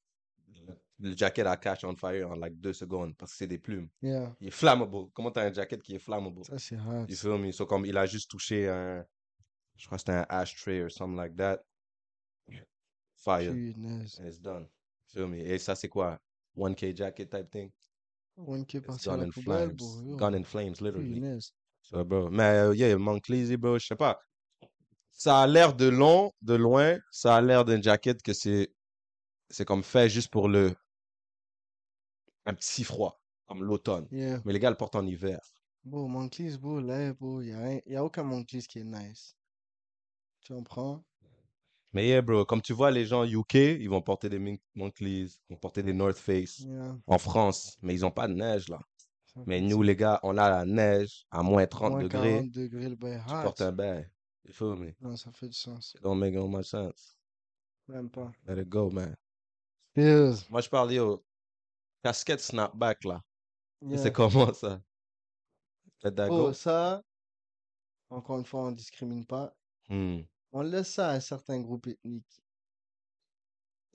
le 0.99 1.15
jacket 1.15 1.45
a 1.45 1.57
catch 1.57 1.83
on 1.83 1.95
fire 1.95 2.29
en 2.31 2.35
like 2.35 2.59
deux 2.59 2.73
secondes 2.73 3.15
parce 3.15 3.31
que 3.31 3.37
c'est 3.37 3.47
des 3.47 3.59
plumes. 3.59 3.89
Yeah, 4.01 4.35
Il 4.41 4.47
est 4.47 4.51
flammable. 4.51 5.09
Comment 5.13 5.31
t'as 5.31 5.45
un 5.47 5.53
jacket 5.53 5.81
qui 5.81 5.95
est 5.95 5.99
flammable? 5.99 6.43
ça 6.45 6.57
c'est 6.57 6.77
hot. 6.77 7.05
You 7.07 7.15
feel 7.15 7.37
me? 7.37 7.51
So 7.51 7.65
comme 7.65 7.85
il 7.85 7.97
a 7.97 8.05
juste 8.05 8.29
touché 8.31 8.67
un, 8.67 9.05
je 9.77 9.85
crois 9.85 9.97
que 9.97 10.01
c'était 10.01 10.17
un 10.17 10.25
ashtray 10.29 10.81
or 10.83 10.91
something 10.91 11.17
like 11.17 11.35
that. 11.37 11.59
Fire. 13.23 13.51
Punaise. 13.53 14.19
And 14.19 14.27
it's 14.27 14.39
done. 14.39 14.67
Feel 15.07 15.27
me? 15.27 15.37
Et 15.39 15.57
ça 15.59 15.75
c'est 15.75 15.89
quoi? 15.89 16.19
1K 16.57 16.95
jacket 16.95 17.29
type 17.29 17.49
thing? 17.49 17.71
1K 18.37 18.77
It's 18.77 18.85
parti 18.87 19.09
à 19.09 19.17
la 19.17 19.23
in 19.25 19.29
poubelle, 19.29 19.69
flames. 19.75 19.75
bro. 20.05 20.17
Gone 20.17 20.35
in 20.35 20.43
flames, 20.43 20.81
literally. 20.81 21.13
Punaise. 21.13 21.53
So, 21.81 22.03
bro. 22.03 22.29
Mais 22.29 22.57
euh, 22.59 22.73
yeah, 22.75 22.97
Monclezy, 22.97 23.57
bro, 23.57 23.77
je 23.79 23.87
sais 23.87 23.95
pas. 23.95 24.19
Ça 25.11 25.41
a 25.41 25.47
l'air 25.47 25.73
de 25.75 25.87
long, 25.87 26.31
de 26.41 26.55
loin. 26.55 26.97
Ça 27.11 27.35
a 27.37 27.41
l'air 27.41 27.63
d'une 27.65 27.83
jacket 27.83 28.21
que 28.23 28.33
c'est, 28.33 28.73
c'est 29.49 29.65
comme 29.65 29.83
fait 29.83 30.09
juste 30.09 30.31
pour 30.31 30.49
le, 30.49 30.75
un 32.45 32.53
petit 32.53 32.83
froid, 32.83 33.21
comme 33.47 33.63
l'automne. 33.63 34.07
Yeah. 34.11 34.41
Mais 34.45 34.53
les 34.53 34.59
gars 34.59 34.69
le 34.69 34.75
portent 34.77 34.95
en 34.95 35.05
hiver. 35.05 35.39
Bon, 35.85 36.07
Moncleys, 36.07 36.57
bro, 36.57 36.79
là, 36.79 37.13
bro, 37.13 37.41
y 37.41 37.51
a, 37.51 37.59
rien- 37.59 37.81
y 37.85 37.95
a 37.95 38.03
aucun 38.03 38.23
Moncleys 38.23 38.63
qui 38.63 38.79
est 38.79 38.83
nice. 38.83 39.35
Tu 40.41 40.53
comprends? 40.53 41.03
Mais 41.93 42.07
yeah, 42.07 42.21
bro, 42.21 42.43
comme 42.45 42.61
tu 42.61 42.73
vois, 42.73 42.91
les 42.91 43.05
gens 43.05 43.23
UK, 43.23 43.53
ils 43.55 43.87
vont 43.89 44.01
porter 44.01 44.27
des 44.29 44.39
Moncleys, 44.75 45.27
ils 45.49 45.53
vont 45.53 45.57
porter 45.57 45.83
des 45.83 45.93
North 45.93 46.17
Face 46.17 46.59
Yeah, 46.59 46.97
en 47.05 47.17
France, 47.19 47.77
mais 47.81 47.93
ils 47.93 48.05
ont 48.05 48.11
pas 48.11 48.27
de 48.27 48.33
neige 48.33 48.67
là. 48.69 48.79
Mais 49.45 49.61
nous, 49.61 49.81
les 49.81 49.95
gars, 49.95 50.19
on 50.23 50.37
a 50.37 50.49
la 50.49 50.65
neige 50.65 51.25
à 51.31 51.41
moins 51.43 51.65
30 51.65 51.91
Moins 51.91 52.03
degrés. 52.03 52.33
40 52.35 52.51
degrés, 52.51 52.89
le 52.89 52.95
bail 52.95 53.21
Tu 53.27 53.33
portes 53.33 53.61
un 53.61 53.71
bain. 53.71 54.03
You 54.45 54.53
feel 54.53 54.75
me? 54.75 54.93
Non, 55.01 55.15
ça 55.15 55.31
fait 55.31 55.47
du 55.47 55.57
sens. 55.57 55.93
It 55.95 56.01
don't 56.01 56.17
make 56.19 56.33
no 56.35 56.47
much 56.47 56.65
sense. 56.65 57.17
Même 57.87 58.09
pas. 58.09 58.31
Let 58.47 58.61
it 58.61 58.69
go, 58.69 58.89
man. 58.89 59.15
Yes. 59.95 60.49
Moi, 60.49 60.61
je 60.61 60.69
parlais 60.69 60.99
au 60.99 61.23
casquette 62.03 62.41
snapback 62.41 63.03
là. 63.05 63.21
Yeah. 63.81 63.97
C'est 63.97 64.11
comment 64.11 64.53
ça? 64.53 64.81
Let 66.03 66.11
that 66.15 66.27
Oh, 66.29 66.47
go? 66.47 66.53
ça, 66.53 67.01
encore 68.09 68.37
une 68.37 68.45
fois, 68.45 68.65
on 68.67 68.71
discrimine 68.71 69.25
pas. 69.25 69.55
Hmm. 69.89 70.21
On 70.53 70.61
laisse 70.61 70.93
ça 70.93 71.09
à 71.09 71.15
un 71.15 71.19
certain 71.19 71.59
groupe 71.59 71.87
ethnique. 71.87 72.41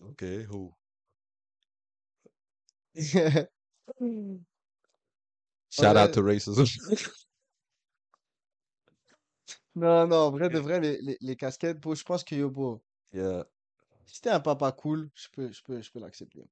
Ok, 0.02 0.22
who? 0.48 0.74
Shout 5.70 5.96
out 5.96 6.12
to 6.12 6.22
racism. 6.22 6.66
Non, 9.74 10.08
non, 10.08 10.16
en 10.16 10.30
vrai 10.30 10.48
de 10.48 10.58
vrai, 10.58 10.80
les, 10.80 11.00
les, 11.00 11.16
les 11.20 11.36
casquettes, 11.36 11.78
bro, 11.78 11.94
je 11.94 12.02
pense 12.02 12.24
que 12.24 12.34
yo, 12.34 12.50
bro, 12.50 12.82
yeah. 13.12 13.46
si 14.06 14.20
t'es 14.20 14.30
un 14.30 14.40
papa 14.40 14.72
cool, 14.72 15.08
je 15.14 15.28
peux, 15.32 15.52
je 15.52 15.62
peux, 15.62 15.80
je 15.80 15.92
peux 15.92 16.00
l'accepter. 16.00 16.42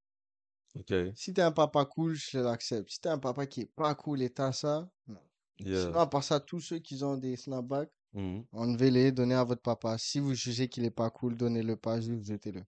Ok. 0.78 0.92
Si 1.14 1.32
t'es 1.34 1.42
un 1.42 1.50
papa 1.50 1.84
cool, 1.86 2.14
je 2.14 2.38
l'accepte. 2.38 2.90
Si 2.90 3.00
t'es 3.00 3.08
un 3.08 3.18
papa 3.18 3.46
qui 3.46 3.62
est 3.62 3.72
pas 3.74 3.94
cool 3.94 4.22
et 4.22 4.30
t'as 4.30 4.52
ça, 4.52 4.88
non. 5.08 5.18
Yeah. 5.58 5.86
Sinon, 5.86 6.00
à 6.00 6.06
part 6.06 6.22
ça, 6.22 6.38
tous 6.38 6.60
ceux 6.60 6.78
qui 6.78 7.02
ont 7.02 7.16
des 7.16 7.36
snapbacks, 7.36 7.90
Mhm. 8.16 8.44
enlevez-les, 8.52 9.12
donnez 9.12 9.34
à 9.34 9.44
votre 9.44 9.60
papa. 9.62 9.98
Si 9.98 10.18
vous 10.20 10.34
jugez 10.34 10.68
qu'il 10.68 10.84
est 10.84 10.90
pas 10.90 11.10
cool, 11.10 11.36
donnez-le 11.36 11.76
pas, 11.76 12.00
juste 12.00 12.26
jetez-le. 12.26 12.62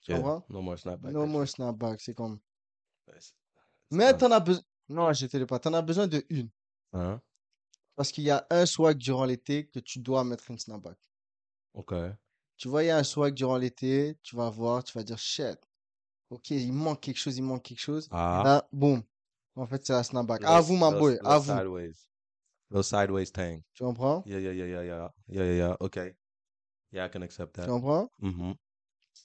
Tu 0.00 0.12
Yeah. 0.12 0.20
comprends? 0.20 0.44
No 0.48 0.62
more 0.62 0.78
snapback. 0.78 1.12
No 1.12 1.26
more 1.26 1.46
snapback, 1.48 2.00
c'est 2.00 2.14
comme. 2.14 2.38
Mais 3.90 4.16
t'en 4.16 4.30
as 4.30 4.40
besoin. 4.40 4.62
Non, 4.88 5.12
jetez-le 5.12 5.46
pas. 5.46 5.58
T'en 5.58 5.74
as 5.74 5.82
besoin 5.82 6.06
de 6.06 6.24
une. 6.30 6.48
Hein? 6.92 7.20
Parce 7.96 8.12
qu'il 8.12 8.24
y 8.24 8.30
a 8.30 8.46
un 8.50 8.64
swag 8.66 8.96
durant 8.96 9.24
l'été 9.24 9.66
que 9.66 9.80
tu 9.80 9.98
dois 9.98 10.22
mettre 10.24 10.50
une 10.50 10.58
snapback. 10.58 10.96
Ok. 11.74 11.94
Tu 12.56 12.68
vois, 12.68 12.84
il 12.84 12.86
y 12.86 12.90
a 12.90 12.96
un 12.98 13.02
swag 13.04 13.34
durant 13.34 13.56
l'été, 13.56 14.16
tu 14.22 14.36
vas 14.36 14.48
voir, 14.50 14.84
tu 14.84 14.96
vas 14.96 15.02
dire 15.04 15.18
shit. 15.18 15.58
Ok, 16.30 16.50
il 16.50 16.72
manque 16.72 17.00
quelque 17.00 17.18
chose, 17.18 17.36
il 17.36 17.42
manque 17.42 17.62
quelque 17.64 17.80
chose. 17.80 18.08
Ah. 18.10 18.42
là, 18.44 18.68
boum. 18.72 19.02
En 19.56 19.66
fait, 19.66 19.84
c'est 19.84 19.92
la 19.92 20.04
snapback. 20.04 20.42
À 20.44 20.60
vous, 20.60 20.76
ma 20.76 20.90
boy, 20.92 21.18
those 21.18 21.26
à 21.26 21.38
vous. 21.38 21.52
sideways. 21.52 21.92
Those 22.70 22.86
sideways 22.88 23.30
thing. 23.30 23.62
Tu 23.74 23.84
comprends? 23.84 24.22
Yeah, 24.26 24.38
yeah, 24.38 24.52
yeah, 24.52 24.66
yeah, 24.66 24.82
yeah. 24.84 25.08
Yeah, 25.28 25.44
yeah, 25.44 25.54
yeah. 25.68 25.76
Okay. 25.80 26.14
Yeah, 26.92 27.06
I 27.06 27.08
can 27.08 27.22
accept 27.22 27.54
Tu 27.54 27.60
that. 27.62 27.68
comprends? 27.68 28.08
Mhm. 28.22 28.54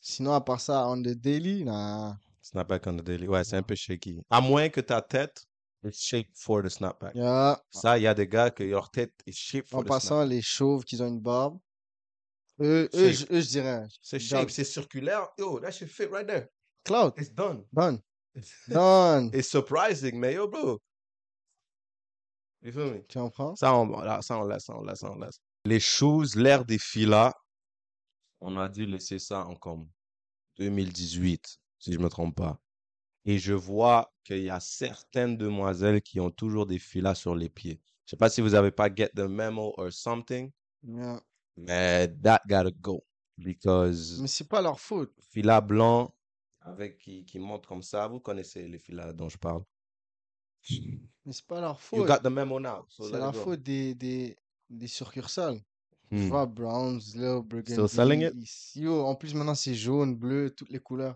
Sinon, 0.01 0.33
à 0.33 0.41
part 0.41 0.59
ça, 0.61 0.87
on 0.87 1.01
the 1.01 1.13
daily, 1.15 1.63
nah. 1.63 2.15
Snapback 2.41 2.87
on 2.87 2.97
the 2.97 3.01
daily. 3.03 3.27
Ouais, 3.27 3.43
c'est 3.43 3.55
un 3.57 3.63
peu 3.63 3.75
shaky. 3.75 4.21
À 4.29 4.41
moins 4.41 4.69
que 4.69 4.81
ta 4.81 5.01
tête 5.01 5.45
est 5.83 5.91
shaped 5.97 6.31
for 6.37 6.61
the 6.63 6.69
snapback. 6.69 7.15
Yeah. 7.15 7.57
Ça, 7.69 7.97
il 7.97 8.03
y 8.03 8.07
a 8.07 8.13
des 8.13 8.27
gars 8.27 8.49
que 8.49 8.63
leur 8.63 8.89
tête 8.91 9.13
est 9.25 9.31
shaped 9.31 9.69
for 9.69 9.79
En 9.79 9.83
the 9.83 9.87
passant, 9.87 10.07
snapback. 10.21 10.29
les 10.29 10.41
chauves 10.41 10.83
qui 10.83 11.01
ont 11.01 11.07
une 11.07 11.19
barbe, 11.21 11.59
eux, 12.61 12.89
eux, 12.93 13.09
je, 13.11 13.13
Shape. 13.19 13.31
eux, 13.31 13.41
je 13.41 13.47
dirais. 13.49 13.83
C'est 14.01 14.19
shape, 14.19 14.51
c'est 14.51 14.63
circulaire. 14.63 15.27
Yo, 15.37 15.59
that 15.59 15.71
shit 15.71 15.89
fit 15.89 16.05
right 16.07 16.27
there. 16.27 16.47
Cloud, 16.85 17.13
It's 17.17 17.29
done. 17.33 17.63
done. 17.73 17.99
Done. 18.67 19.29
It's 19.33 19.49
surprising, 19.49 20.17
mais 20.19 20.33
yo, 20.33 20.47
bro. 20.47 20.79
Tu 22.63 23.17
comprends? 23.19 23.55
Ça, 23.55 23.75
on, 23.75 24.21
ça, 24.21 24.39
on 24.39 24.45
laisse, 24.45 24.63
ça, 24.65 24.75
on 24.77 24.87
ça. 24.95 25.11
Les 25.65 25.79
choses, 25.79 26.35
l'ère 26.35 26.63
des 26.65 26.79
filas, 26.79 27.33
on 28.39 28.57
a 28.57 28.69
dû 28.69 28.85
laisser 28.85 29.19
ça 29.19 29.45
en 29.45 29.55
comme 29.55 29.89
2018, 30.57 31.59
si 31.79 31.93
je 31.93 31.99
me 31.99 32.09
trompe 32.09 32.35
pas. 32.35 32.59
Et 33.25 33.37
je 33.37 33.53
vois 33.53 34.13
qu'il 34.23 34.43
y 34.43 34.49
a 34.49 34.59
certaines 34.59 35.37
demoiselles 35.37 36.01
qui 36.01 36.19
ont 36.19 36.31
toujours 36.31 36.65
des 36.65 36.79
filas 36.79 37.15
sur 37.15 37.35
les 37.35 37.49
pieds. 37.49 37.81
Je 38.05 38.11
sais 38.11 38.17
pas 38.17 38.29
si 38.29 38.41
vous 38.41 38.53
avez 38.53 38.71
pas 38.71 38.93
get 38.93 39.09
the 39.15 39.21
memo 39.21 39.73
or 39.77 39.91
something, 39.91 40.51
Yeah. 40.85 41.21
mais 41.55 42.09
that 42.21 42.41
gotta 42.47 42.71
go. 42.71 43.05
Because 43.37 44.19
Mais 44.21 44.27
c'est 44.27 44.47
pas 44.47 44.61
leur 44.61 44.79
faute. 44.79 45.13
fila 45.31 45.61
blanc 45.61 46.13
avec 46.61 46.97
qui, 46.97 47.25
qui 47.25 47.39
monte 47.39 47.65
comme 47.65 47.81
ça, 47.81 48.07
vous 48.07 48.19
connaissez 48.19 48.67
les 48.67 48.79
filas 48.79 49.11
dont 49.13 49.29
je 49.29 49.37
parle? 49.37 49.63
Mais 51.25 51.33
c'est 51.33 51.45
pas 51.45 51.61
leur 51.61 51.79
You 51.93 51.99
faute. 51.99 52.07
got 52.07 52.19
the 52.19 52.29
memo 52.29 52.59
now. 52.59 52.85
So 52.89 53.09
C'est 53.09 53.17
la 53.19 53.31
faute 53.31 53.61
des, 53.63 53.95
des, 53.95 54.35
des 54.69 54.87
succursales. 54.87 55.61
Tu 56.09 56.17
Hmm. 56.17 56.29
vois, 56.29 56.45
Browns, 56.45 56.99
Little 57.15 57.41
Burgundy. 57.43 57.87
selling 57.87 58.21
it? 58.21 58.33
Yo, 58.75 59.03
en 59.05 59.15
plus, 59.15 59.33
maintenant, 59.33 59.55
c'est 59.55 59.73
jaune, 59.73 60.15
bleu, 60.15 60.51
toutes 60.51 60.69
les 60.69 60.79
couleurs. 60.79 61.15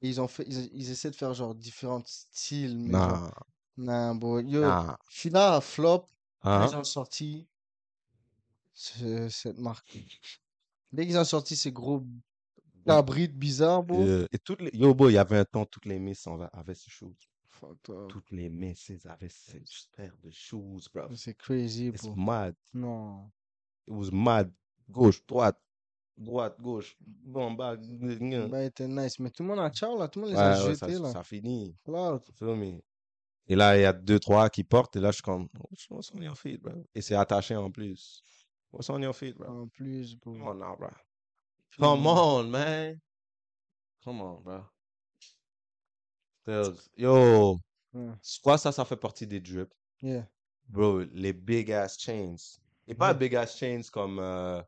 Et 0.00 0.08
ils 0.08 0.20
ont 0.20 0.26
fait, 0.26 0.44
ils, 0.48 0.68
ils 0.74 0.90
essaient 0.90 1.10
de 1.10 1.16
faire 1.16 1.32
genre 1.34 1.54
différents 1.54 2.02
styles, 2.04 2.76
mais 2.76 2.98
genre, 3.00 3.30
Nah, 3.76 4.12
bro. 4.14 4.40
Yo, 4.40 4.60
nah. 4.60 4.96
Fila 5.08 5.56
a 5.56 5.60
flop, 5.60 6.06
Hein? 6.42 6.66
ils 6.68 6.76
ont 6.76 6.84
sorti 6.84 7.46
ce- 8.74 9.28
cette 9.28 9.58
marque. 9.58 9.98
Dès 10.92 11.06
qu'ils 11.06 11.16
ont 11.18 11.24
sorti 11.24 11.56
ces 11.56 11.72
gros 11.72 12.04
cabris 12.86 13.28
bizarres, 13.28 13.82
bro. 13.82 14.02
Euh, 14.02 14.26
et 14.32 14.38
toutes 14.38 14.62
les... 14.62 14.70
Yo, 14.74 14.94
boy, 14.94 15.12
il 15.12 15.14
y 15.14 15.18
avait 15.18 15.38
un 15.38 15.44
temps, 15.44 15.64
toutes 15.64 15.86
les 15.86 15.98
Miss 15.98 16.26
en- 16.26 16.40
avaient 16.52 16.74
ces 16.74 16.90
shoes. 16.90 17.14
Toutes 18.08 18.30
les 18.30 18.48
Miss 18.48 18.90
avaient 19.06 19.28
ces 19.28 19.62
paires 19.96 20.16
de 20.22 20.30
shoes, 20.30 20.88
bro. 20.92 21.14
C'est 21.14 21.34
crazy, 21.36 21.88
It's 21.88 22.02
bro. 22.04 22.14
mad. 22.16 22.54
Non. 22.74 23.30
It 23.86 23.92
was 23.94 24.10
mad. 24.10 24.52
Gauche, 24.90 25.24
droite, 25.26 25.58
droite, 26.16 26.60
gauche, 26.60 26.96
bon, 27.00 27.52
bas, 27.52 27.76
gna. 27.76 28.46
Bah, 28.48 28.64
était 28.64 28.88
nice. 28.88 29.18
Mais 29.18 29.30
tout 29.30 29.42
le 29.42 29.48
monde 29.48 29.60
a 29.60 29.70
ciao, 29.70 29.98
là. 29.98 30.08
Tout 30.08 30.20
le 30.20 30.26
monde 30.26 30.34
les 30.34 30.40
Ouais, 30.40 30.44
a 30.44 30.66
ouais, 30.66 30.74
ça, 30.74 30.86
jetés, 30.88 30.98
là. 31.02 31.12
ça 31.12 31.22
finit. 31.22 31.76
Cloud. 31.84 32.22
Et 33.48 33.56
là, 33.56 33.76
il 33.76 33.82
y 33.82 33.84
a 33.84 33.92
deux, 33.92 34.18
trois 34.20 34.48
qui 34.50 34.64
portent, 34.64 34.96
et 34.96 35.00
là, 35.00 35.10
je 35.10 35.16
suis 35.16 35.22
comme, 35.22 35.48
what's 35.90 36.12
on 36.14 36.20
your 36.22 36.36
feet, 36.36 36.60
bro? 36.60 36.84
Et 36.94 37.00
c'est 37.00 37.14
attaché 37.14 37.56
en 37.56 37.70
plus. 37.70 38.22
What's 38.72 38.88
on 38.90 39.00
your 39.02 39.14
feet, 39.14 39.36
bro? 39.36 39.62
En 39.62 39.68
plus, 39.68 40.14
bro. 40.16 40.32
Come 40.32 40.42
on 40.48 40.54
now, 40.54 40.76
bro. 40.76 40.88
Come 41.78 42.06
on, 42.06 42.44
man. 42.44 43.00
Come 44.04 44.20
on, 44.20 44.40
bro. 44.42 44.60
Stills. 46.42 46.90
Yo, 46.96 47.58
Ouais. 47.94 48.10
soit 48.22 48.56
ça, 48.58 48.72
ça 48.72 48.84
fait 48.84 48.96
partie 48.96 49.26
des 49.26 49.40
drips. 49.40 49.72
Yeah. 50.00 50.26
Bro, 50.68 51.00
les 51.12 51.32
big 51.32 51.70
ass 51.72 51.98
chains. 51.98 52.36
Et 52.86 52.94
pas 52.94 53.12
Mhm. 53.12 53.18
big 53.18 53.34
ass 53.36 53.56
chains 53.58 53.82
comme 53.92 54.18
euh, 54.18 54.62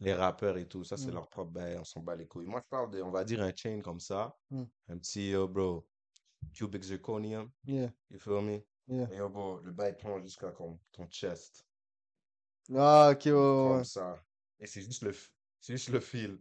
les 0.00 0.14
rappeurs 0.14 0.56
et 0.56 0.66
tout. 0.66 0.82
Ça, 0.84 0.96
c'est 0.96 1.10
Mm. 1.10 1.14
leur 1.14 1.28
propre 1.28 1.50
bail. 1.52 1.76
On 1.78 1.84
s'en 1.84 2.00
bat 2.00 2.16
les 2.16 2.26
couilles. 2.26 2.46
Moi, 2.46 2.60
je 2.64 2.68
parle 2.68 2.90
de, 2.90 3.02
on 3.02 3.10
va 3.10 3.24
dire, 3.24 3.42
un 3.42 3.52
chain 3.54 3.80
comme 3.82 4.00
ça. 4.00 4.36
Mm. 4.50 4.62
Un 4.88 4.98
petit, 4.98 5.28
yo, 5.30 5.46
bro, 5.48 5.86
cubic 6.54 6.82
zirconium. 6.82 7.50
Yeah. 7.64 7.90
You 8.10 8.18
feel 8.18 8.40
me? 8.42 8.62
Yeah. 8.88 9.08
Et 9.12 9.16
yo, 9.18 9.28
bro, 9.28 9.60
le 9.60 9.70
bail 9.72 9.96
prend 9.96 10.20
jusqu'à 10.20 10.50
ton 10.50 10.78
chest. 11.10 11.64
Ah, 12.74 13.10
ok, 13.12 13.24
ouais, 13.26 13.30
Comme 13.32 13.76
ouais. 13.78 13.84
ça. 13.84 14.16
Et 14.58 14.66
c'est 14.66 14.82
juste 14.82 15.02
le, 15.02 15.12
c'est 15.60 15.74
juste 15.74 15.90
le 15.90 16.00
fil. 16.00 16.38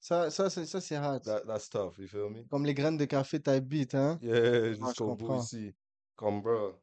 Ça, 0.00 0.30
ça, 0.30 0.48
c'est, 0.48 0.64
ça, 0.66 0.80
c'est 0.80 0.94
hard. 0.96 1.24
That, 1.24 1.40
that 1.46 1.58
stuff, 1.58 1.98
you 1.98 2.06
feel 2.06 2.30
me? 2.30 2.44
Comme 2.48 2.64
les 2.64 2.74
graines 2.74 2.96
de 2.96 3.04
café 3.04 3.40
beat, 3.60 3.94
hein? 3.94 4.18
Yeah, 4.22 4.36
Ah, 4.36 4.72
jusqu'au 4.74 5.16
bout 5.16 5.36
ici. 5.42 5.74
Comme, 6.16 6.40
bro, 6.42 6.74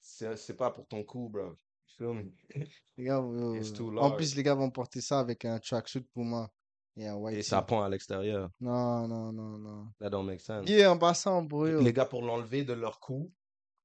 c'est 0.00 0.36
c'est 0.36 0.54
pas 0.56 0.70
pour 0.70 0.86
ton 0.86 1.04
cou, 1.04 1.28
bro. 1.28 1.42
You 1.50 1.56
feel 1.96 2.14
me? 2.14 2.32
Les 2.96 3.04
gars, 3.04 3.22
It's 3.56 3.72
too 3.72 3.96
en 3.98 4.10
plus, 4.10 4.24
large. 4.30 4.34
les 4.36 4.42
gars 4.42 4.54
vont 4.54 4.70
porter 4.70 5.00
ça 5.00 5.20
avec 5.20 5.44
un 5.44 5.58
tracksuit 5.60 6.02
Puma 6.12 6.50
et 6.96 7.06
un 7.06 7.14
Et 7.14 7.18
white 7.18 7.44
ça 7.44 7.60
tee. 7.60 7.66
pend 7.68 7.82
à 7.82 7.88
l'extérieur. 7.88 8.50
Non, 8.60 9.06
non, 9.06 9.32
non, 9.32 9.56
non. 9.58 9.92
That 10.00 10.10
don't 10.10 10.26
make 10.26 10.40
sense. 10.40 10.68
Yeah, 10.68 10.90
en 10.92 10.98
passant, 10.98 11.42
bro. 11.42 11.64
Les 11.80 11.92
gars, 11.92 12.06
pour 12.06 12.22
l'enlever 12.22 12.64
de 12.64 12.72
leur 12.72 12.98
cou, 12.98 13.32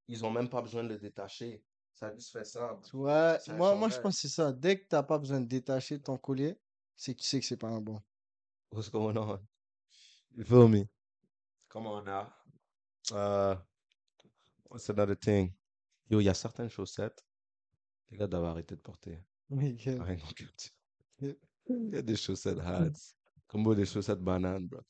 ils 0.08 0.26
ont 0.26 0.32
même 0.32 0.50
pas 0.50 0.62
besoin 0.64 0.84
de 0.84 0.90
le 0.90 0.98
détacher. 0.98 1.64
Ça 1.94 2.12
juste 2.14 2.32
fait 2.32 2.44
ça. 2.44 2.80
Tu 2.90 2.98
vois, 2.98 3.38
moi, 3.50 3.76
moi, 3.76 3.90
je 3.90 4.00
pense 4.00 4.16
que 4.16 4.22
c'est 4.22 4.34
ça. 4.34 4.52
Dès 4.52 4.80
que 4.80 4.88
t'as 4.88 5.04
pas 5.04 5.20
besoin 5.20 5.40
de 5.40 5.46
détacher 5.48 6.02
ton 6.02 6.18
collier, 6.18 6.58
c'est 6.96 7.14
que 7.14 7.22
tu 7.22 7.28
sais 7.28 7.40
que 7.40 7.46
c'est 7.46 7.58
pas 7.58 7.68
un 7.70 7.80
bon. 7.82 8.02
What's 8.74 8.90
going 8.90 9.16
on? 9.18 9.38
You 10.36 10.44
feel 10.44 10.68
me? 10.68 10.88
Come 11.70 11.86
on 11.86 12.06
now. 12.06 12.34
Uh, 13.14 13.56
what's 14.64 14.90
another 14.90 15.14
thing? 15.14 15.54
Yo, 16.10 16.20
il 16.20 16.26
y 16.26 16.30
a 16.30 16.34
certaines 16.34 16.72
chaussettes. 16.72 17.24
Les 18.10 18.18
gars 18.18 18.26
doivent 18.26 18.46
arrêter 18.46 18.76
de 18.76 18.82
porter. 18.82 19.20
You. 19.52 19.78
Il 21.70 21.94
y 21.94 21.98
a 21.98 22.02
des 22.02 22.16
chaussettes 22.16 22.60
hats. 22.60 23.14
Comme 23.48 23.76
des 23.76 23.86
chaussettes 23.86 24.22
bananes, 24.22 24.68
bro. 24.68 24.82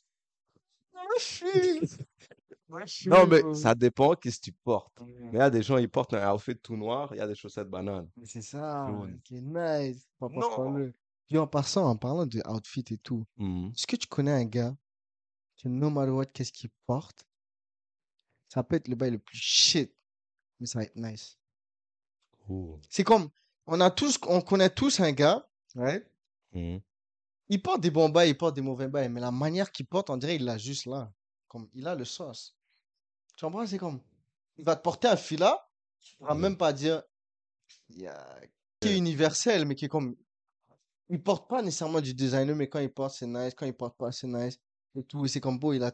Non, 3.05 3.27
mais 3.27 3.53
ça 3.53 3.75
dépend 3.75 4.15
qu'est-ce 4.15 4.39
que 4.39 4.45
tu 4.45 4.51
portes. 4.53 4.97
Mais 5.01 5.29
il 5.33 5.37
y 5.37 5.41
a 5.41 5.49
des 5.49 5.61
gens, 5.61 5.77
ils 5.77 5.89
portent 5.89 6.13
un 6.13 6.33
outfit 6.33 6.55
tout 6.55 6.77
noir, 6.77 7.13
il 7.13 7.17
y 7.17 7.21
a 7.21 7.27
des 7.27 7.35
chaussettes 7.35 7.69
bananes. 7.69 8.09
Mais 8.15 8.25
c'est 8.27 8.41
ça, 8.41 8.89
qui 9.25 9.39
est 9.39 9.41
nice. 9.41 10.07
Pas 10.17 10.29
Non. 10.29 10.93
Puis 11.33 11.39
en 11.39 11.47
passant, 11.47 11.87
en 11.89 11.95
parlant 11.97 12.27
de 12.27 12.43
outfit 12.47 12.85
et 12.91 12.97
tout, 12.99 13.25
Mhm. 13.37 13.71
est-ce 13.75 13.87
que 13.87 13.95
tu 13.95 14.05
connais 14.05 14.29
un 14.33 14.45
gars 14.45 14.77
que 15.57 15.67
no 15.67 15.89
matter 15.89 16.11
what, 16.11 16.27
qu'est-ce 16.27 16.51
qu'il 16.51 16.69
porte, 16.85 17.25
ça 18.49 18.61
peut 18.61 18.75
être 18.75 18.87
le 18.87 18.93
bail 18.93 19.09
le 19.09 19.17
plus 19.17 19.39
shit, 19.39 19.91
mais 20.59 20.67
ça 20.67 20.77
va 20.77 20.85
être 20.85 20.95
nice. 20.95 21.39
Ooh. 22.47 22.79
C'est 22.87 23.03
comme, 23.03 23.31
on 23.65 23.81
a 23.81 23.89
tous, 23.89 24.19
on 24.27 24.41
connaît 24.41 24.69
tous 24.69 24.99
un 24.99 25.11
gars, 25.11 25.49
right? 25.73 26.05
Mhm. 26.51 26.79
Il 27.49 27.61
porte 27.63 27.81
des 27.81 27.89
bons 27.89 28.09
bails, 28.09 28.29
il 28.29 28.37
porte 28.37 28.53
des 28.55 28.61
mauvais 28.61 28.87
bails, 28.87 29.09
mais 29.09 29.19
la 29.19 29.31
manière 29.31 29.71
qu'il 29.71 29.87
porte, 29.87 30.11
on 30.11 30.17
dirait 30.17 30.35
il 30.35 30.45
l'a 30.45 30.59
juste 30.59 30.85
là. 30.85 31.11
Comme, 31.47 31.67
il 31.73 31.87
a 31.87 31.95
le 31.95 32.05
sauce. 32.05 32.55
Tu 33.35 33.43
comprends? 33.43 33.65
C'est 33.65 33.79
comme, 33.79 33.99
il 34.57 34.65
va 34.65 34.75
te 34.75 34.83
porter 34.83 35.07
un 35.07 35.17
fila, 35.17 35.67
tu 35.99 36.15
pourras 36.15 36.35
Ouais. 36.35 36.39
même 36.41 36.57
pas 36.57 36.73
dire, 36.73 37.01
il 37.89 38.01
y 38.01 38.07
a, 38.07 38.39
qui 38.79 38.89
est 38.89 38.97
universel, 38.97 39.65
mais 39.65 39.73
qui 39.73 39.85
est 39.85 39.89
comme, 39.89 40.15
il 41.09 41.21
porte 41.21 41.49
pas 41.49 41.61
nécessairement 41.61 42.01
du 42.01 42.13
designer, 42.13 42.55
mais 42.55 42.67
quand 42.67 42.79
il 42.79 42.89
porte, 42.91 43.15
c'est 43.15 43.27
nice, 43.27 43.53
quand 43.55 43.65
il 43.65 43.73
porte 43.73 43.97
pas, 43.97 44.11
c'est 44.11 44.27
nice, 44.27 44.57
et 44.95 45.03
tout, 45.03 45.25
c'est 45.27 45.39
comme 45.39 45.59
beau, 45.59 45.73
il 45.73 45.83
a, 45.83 45.91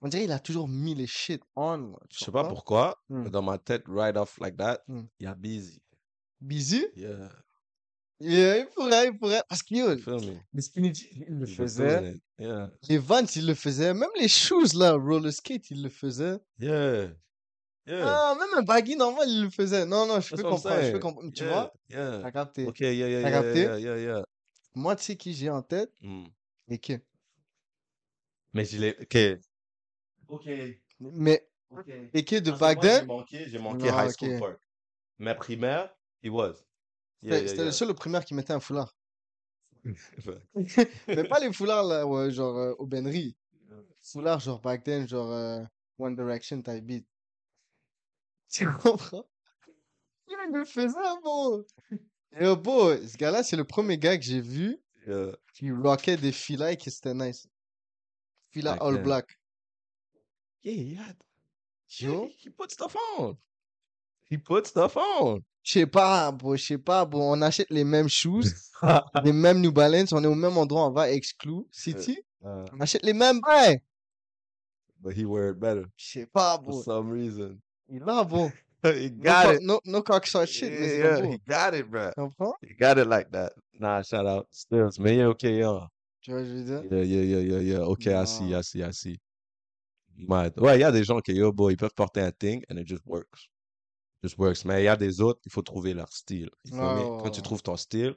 on 0.00 0.08
dirait 0.08 0.24
il 0.24 0.32
a 0.32 0.38
toujours 0.38 0.66
mis 0.68 0.94
les 0.94 1.06
shit 1.06 1.42
on, 1.56 1.94
Je 2.10 2.24
sais 2.24 2.32
pas 2.32 2.44
pourquoi, 2.48 2.96
Hmm. 3.08 3.24
mais 3.24 3.30
dans 3.30 3.42
ma 3.42 3.58
tête, 3.58 3.84
right 3.88 4.16
off 4.16 4.38
like 4.38 4.56
that, 4.56 4.82
il 4.88 4.94
Hmm. 4.94 5.06
y 5.20 5.26
a 5.26 5.34
Busy. 5.34 5.80
Busy? 6.40 6.86
Yeah. 6.96 7.30
Yeah, 8.22 8.58
il 8.58 8.66
pourrait, 8.74 9.06
il 9.08 9.18
pourrait, 9.18 9.42
parce 9.48 9.62
que 9.62 9.74
yo, 9.74 9.94
les 9.94 10.02
jeans, 10.02 10.92
il 11.26 11.38
le 11.38 11.46
faisait. 11.46 12.14
Yeah. 12.38 12.70
Les 12.88 12.98
Vans, 12.98 13.24
il 13.34 13.46
le 13.46 13.54
faisait. 13.54 13.94
Même 13.94 14.10
les 14.18 14.28
shoes, 14.28 14.74
là, 14.74 14.92
roller 14.92 15.32
skate, 15.32 15.70
il 15.70 15.82
le 15.82 15.88
faisait. 15.88 16.38
Yeah. 16.58 17.14
Yeah. 17.86 18.04
Ah, 18.06 18.36
même 18.38 18.58
un 18.58 18.62
baggy 18.62 18.94
normal, 18.96 19.28
il 19.28 19.44
le 19.44 19.50
faisait. 19.50 19.84
Non, 19.86 20.06
non, 20.06 20.20
je 20.20 20.30
That's 20.30 20.42
peux 20.42 20.48
comprendre, 20.48 20.76
je 20.76 20.80
peux 20.80 20.90
saying. 20.90 21.00
comprendre. 21.00 21.32
Tu 21.32 21.42
Yeah. 21.44 21.52
vois? 21.52 21.72
Yeah. 21.88 22.20
T'as 22.22 22.30
capté. 22.32 22.66
Ok, 22.66 22.80
yeah, 22.80 22.92
yeah, 22.92 23.22
T'as 23.22 23.30
capté? 23.30 23.58
yeah, 23.60 23.78
yeah, 23.78 23.98
yeah. 23.98 24.24
Moi, 24.74 24.96
tu 24.96 25.02
sais 25.04 25.16
qui 25.16 25.34
j'ai 25.34 25.50
en 25.50 25.62
tête? 25.62 25.92
Hmm. 26.02 26.24
Et 26.68 26.78
que. 26.78 27.00
Mais 28.52 28.64
je 28.64 28.78
l'ai. 28.78 28.96
Ok. 29.00 29.16
Ok. 30.28 30.48
Mais, 31.00 31.48
Ok. 31.70 31.88
et 32.14 32.24
que 32.24 32.36
de 32.36 32.50
Parce 32.50 32.60
que 32.60 32.64
back 32.64 32.76
moi, 32.76 32.84
J'ai 32.84 32.98
then, 32.98 33.06
manqué, 33.06 33.48
j'ai 33.48 33.58
manqué 33.58 33.88
Ah, 33.88 34.06
High 34.06 34.12
School. 34.16 34.38
Park. 34.38 34.60
Mais 35.18 35.34
primaire, 35.34 35.90
he 36.22 36.28
was. 36.28 36.54
Yeah, 37.22 37.38
c'était 37.38 37.40
yeah, 37.40 37.46
c'était 37.48 37.56
yeah. 37.58 37.64
le 37.66 37.72
seul 37.72 37.90
au 37.90 37.94
primaire 37.94 38.24
qui 38.24 38.34
mettait 38.34 38.52
un 38.52 38.60
foulard. 38.60 38.94
Mais 41.08 41.24
pas 41.24 41.40
les 41.40 41.52
foulards, 41.52 41.84
là, 41.84 42.06
ouais, 42.06 42.30
genre, 42.30 42.56
euh, 42.56 42.74
aubainerie. 42.78 43.36
Foulard, 44.02 44.40
genre, 44.40 44.60
back 44.60 44.84
then, 44.84 45.06
genre, 45.08 45.30
euh, 45.32 45.62
One 45.98 46.16
Direction 46.16 46.62
type 46.62 46.84
beat. 46.84 47.06
Tu 48.50 48.66
comprends? 48.72 49.24
Il 50.28 50.52
le 50.52 50.64
faisait, 50.64 50.94
bon. 51.22 51.64
Et 52.38 52.46
oh, 52.46 52.56
beau, 52.56 52.96
ce 52.96 53.16
gars-là, 53.16 53.42
c'est 53.42 53.56
le 53.56 53.64
premier 53.64 53.98
gars 53.98 54.16
que 54.16 54.24
j'ai 54.24 54.40
vu 54.40 54.78
Yeah. 55.06 55.32
qui 55.54 55.70
rockait 55.72 56.18
des 56.18 56.30
filas 56.30 56.72
et 56.72 56.76
qui 56.76 56.90
c'était 56.90 57.14
nice. 57.14 57.48
Fila 58.50 58.72
all 58.74 59.02
black. 59.02 59.38
Yeah, 60.62 61.00
had. 61.00 61.16
Yo. 61.98 62.26
He, 62.26 62.36
he 62.44 62.50
put 62.50 62.70
stuff 62.70 62.94
on. 63.18 63.36
He 64.30 64.36
put 64.36 64.66
stuff 64.66 64.96
on. 64.96 65.40
Je 65.62 65.72
sais 65.72 65.86
pas, 65.86 66.30
bro, 66.32 66.54
je 66.56 66.64
sais 66.64 66.78
pas, 66.78 67.04
bon, 67.06 67.32
on 67.32 67.40
achète 67.42 67.70
les 67.70 67.84
mêmes 67.84 68.08
shoes, 68.08 68.44
les 69.24 69.32
mêmes 69.32 69.60
New 69.60 69.72
Balance, 69.72 70.12
on 70.12 70.22
est 70.22 70.26
au 70.26 70.34
même 70.34 70.56
endroit, 70.58 70.86
on 70.86 70.90
va 70.92 71.10
exclu 71.10 71.64
City, 71.70 72.18
Uh, 72.42 72.64
on 72.72 72.80
achète 72.80 73.02
les 73.02 73.12
mêmes 73.12 73.40
bails. 73.40 73.80
but 75.00 75.14
he 75.16 75.24
wear 75.26 75.50
it 75.50 75.58
better 75.58 75.84
Je 75.96 76.12
sais 76.20 76.26
pas, 76.26 76.54
for 76.56 76.62
bro. 76.70 76.82
some 76.82 77.10
reason. 77.10 77.58
Il 77.90 78.02
a, 78.08 78.24
bon. 78.24 78.50
he 78.84 79.10
No, 79.10 79.22
got 79.24 79.44
co- 79.46 79.52
it. 79.54 79.62
no, 79.62 79.80
no 79.84 80.02
cockshot 80.02 80.46
shit, 80.46 80.70
mais 80.70 80.88
c'est 80.88 80.98
yeah, 80.98 81.16
comme 81.20 81.32
he 81.32 81.38
got 81.46 81.74
it, 81.74 81.86
bro. 81.90 82.10
Comprends? 82.16 82.54
He 82.62 82.74
got 82.74 82.98
it 82.98 83.06
like 83.08 83.30
that. 83.32 83.52
Nah, 83.78 84.02
shout 84.02 84.26
out. 84.26 84.46
Stills. 84.50 84.96
Yeah, 84.98 85.32
yeah. 85.42 85.88
Ce 86.22 86.30
que 86.30 86.44
je 86.44 86.52
veux 86.52 86.64
dire? 86.64 86.82
Yeah, 86.90 87.02
yeah, 87.02 87.22
yeah, 87.22 87.40
yeah, 87.40 87.60
yeah. 87.60 87.80
Okay, 87.80 88.14
I 88.14 88.24
see, 88.26 88.50
Nah. 88.50 88.58
I 88.58 88.62
see, 88.62 88.82
I 88.82 88.92
see. 88.92 89.18
Mad. 90.16 90.58
Ouais, 90.58 90.76
il 90.76 90.80
y 90.80 90.84
a 90.84 90.92
des 90.92 91.02
gens 91.04 91.18
qui, 91.20 91.32
yo, 91.32 91.52
boy, 91.52 91.72
ils 91.72 91.76
peuvent 91.76 91.94
porter 91.94 92.20
un 92.20 92.30
thing 92.32 92.62
and 92.70 92.76
it 92.76 92.86
just 92.86 93.02
works. 93.06 93.48
Just 94.22 94.36
works. 94.38 94.64
Mais 94.66 94.82
il 94.82 94.84
y 94.84 94.88
a 94.88 94.96
des 94.96 95.20
autres, 95.20 95.40
il 95.46 95.50
faut 95.52 95.62
trouver 95.62 95.94
leur 95.94 96.12
style. 96.12 96.50
You 96.64 96.74
Ouais, 96.76 96.80
me? 96.88 96.94
ouais, 97.00 97.18
Quand 97.22 97.30
tu 97.30 97.40
trouves 97.42 97.62
ton 97.62 97.76
style, 97.76 98.14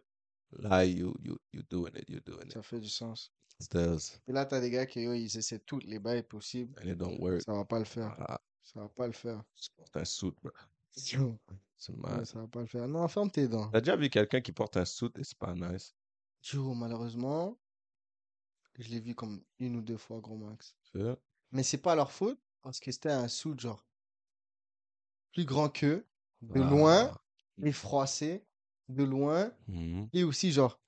là, 0.59 0.83
you, 0.85 1.13
you, 1.23 1.37
you 1.53 1.61
doing 1.69 1.91
it, 1.95 2.09
you 2.09 2.19
doing 2.25 2.45
it. 2.45 2.51
Ça 2.53 2.61
fait 2.61 2.79
du 2.79 2.89
sens. 2.89 3.31
Stills. 3.59 4.19
Et 4.27 4.33
là, 4.33 4.45
t'as 4.45 4.59
des 4.59 4.69
gars 4.69 4.85
qui, 4.85 5.01
yo, 5.01 5.13
ils 5.13 5.37
essaient 5.37 5.59
toutes 5.59 5.85
les 5.85 5.99
bails 5.99 6.23
possibles. 6.23 6.73
And 6.83 6.89
it 6.89 6.97
don't 6.97 7.17
work. 7.21 7.41
Ça 7.45 7.53
va 7.53 7.63
pas 7.63 7.79
le 7.79 7.85
faire. 7.85 8.13
Ah, 8.19 8.41
Ça 8.63 8.79
va 8.79 8.89
pas 8.89 9.07
le 9.07 9.13
faire. 9.13 9.43
tu 9.55 9.69
portes 9.75 9.97
un. 9.97 10.03
Yo. 10.95 11.37
C'est 11.77 11.95
mal. 11.97 12.25
ça 12.25 12.39
va 12.39 12.47
pas 12.47 12.61
le 12.61 12.65
faire. 12.67 12.87
Non, 12.87 13.07
ferme 13.07 13.29
tes 13.29 13.47
dents. 13.47 13.69
T'as 13.71 13.81
déjà 13.81 13.95
vu 13.95 14.09
quelqu'un 14.09 14.41
qui 14.41 14.51
porte 14.51 14.77
un 14.77 14.85
suit 14.85 15.09
et 15.17 15.23
c'est 15.23 15.37
pas 15.37 15.53
nice? 15.53 15.93
Yo, 16.51 16.73
malheureusement, 16.73 17.59
je 18.79 18.89
l'ai 18.89 18.99
vu 18.99 19.15
comme 19.15 19.43
une 19.59 19.75
ou 19.77 19.81
deux 19.81 19.97
fois, 19.97 20.19
gros 20.21 20.37
max. 20.37 20.75
Mais 21.51 21.63
c'est 21.63 21.77
pas 21.77 21.95
leur 21.95 22.11
faute, 22.11 22.39
parce 22.61 22.79
que 22.79 22.91
c'était 22.91 23.11
un 23.11 23.27
suit, 23.27 23.57
genre, 23.57 23.85
plus 25.33 25.45
grand 25.45 25.69
qu'eux, 25.69 26.07
de 26.41 26.61
loin, 26.61 27.11
Ah. 27.13 27.21
et 27.63 27.71
froissé, 27.71 28.45
de 28.87 29.03
loin, 29.03 29.51
Mhm. 29.67 30.09
et 30.13 30.23
aussi, 30.23 30.51
genre, 30.51 30.79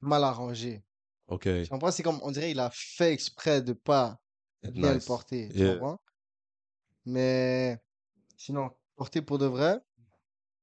mal 0.00 0.24
arrangé. 0.24 0.84
Ok. 1.26 1.42
Tu 1.44 1.68
comprends? 1.68 1.90
C'est 1.90 2.02
comme, 2.02 2.20
on 2.22 2.30
dirait, 2.30 2.50
il 2.50 2.60
a 2.60 2.70
fait 2.72 3.12
exprès 3.12 3.62
de 3.62 3.72
pas 3.72 4.20
bien 4.62 4.94
le 4.94 5.00
porter. 5.00 5.48
Tu 5.50 5.58
Yeah. 5.58 5.72
comprends? 5.74 6.00
Mais 7.04 7.80
sinon, 8.36 8.70
porter 8.96 9.22
pour 9.22 9.38
de 9.38 9.46
vrai, 9.46 9.80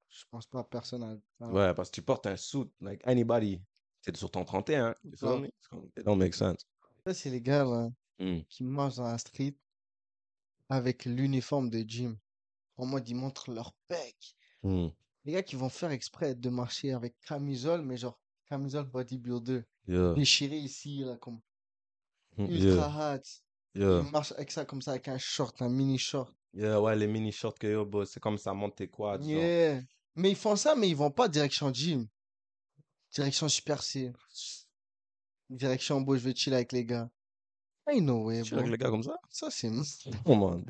je 0.10 0.24
pense 0.32 0.48
pas 0.48 0.64
personne 0.64 1.04
a. 1.04 1.46
a- 1.46 1.50
Ouais, 1.52 1.74
parce 1.74 1.90
que 1.90 1.96
tu 1.96 2.02
portes 2.02 2.26
un 2.28 2.38
suit, 2.38 2.70
like 2.82 3.02
anybody. 3.06 3.62
C'est 4.02 4.16
sur 4.16 4.32
ton 4.32 4.46
31, 4.46 4.96
you 5.04 5.18
feel 5.18 5.42
me? 5.42 5.48
It's 5.48 5.68
comme- 5.68 5.90
It 5.98 6.06
don't 6.06 6.18
make 6.18 6.34
sense. 6.34 6.66
Ça, 7.06 7.14
c'est 7.14 7.30
les 7.30 7.42
gars 7.42 7.66
là, 7.66 7.90
Mm. 8.20 8.42
qui 8.50 8.64
marchent 8.64 8.96
dans 8.96 9.08
la 9.08 9.18
street 9.18 9.56
avec 10.70 11.06
l'uniforme 11.06 11.70
de 11.70 11.80
gym. 11.80 12.18
En 12.78 12.86
mode, 12.86 13.08
ils 13.10 13.16
montrent 13.16 13.52
leur 13.52 13.74
pec. 13.88 14.36
Mm. 14.64 14.88
Les 15.26 15.34
gars 15.34 15.44
qui 15.44 15.56
vont 15.58 15.70
faire 15.70 15.92
exprès 15.92 16.34
de 16.36 16.50
marcher 16.50 16.94
avec 16.94 17.20
camisole, 17.22 17.82
mais 17.82 17.98
genre 17.98 18.20
camisole 18.46 18.86
bodybuilder. 18.86 19.64
Yeah. 19.88 20.14
Déchiré 20.14 20.58
ici, 20.58 21.00
là, 21.04 21.18
comme 21.18 21.40
Mm, 22.38 22.46
ultra 22.46 22.66
Yeah. 22.88 23.16
hot. 23.18 23.22
Yeah. 23.76 24.02
Ils 24.06 24.12
marchent 24.12 24.32
avec 24.34 24.52
ça, 24.52 24.66
comme 24.66 24.82
ça, 24.82 24.92
avec 24.92 25.08
un 25.08 25.18
short, 25.18 25.62
un 25.62 25.70
mini 25.70 25.98
short. 25.98 26.34
Yeah, 26.54 26.82
ouais, 26.82 26.96
les 26.96 27.08
mini 27.08 27.32
shorts 27.32 27.54
que 27.60 27.68
yo, 27.68 27.86
boss, 27.86 28.10
c'est 28.12 28.20
comme 28.20 28.38
ça 28.38 28.54
monte 28.54 28.76
tes 28.78 28.88
quads. 28.88 29.20
genre. 29.22 29.28
Yeah. 29.30 29.82
Mais 30.16 30.32
ils 30.32 30.36
font 30.36 30.56
ça, 30.56 30.76
mais 30.76 30.90
ils 30.90 30.96
vont 30.96 31.12
pas 31.12 31.28
direction 31.28 31.72
gym. 31.74 32.08
Direction 33.14 33.48
Super 33.48 33.82
C. 33.84 34.12
Direction, 35.50 36.02
beau, 36.02 36.16
je 36.16 36.22
vais 36.24 36.36
chill 36.36 36.54
avec 36.54 36.72
les 36.72 36.86
gars. 36.86 37.10
I 37.92 38.00
know 38.02 38.26
way, 38.26 38.42
Tu 38.44 38.54
avec 38.54 38.66
bro. 38.66 38.72
les 38.72 38.78
gars 38.78 38.90
comme 38.90 39.04
ça? 39.04 39.18
Ça, 39.30 39.50
c'est... 39.50 39.70
Come 40.26 40.44
on. 40.44 40.64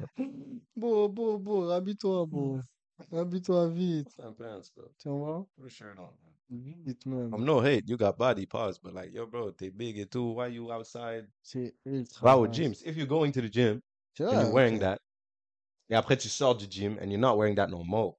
Beau, 0.76 1.10
beau, 1.10 1.38
beau, 1.38 1.70
habille-toi, 1.70 2.26
beau. 2.26 2.60
Habille-toi 3.12 3.68
vite, 3.70 4.10
bro. 4.18 4.54
tu 4.97 5.10
vois? 5.10 5.47
A 5.66 5.70
shirt 5.70 5.97
Vite, 6.50 7.06
même. 7.06 7.34
I'm 7.34 7.45
no 7.45 7.62
hate, 7.62 7.88
you 7.88 7.95
got 7.97 8.18
body 8.18 8.45
parts, 8.45 8.80
but 8.80 8.93
like, 8.93 9.14
yo, 9.14 9.26
bro, 9.28 9.52
t'es 9.52 9.70
big 9.70 10.00
et 10.00 10.06
tout. 10.10 10.34
Why 10.34 10.47
you 10.47 10.72
outside? 10.72 11.28
C'est 11.43 11.76
ultra 11.86 12.26
Va 12.26 12.38
au 12.38 12.47
nice. 12.47 12.56
gym. 12.56 12.72
If 12.86 12.97
you're 12.97 13.08
going 13.08 13.32
to 13.34 13.41
the 13.41 13.50
gym 13.50 13.82
C'est 14.16 14.26
and 14.26 14.39
you're 14.41 14.52
wearing 14.52 14.76
ok. 14.76 14.82
that, 14.82 15.00
et 15.89 15.95
après 15.95 16.18
tu 16.18 16.28
sors 16.30 16.56
du 16.56 16.66
gym 16.70 16.97
and 17.00 17.10
you're 17.12 17.20
not 17.20 17.38
wearing 17.38 17.56
that 17.56 17.70
no 17.70 17.84
more. 17.84 18.16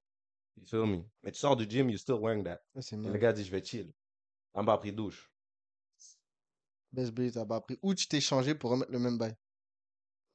You 0.57 0.65
feel 0.65 0.85
me? 0.85 1.03
Mais 1.23 1.31
tu 1.31 1.39
sors 1.39 1.55
du 1.55 1.65
gym, 1.69 1.89
you're 1.89 1.99
still 1.99 2.19
wearing 2.19 2.43
that. 2.45 2.61
C'est 2.79 2.95
le 2.95 3.17
gars 3.17 3.33
dit, 3.33 3.43
je 3.43 3.51
vais 3.51 3.63
chill. 3.63 3.91
En 4.53 4.63
bas, 4.63 4.77
pris 4.77 4.91
douche. 4.93 5.29
Best 6.93 7.11
Bay, 7.13 7.31
t'as 7.31 7.45
pas 7.45 7.57
appris. 7.57 7.77
Ou 7.81 7.93
tu 7.93 8.07
t'es 8.07 8.21
changé 8.21 8.55
pour 8.55 8.71
remettre 8.71 8.91
le 8.91 8.99
même 8.99 9.17
bail. 9.17 9.35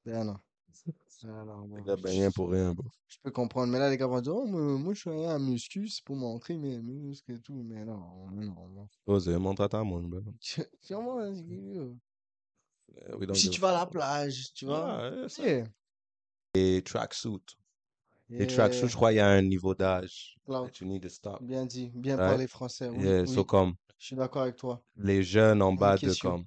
Ben 0.05 0.25
non. 0.25 0.39
Ben 1.23 1.45
non, 1.45 1.67
bon. 1.67 1.83
gars, 1.83 1.97
ben 1.97 2.11
rien 2.11 2.31
pour 2.31 2.51
rien, 2.51 2.73
bro. 2.73 2.85
Je 3.09 3.17
peux 3.23 3.31
comprendre. 3.31 3.73
Mais 3.73 3.79
là, 3.79 3.91
les 3.91 3.97
gars 3.97 4.07
vont 4.07 4.21
dire, 4.21 4.35
oh, 4.35 4.47
moi, 4.47 4.61
moi, 4.79 4.95
je 4.95 5.01
suis 5.01 5.11
rien 5.11 5.31
à 5.31 5.39
muscu, 5.39 5.89
c'est 5.89 6.05
pour 6.05 6.17
montrer 6.17 6.57
mes 6.57 6.79
muscles 6.79 7.33
et 7.33 7.41
tout. 7.41 7.55
Mais 7.55 7.85
non, 7.85 8.29
non, 8.33 8.69
non. 8.69 8.89
Oh, 9.07 9.19
c'est 9.19 9.37
montre 9.39 9.63
à 9.63 9.69
ta 9.69 9.83
monde, 9.83 10.11
bro. 10.11 10.21
Tu- 10.41 10.63
Sûrement, 10.81 11.35
Si 11.35 11.45
give 13.45 13.51
tu 13.51 13.61
vas 13.61 13.71
à 13.71 13.81
la 13.81 13.87
plage, 13.87 14.53
tu 14.55 14.67
vois. 14.67 14.87
Ah, 14.89 15.11
yeah, 15.15 15.29
ça. 15.29 15.47
Yeah. 15.47 15.65
Et 16.55 16.83
tracksuit. 16.83 17.57
Les 18.31 18.47
tracksuits, 18.47 18.83
Yeah. 18.83 18.91
je 18.91 18.97
crois, 18.97 19.13
il 19.13 19.17
y 19.17 19.21
a 19.21 19.29
un 19.29 19.43
niveau 19.43 19.75
d'âge 19.75 20.37
you 20.81 20.87
need 20.87 21.03
to 21.03 21.09
stop. 21.09 21.43
Bien 21.43 21.67
dit. 21.67 21.91
Bien 21.95 22.17
Right? 22.17 22.31
parler 22.31 22.47
français. 22.47 22.89
Oui, 22.89 23.05
Yeah, 23.05 23.23
oui. 23.23 23.35
so 23.35 23.45
comme 23.45 23.75
Je 23.99 24.07
suis 24.07 24.17
d'accord 24.17 24.43
avec 24.43 24.57
toi. 24.57 24.83
les 24.97 25.23
jeunes 25.23 25.63
en 25.63 25.73
bas 25.73 25.97
de 25.97 26.13
comme. 26.21 26.45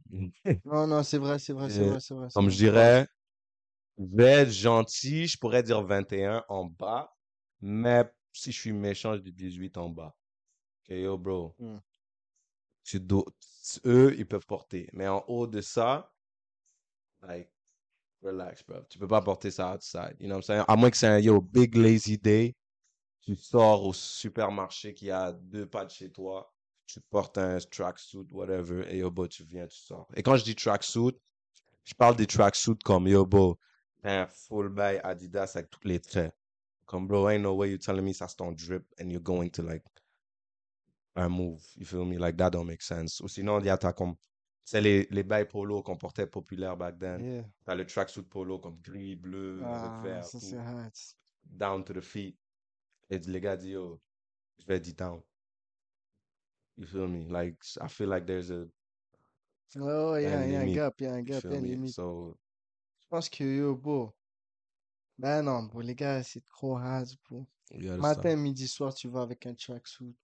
Non, 0.65 0.87
non, 0.87 1.03
c'est 1.03 1.17
vrai, 1.17 1.39
c'est 1.39 1.53
vrai, 1.53 1.69
c'est 1.71 1.79
Yeah. 1.79 1.89
vrai, 1.91 1.99
c'est 1.99 2.13
vrai. 2.13 2.27
Comme 2.33 2.49
je 2.49 2.57
dirais, 2.57 3.07
vais 3.99 4.25
être 4.43 4.51
gentil, 4.51 5.27
je 5.27 5.37
pourrais 5.37 5.63
dire 5.63 5.81
21 5.83 6.43
en 6.49 6.65
bas, 6.65 7.15
mais 7.61 8.03
si 8.33 8.51
je 8.51 8.59
suis 8.59 8.73
méchant, 8.73 9.15
je 9.15 9.21
dis 9.21 9.33
18 9.33 9.77
en 9.77 9.89
bas. 9.89 10.15
Ok, 10.83 10.95
yo, 10.97 11.17
bro. 11.17 11.55
Hmm. 11.59 11.77
Tu 12.83 12.99
dois- 12.99 13.23
eux, 13.85 14.13
ils 14.17 14.27
peuvent 14.27 14.45
porter. 14.45 14.89
Mais 14.91 15.07
en 15.07 15.23
haut 15.29 15.47
de 15.47 15.61
ça, 15.61 16.11
like, 17.21 17.49
relax, 18.23 18.63
bro. 18.63 18.81
Tu 18.89 18.99
peux 18.99 19.07
pas 19.07 19.21
porter 19.21 19.51
ça 19.51 19.73
outside. 19.75 20.15
You 20.19 20.27
know 20.27 20.35
what 20.35 20.39
I'm 20.39 20.43
saying? 20.43 20.65
À 20.67 20.75
moins 20.75 20.89
que 20.91 20.97
c'est 20.97 21.07
un, 21.07 21.19
yo, 21.19 21.41
big 21.41 21.75
lazy 21.75 22.17
day. 22.17 22.55
Tu 23.21 23.35
sors 23.35 23.85
au 23.85 23.93
supermarché 23.93 24.93
qui 24.93 25.11
a 25.11 25.33
deux 25.33 25.67
pas 25.67 25.85
de 25.85 25.91
chez 25.91 26.11
toi. 26.11 26.53
Tu 26.87 26.99
portes 27.09 27.37
un 27.37 27.59
tracksuit, 27.59 28.27
whatever. 28.31 28.85
Et 28.91 28.99
yo, 28.99 29.11
bro, 29.11 29.27
tu 29.27 29.43
viens, 29.43 29.67
tu 29.67 29.77
sors. 29.77 30.07
Et 30.15 30.23
quand 30.23 30.35
je 30.37 30.43
dis 30.43 30.55
tracksuit, 30.55 31.17
je 31.85 31.93
parle 31.95 32.15
des 32.17 32.27
tracksuits 32.27 32.77
comme 32.85 33.07
yo, 33.07 33.25
bro. 33.25 33.57
Un 34.03 34.27
full 34.27 34.69
buy 34.69 34.99
Adidas 35.03 35.53
avec 35.55 35.69
tous 35.69 35.85
les 35.87 35.99
traits. 35.99 36.33
Comme, 36.85 37.07
bro, 37.07 37.29
ain't 37.29 37.41
no 37.43 37.55
way 37.55 37.71
you 37.71 37.77
telling 37.77 38.03
me 38.03 38.13
ça 38.13 38.27
c'est 38.27 38.37
ton 38.37 38.51
drip 38.51 38.83
and 38.99 39.09
you're 39.11 39.21
going 39.21 39.49
to 39.51 39.61
like 39.61 39.83
un 41.15 41.29
move. 41.29 41.61
You 41.75 41.85
feel 41.85 42.05
me? 42.05 42.17
Like 42.17 42.37
that 42.37 42.51
don't 42.51 42.65
make 42.67 42.81
sense. 42.81 43.21
Ou 43.21 43.27
sinon, 43.27 43.59
il 43.59 43.65
y 43.65 43.69
a 43.69 43.77
ta 43.77 43.93
comme. 43.93 44.15
C'est 44.65 44.81
les, 44.81 45.07
les 45.09 45.23
bails 45.23 45.47
polo 45.47 45.81
qu'on 45.81 45.97
portait 45.97 46.27
populaires 46.27 46.77
back 46.77 46.99
then. 46.99 47.19
Yeah. 47.19 47.43
T'as 47.65 47.75
le 47.75 47.85
tracksuit 47.85 48.23
polo 48.23 48.59
comme 48.59 48.79
gris, 48.81 49.15
bleu, 49.15 49.61
Ah, 49.63 49.99
vert, 50.03 50.23
ça 50.25 50.39
tout, 50.39 50.45
c'est 50.45 50.57
hot. 50.57 51.15
down 51.43 51.83
to 51.83 51.93
the 51.93 52.01
feet. 52.01 52.37
Et 53.09 53.17
les 53.19 53.41
gars 53.41 53.57
disent, 53.57 53.71
yo, 53.71 53.99
je 54.59 54.65
vais 54.67 54.79
10 54.79 54.93
down. 54.95 55.21
You 56.77 56.85
feel 56.85 57.07
me? 57.07 57.27
Like, 57.29 57.57
I 57.81 57.87
feel 57.87 58.07
like 58.09 58.25
there's 58.25 58.51
a, 58.51 58.67
Ouais, 59.75 59.81
ouais, 60.11 60.23
il 60.23 60.29
y 60.29 60.33
a, 60.33 60.39
un 60.39 60.45
il 60.45 60.51
y 60.51 60.55
a 60.55 60.59
un 60.61 60.65
limite. 60.65 60.75
gap, 60.75 61.01
il 61.01 61.05
y 61.05 61.07
a 61.07 61.13
un 61.13 61.21
you 61.25 61.33
gap, 61.33 61.43
il 61.49 61.53
y 61.53 61.55
feel 61.55 61.57
a 61.57 61.59
une 61.59 61.67
me? 61.67 61.67
limite. 61.67 61.87
So, 61.87 62.37
pense 63.09 63.29
que 63.29 63.43
yo, 63.43 63.75
beau. 63.75 64.13
Ben 65.17 65.43
non, 65.43 65.67
pour 65.67 65.81
les 65.81 65.95
gars, 65.95 66.23
c'est 66.23 66.43
trop 66.45 66.77
hard, 66.77 67.09
bro. 67.29 67.45
Matin, 67.97 68.35
midi, 68.35 68.67
soir, 68.67 68.93
tu 68.93 69.09
vas 69.09 69.21
avec 69.21 69.45
un 69.45 69.53
tracksuit. 69.53 70.15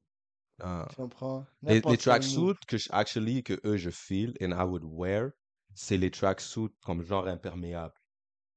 Ah. 0.59 0.87
Tu 0.89 0.95
comprends? 0.95 1.45
Les, 1.61 1.81
les 1.81 1.97
tracksuits 1.97 2.55
que 2.67 2.77
je, 2.77 2.89
actually, 2.91 3.43
que 3.43 3.59
eux, 3.65 3.77
je 3.77 3.89
feel 3.89 4.33
and 4.41 4.51
I 4.51 4.63
would 4.63 4.83
wear, 4.85 5.31
c'est 5.73 5.97
les 5.97 6.09
tracksuits 6.09 6.73
comme 6.83 7.03
genre 7.03 7.27
imperméable. 7.27 7.93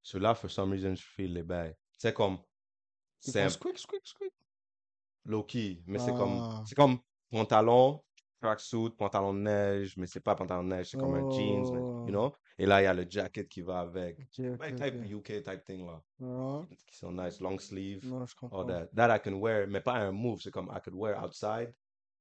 Ceux-là, 0.02 0.34
for 0.34 0.50
some 0.50 0.70
reason, 0.70 0.94
je 0.94 1.04
feel 1.04 1.32
les 1.34 1.42
bails. 1.42 1.74
C'est 1.98 2.14
comme, 2.14 2.38
c'est 3.18 3.42
un 3.42 3.48
squeak, 3.48 3.78
squeak, 3.78 4.06
squeak. 4.06 4.32
low-key, 5.24 5.82
mais 5.86 5.98
c'est 5.98 6.14
comme, 6.14 6.38
Ah. 6.40 6.62
c'est 6.66 6.76
comme 6.76 6.98
pantalon, 7.30 8.02
tracksuit, 8.40 8.90
pantalon 8.96 9.34
de 9.34 9.40
neige, 9.40 9.96
mais 9.96 10.06
c'est 10.06 10.20
pas 10.20 10.34
pantalon 10.34 10.64
de 10.64 10.68
neige, 10.68 10.90
c'est 10.90 10.98
comme 10.98 11.14
un 11.14 11.28
jeans, 11.30 11.70
mais- 11.72 11.80
Oh. 11.82 12.04
you 12.06 12.12
know? 12.12 12.32
Et 12.58 12.66
là, 12.66 12.80
il 12.80 12.84
y 12.84 12.86
a 12.86 12.94
le 12.94 13.06
jacket 13.08 13.48
qui 13.48 13.60
va 13.62 13.80
avec. 13.80 14.18
Ok, 14.20 14.44
ok, 14.54 14.60
Ouais, 14.60 14.74
type. 14.74 15.04
UK 15.10 15.42
type 15.42 15.64
thing 15.64 15.86
là. 15.86 16.02
Non, 16.20 16.66
Qui 16.86 16.96
sont 16.96 17.12
nice, 17.12 17.40
long 17.40 17.58
sleeve, 17.58 18.04
non, 18.06 18.24
je 18.26 18.34
all 18.50 18.66
that. 18.66 18.86
That 18.94 19.16
I 19.16 19.20
can 19.20 19.34
wear, 19.34 19.66
mais 19.68 19.80
pas 19.80 19.94
un 19.94 20.12
move, 20.12 20.40
c'est 20.40 20.50
comme 20.50 20.70
I 20.74 20.80
could 20.82 20.94
wear 20.96 21.22
outside. 21.22 21.74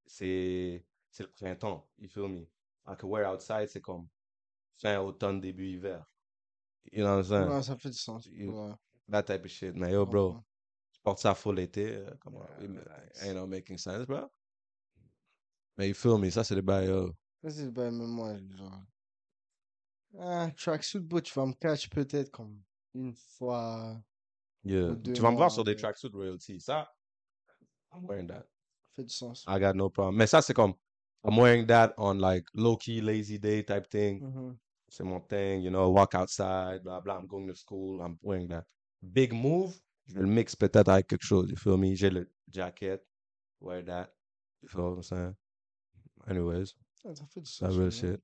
C'est, 0.06 0.84
c'est 1.10 1.24
le 1.24 1.30
printemps, 1.32 1.88
you 1.98 2.08
feel 2.10 2.28
me? 2.30 2.42
I 2.88 2.96
could 2.98 3.10
wear 3.12 3.32
outside, 3.32 3.68
c'est 3.68 3.82
comme 3.82 4.08
fin 4.78 5.00
automne, 5.00 5.40
début 5.42 5.68
hiver. 5.68 6.06
You 6.92 7.04
know 7.04 7.16
what 7.18 7.18
I'm 7.18 7.24
saying? 7.24 7.50
Non, 7.50 7.62
ça 7.62 7.76
fait 7.78 7.90
du 7.90 7.98
sens. 7.98 8.26
You- 8.32 8.52
Ouais, 8.54 8.74
That 9.10 9.24
type 9.24 9.46
of 9.46 9.52
shit. 9.52 9.74
Mais 9.76 9.88
je 9.90 9.94
yo, 9.94 10.06
bro, 10.06 10.38
je 10.92 11.00
porte 11.02 11.20
ça 11.20 11.34
full 11.36 11.60
été, 11.60 11.96
euh, 11.96 12.10
come 12.20 12.36
on, 12.36 12.46
Yeah, 12.62 12.82
it 13.16 13.24
ain't 13.24 13.36
no 13.36 13.46
making 13.48 13.78
sense, 13.78 14.06
bro. 14.06 14.30
Mais 15.78 15.88
you 15.90 15.94
feel 15.94 16.18
me? 16.18 16.30
Ça, 16.30 16.44
c'est 16.44 16.56
le 16.56 16.62
bail, 16.62 16.88
yo. 16.88 17.14
Ça, 17.44 17.50
c'est 17.52 17.72
ben, 17.72 17.92
même 17.92 18.08
moi, 18.08 18.36
genre. 18.58 18.82
Ah, 20.20 20.50
tracksuit, 20.58 21.00
bro, 21.00 21.22
tu 21.22 21.34
vas 21.34 21.46
me 21.46 21.54
catch 21.54 21.90
peut-être 21.90 22.32
comme 22.32 22.62
une 22.96 23.14
fois. 23.14 24.02
Yeah. 24.64 24.92
Ou 24.92 24.96
deux 24.96 25.14
Tu 25.14 25.22
vas 25.22 25.32
me 25.32 25.36
voir 25.36 25.50
mois 25.50 25.54
sur 25.54 25.64
des 25.64 25.76
tracksuit 25.76 26.10
royalty. 26.12 26.60
Ça, 26.60 26.90
I'm 27.94 28.06
wearing 28.08 28.28
that. 28.28 28.48
Ça 28.84 28.90
fait 28.96 29.04
du 29.04 29.14
sens. 29.14 29.46
I 29.48 29.60
got 29.60 29.74
no 29.74 29.90
problem. 29.90 30.16
Mais 30.16 30.28
ça, 30.28 30.42
c'est 30.42 30.54
comme, 30.54 30.74
I'm 31.24 31.38
wearing 31.38 31.68
that 31.68 31.94
on 31.98 32.20
like 32.20 32.48
low-key, 32.54 33.02
lazy 33.02 33.38
day 33.38 33.64
type 33.64 33.88
thing. 33.90 34.22
Mhm. 34.22 34.58
C'est 34.90 35.04
mon 35.04 35.20
thing, 35.20 35.62
you 35.62 35.70
know, 35.70 35.92
walk 35.92 36.16
outside, 36.16 36.82
blah, 36.82 37.02
blah, 37.02 37.18
I'm 37.18 37.28
going 37.28 37.46
to 37.48 37.56
school, 37.56 38.02
I'm 38.02 38.18
wearing 38.22 38.48
that. 38.48 38.66
Big 39.02 39.34
move, 39.34 39.78
je 40.08 40.14
vais 40.14 40.22
le 40.22 40.28
mix 40.28 40.56
peut-être 40.56 40.88
avec 40.88 41.08
quelque 41.08 41.26
chose, 41.26 41.50
you 41.50 41.58
feel 41.58 41.78
me? 41.78 41.94
J'ai 41.94 42.10
le 42.10 42.32
jacket, 42.50 43.06
wear 43.60 43.84
that, 43.84 44.16
you 44.62 44.70
feel 44.70 44.84
what 44.84 44.96
I'm 44.96 45.04
saying? 45.04 45.36
Anyways, 46.28 46.76
Ah, 47.06 47.16
ça 47.16 47.26
fait 47.26 47.42
du 47.42 47.50
that 47.60 47.70
sens. 47.70 47.78
real 47.78 47.90
dire. 47.90 48.12
shit. 48.14 48.22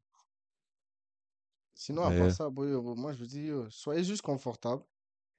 Sinon, 1.75 2.03
à 2.03 2.11
part 2.11 2.31
ça, 2.31 2.49
moi, 2.49 3.13
je 3.13 3.19
vous 3.19 3.25
dis, 3.25 3.49
soyez 3.69 4.03
juste 4.03 4.21
confortable, 4.21 4.83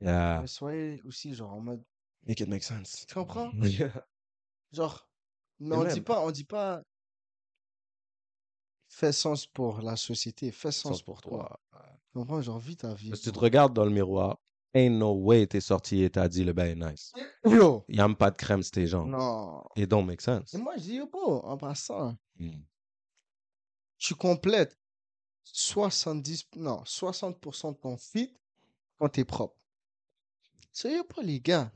yeah, 0.00 0.40
mais 0.40 0.46
soyez 0.46 1.02
aussi, 1.04 1.34
genre, 1.34 1.52
en 1.52 1.60
mode. 1.60 1.84
make 2.26 2.40
it 2.40 2.48
make 2.48 2.62
sense. 2.62 3.04
Tu 3.06 3.14
comprends? 3.14 3.52
Yeah. 3.62 4.04
Genre, 4.72 5.08
mais 5.60 5.74
Et 5.74 5.78
on 5.78 5.84
dit 5.84 5.88
même, 5.88 6.04
pas, 6.04 6.20
on 6.20 6.30
dit 6.30 6.44
pas, 6.44 6.82
fais 8.88 9.12
sens 9.12 9.46
pour 9.46 9.82
la 9.82 9.94
société, 9.94 10.50
fais 10.50 10.72
sens 10.72 10.82
sens 10.82 11.02
pour 11.02 11.16
pour 11.16 11.30
toi. 11.30 11.48
toi. 11.48 11.60
Tu 12.12 12.18
comprends? 12.18 12.40
Genre, 12.40 12.58
vis 12.58 12.76
ta 12.76 12.94
vie, 12.94 13.10
que 13.10 13.16
tu 13.16 13.32
te 13.32 13.38
regardes 13.38 13.74
dans 13.74 13.84
le 13.84 13.90
miroir 13.90 14.38
ain't 14.74 14.90
no 14.98 15.12
way 15.14 15.46
t'es 15.46 15.60
sorti 15.60 16.02
et 16.02 16.10
t'as 16.10 16.28
dit 16.28 16.44
le 16.44 16.52
bail 16.52 16.72
est 16.72 16.74
nice. 16.74 17.12
Yo. 17.44 17.84
Il 17.88 17.96
y 17.96 18.00
a 18.00 18.08
même 18.08 18.16
pas 18.16 18.30
de 18.30 18.36
crème, 18.36 18.62
c'était 18.62 18.86
gens. 18.86 19.06
Non. 19.06 19.62
It 19.76 19.88
don't 19.88 20.04
make 20.04 20.20
sense. 20.20 20.52
Et 20.54 20.58
moi, 20.58 20.74
je 20.76 20.82
dis, 20.82 20.94
yo, 20.96 21.06
bro, 21.06 21.44
en 21.44 21.56
passant, 21.56 22.16
Mm. 22.36 22.50
tu 23.98 24.14
complètes 24.16 24.76
70, 25.44 26.48
non, 26.56 26.82
60% 26.84 27.72
de 27.72 27.76
ton 27.76 27.96
fit 27.96 28.34
quand 28.98 29.08
t'es 29.08 29.24
propre. 29.24 29.56
Sérieux 30.72 31.04
pas, 31.04 31.22
les 31.22 31.40
gars. 31.40 31.70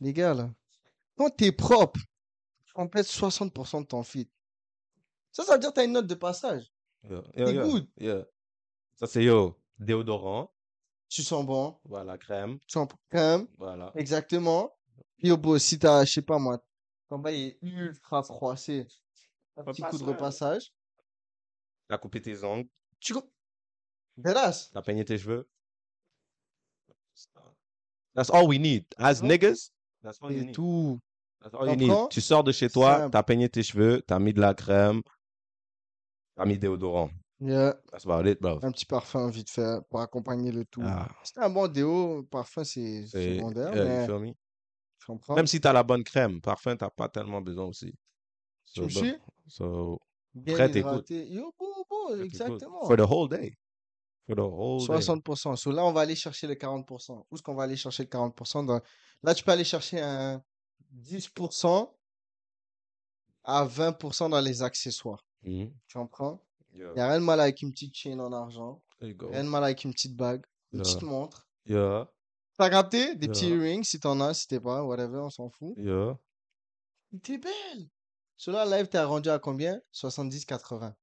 Les 0.00 0.12
gars, 0.12 0.34
là. 0.34 0.50
Quand 1.16 1.30
t'es 1.30 1.52
propre, 1.52 2.00
tu 2.64 2.72
complètes 2.72 3.06
60% 3.06 3.82
de 3.82 3.86
ton 3.86 4.02
fit. 4.02 4.28
Ça, 5.30 5.44
ça 5.44 5.52
veut 5.54 5.60
dire 5.60 5.70
que 5.70 5.74
t'as 5.76 5.84
une 5.84 5.92
note 5.92 6.06
de 6.08 6.14
passage. 6.16 6.72
Yeah. 7.04 7.22
T'es 7.34 7.40
Yeah, 7.42 7.52
yeah, 7.52 7.62
good. 7.62 8.28
Ça, 8.96 9.06
c'est 9.06 9.22
yo, 9.24 9.56
déodorant, 9.78 10.52
Tu 11.14 11.22
sens 11.22 11.44
bon. 11.44 11.78
voilà, 11.84 12.16
crème, 12.16 12.58
Tu 12.60 12.72
sens 12.72 12.88
crème. 13.10 13.46
voilà. 13.58 13.92
Exactement. 13.96 14.74
Puis, 15.18 15.28
yo, 15.28 15.36
bro, 15.36 15.58
si 15.58 15.78
t'as, 15.78 16.06
je 16.06 16.12
sais 16.14 16.22
pas 16.22 16.38
moi, 16.38 16.64
ton 17.10 17.18
bail 17.18 17.42
est 17.48 17.58
ultra 17.60 18.22
froissé, 18.22 18.86
un 19.58 19.64
petit 19.64 19.82
coup 19.82 19.98
de 19.98 20.04
Repassage. 20.04 20.72
T'as 21.88 21.98
coupé 21.98 22.22
tes 22.22 22.42
ongles, 22.44 22.66
Tu. 22.98 23.12
co- 23.12 23.30
Dégueulasse. 24.16 24.70
t'as 24.72 24.80
peigné 24.80 25.04
tes 25.04 25.18
cheveux. 25.18 25.46
That's 28.14 28.30
all 28.30 28.46
we 28.48 28.58
need. 28.58 28.86
As 28.96 29.22
niggas, 29.22 29.70
that's 30.02 30.18
all 30.22 30.32
you 30.32 30.44
need. 30.44 30.54
tout. 30.54 30.98
That's 31.42 31.54
all 31.54 31.68
you 31.68 31.76
need. 31.76 32.08
Tu 32.10 32.22
sors 32.22 32.42
de 32.42 32.52
chez 32.52 32.70
toi, 32.70 33.10
t'as 33.10 33.22
peigné 33.22 33.50
tes 33.50 33.62
cheveux, 33.62 34.00
t'as 34.06 34.18
mis 34.18 34.32
de 34.32 34.40
la 34.40 34.54
crème, 34.54 35.02
t'as 36.36 36.46
mis 36.46 36.58
déodorant. 36.58 37.10
Yeah. 37.44 37.74
That's 37.90 38.04
about 38.04 38.26
it, 38.26 38.40
bro. 38.40 38.60
Un 38.62 38.70
petit 38.70 38.86
parfum 38.86 39.28
vite 39.28 39.50
fait 39.50 39.80
pour 39.90 40.00
accompagner 40.00 40.52
le 40.52 40.64
tout. 40.64 40.82
Ah, 40.84 41.08
C'est 41.24 41.38
un 41.38 41.50
bon 41.50 41.66
déo, 41.66 42.22
parfum 42.24 42.62
c'est 42.64 43.06
secondaire, 43.06 43.74
yeah, 43.74 43.84
mais 43.84 44.06
tu? 44.06 44.34
Même 45.34 45.46
si 45.48 45.60
t'as 45.60 45.72
la 45.72 45.82
bonne 45.82 46.04
crème, 46.04 46.40
parfum, 46.40 46.76
t'as 46.76 46.90
pas 46.90 47.08
tellement 47.08 47.40
besoin 47.40 47.64
aussi. 47.66 47.92
Tu 48.72 48.82
So, 48.82 48.88
suis? 48.88 49.16
so, 49.48 49.98
Bien 50.34 50.68
t'écoutes. 50.68 51.10
hydraté. 51.10 51.28
Yo, 51.28 51.52
très 51.52 52.16
good. 52.16 52.24
exactement. 52.24 52.86
For 52.86 52.96
the 52.96 53.00
whole 53.00 53.28
day. 53.28 53.52
For 54.26 54.36
the 54.36 54.40
whole 54.40 54.78
day. 54.86 54.86
60%. 54.86 55.56
So 55.56 55.72
là, 55.72 55.84
on 55.84 55.92
va 55.92 56.02
aller 56.02 56.14
chercher 56.14 56.46
le 56.46 56.54
40%. 56.54 57.26
Où 57.30 57.34
est-ce 57.34 57.42
qu'on 57.42 57.54
va 57.54 57.64
aller 57.64 57.76
chercher 57.76 58.04
le 58.04 58.08
40%? 58.08 58.64
Dans... 58.64 58.80
Là, 59.22 59.34
tu 59.34 59.42
peux 59.44 59.50
aller 59.50 59.64
chercher 59.64 60.00
un 60.00 60.42
10% 60.90 61.92
à 63.44 63.64
20% 63.64 64.30
dans 64.30 64.40
les 64.40 64.62
accessoires. 64.62 65.26
Mhm. 65.42 65.72
Tu 65.88 65.98
comprends? 65.98 66.40
Yeah. 66.74 66.92
N'y 66.94 67.00
a 67.00 67.08
rien 67.08 67.20
de 67.20 67.24
mal 67.24 67.40
avec 67.40 67.60
une 67.62 67.70
petite 67.72 67.94
chaîne 67.94 68.20
en 68.20 68.32
argent. 68.32 68.82
Rien 69.00 69.44
de 69.44 69.48
mal 69.48 69.62
avec 69.64 69.84
une 69.84 69.92
petite 69.92 70.16
bague. 70.16 70.44
Une 70.72 70.78
Yeah. 70.78 70.82
petite 70.84 71.02
montre. 71.02 71.46
Yeah. 71.66 72.10
T'as 72.58 72.70
capté? 72.70 73.14
Des 73.16 73.28
petits 73.28 73.48
earrings 73.50 73.84
si 73.84 73.98
t'en 74.00 74.20
as, 74.20 74.34
si 74.34 74.46
t'es 74.48 74.60
pas, 74.60 74.82
whatever, 74.84 75.18
on 75.18 75.30
s'en 75.30 75.48
fout. 75.50 75.74
Yeah. 75.76 76.18
T'es 77.22 77.38
belle. 77.38 77.88
Celui-là, 78.36 78.64
live, 78.64 78.88
t'as 78.88 79.04
rendu 79.04 79.28
à 79.28 79.38
combien? 79.38 79.80
70-80. 79.92 80.94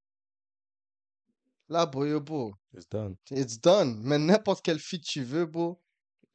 Là, 1.69 1.85
bro, 1.85 2.05
yo, 2.05 2.19
bro, 2.19 2.53
It's 2.73 2.89
done. 2.89 3.15
it's 3.29 3.59
done. 3.61 3.99
Mais 4.03 4.17
n'importe 4.17 4.63
quel 4.65 4.79
fit 4.79 4.99
tu 5.01 5.23
veux, 5.23 5.45
bro, 5.45 5.79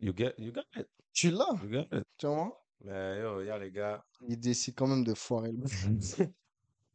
You 0.01 0.13
get, 0.17 0.35
you 0.39 0.53
got 0.53 0.63
it. 0.77 0.89
tu 1.13 1.31
l'as. 1.31 1.59
You 1.63 1.71
got 1.71 1.87
it. 1.97 2.05
Tu 2.19 2.27
vois? 2.27 2.65
Mais 2.85 3.21
yo, 3.21 3.41
yeah, 3.43 3.59
les 3.59 3.73
gars. 3.73 4.05
Il 4.29 4.39
décide 4.39 4.75
quand 4.77 4.87
même 4.87 5.03
de 5.05 5.15
foirer 5.15 5.51
le 5.53 5.65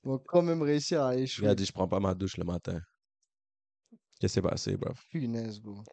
vont 0.04 0.20
quand 0.20 0.42
même 0.42 0.62
réussir 0.62 1.04
à 1.04 1.16
Il 1.42 1.48
a 1.48 1.56
échouer. 1.56 1.56
dit, 1.56 1.66
je 1.66 1.72
prends 1.72 1.88
pas 1.88 2.00
ma 2.00 2.14
douche 2.14 2.38
le 2.38 2.44
matin. 2.44 2.82
Qu'est-ce 4.20 4.34
qui 4.34 4.36
s'est 4.36 4.42
passé, 4.42 4.78
bro? 4.78 4.94
Punaise, 5.10 5.60
bro. 5.60 5.84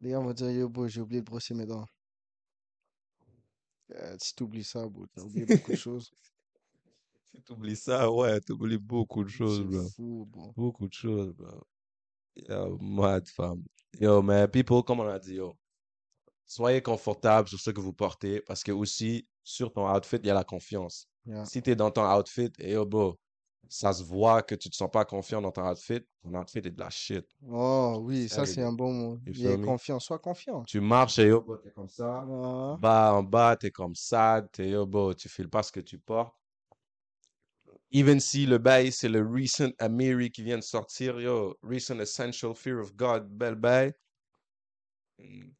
Les 0.00 0.10
gars 0.10 0.20
vont 0.20 0.32
dire, 0.32 0.50
yo, 0.50 0.68
bro, 0.68 0.88
j'ai 0.88 1.00
oublié 1.00 1.20
de 1.20 1.26
brosser 1.26 1.54
mes 1.54 1.66
dents. 1.66 1.86
Euh, 3.92 4.16
si 4.20 4.34
t'oublies 4.34 4.64
ça, 4.64 4.86
bro, 4.86 5.06
t'as 5.06 5.22
oublié 5.22 5.46
beaucoup 5.46 5.70
de 5.72 5.76
choses. 5.76 6.10
Si 7.32 7.42
t'oublies 7.42 7.76
ça, 7.76 8.10
ouais, 8.10 8.40
t'oublies 8.40 8.78
beaucoup 8.78 9.24
de 9.24 9.28
choses, 9.28 9.58
C'est 9.58 9.64
bro. 9.64 9.88
fou, 9.96 10.26
bro. 10.30 10.52
Beaucoup 10.56 10.88
de 10.88 10.92
choses, 10.92 11.32
bro. 11.34 11.62
Yo, 12.36 12.78
mad 12.78 13.26
femme. 13.28 13.64
Yo, 13.98 14.22
mais 14.22 14.46
people, 14.48 14.82
comme 14.84 15.00
on 15.00 15.08
a 15.08 15.18
dit, 15.18 15.34
yo, 15.34 15.56
soyez 16.46 16.82
confortable 16.82 17.48
sur 17.48 17.58
ce 17.60 17.70
que 17.70 17.80
vous 17.80 17.92
portez 17.92 18.40
parce 18.42 18.62
que 18.62 18.72
aussi, 18.72 19.26
sur 19.42 19.72
ton 19.72 19.88
outfit, 19.90 20.16
il 20.16 20.26
y 20.26 20.30
a 20.30 20.34
la 20.34 20.44
confiance. 20.44 21.07
Yeah. 21.28 21.44
Si 21.44 21.60
t'es 21.60 21.76
dans 21.76 21.90
ton 21.90 22.06
outfit 22.10 22.50
et 22.58 22.72
yo, 22.72 22.86
bro, 22.86 23.18
ça 23.68 23.92
se 23.92 24.02
voit 24.02 24.42
que 24.42 24.54
tu 24.54 24.70
te 24.70 24.74
sens 24.74 24.88
pas 24.90 25.04
confiant 25.04 25.42
dans 25.42 25.50
ton 25.50 25.68
outfit, 25.68 26.00
ton 26.22 26.34
outfit 26.34 26.60
est 26.60 26.70
de 26.70 26.80
la 26.80 26.88
shit. 26.88 27.26
Oh, 27.46 27.98
oui, 28.00 28.30
ça, 28.30 28.46
c'est 28.46 28.62
un 28.62 28.72
bon 28.72 28.92
mot. 28.94 29.20
Il 29.26 29.46
est 29.46 29.62
confiant. 29.62 30.00
Sois 30.00 30.18
confiant. 30.18 30.64
Tu 30.64 30.80
marches 30.80 31.18
et 31.18 31.26
yo, 31.26 31.42
bro, 31.42 31.58
t'es 31.58 31.70
comme 31.70 31.90
ça. 31.90 32.24
Ah, 32.26 32.76
Bas 32.80 33.12
en 33.12 33.22
bas, 33.22 33.56
t'es 33.56 33.70
comme 33.70 33.94
ça, 33.94 34.42
t'es 34.52 34.70
yo, 34.70 34.86
bro, 34.86 35.12
tu 35.12 35.28
files 35.28 35.50
pas 35.50 35.62
ce 35.62 35.70
que 35.70 35.80
tu 35.80 35.98
portes. 35.98 36.34
Even 37.90 38.20
si 38.20 38.46
le 38.46 38.56
bail, 38.58 38.90
c'est 38.90 39.08
le 39.08 39.20
Recent 39.20 39.72
Amiri 39.78 40.30
qui 40.30 40.42
vient 40.42 40.58
de 40.58 40.62
sortir, 40.62 41.20
yo, 41.20 41.54
Recent 41.62 41.98
Essential 42.00 42.54
Fear 42.54 42.78
of 42.80 42.96
God, 42.96 43.28
bel 43.28 43.54
bail. 43.54 43.92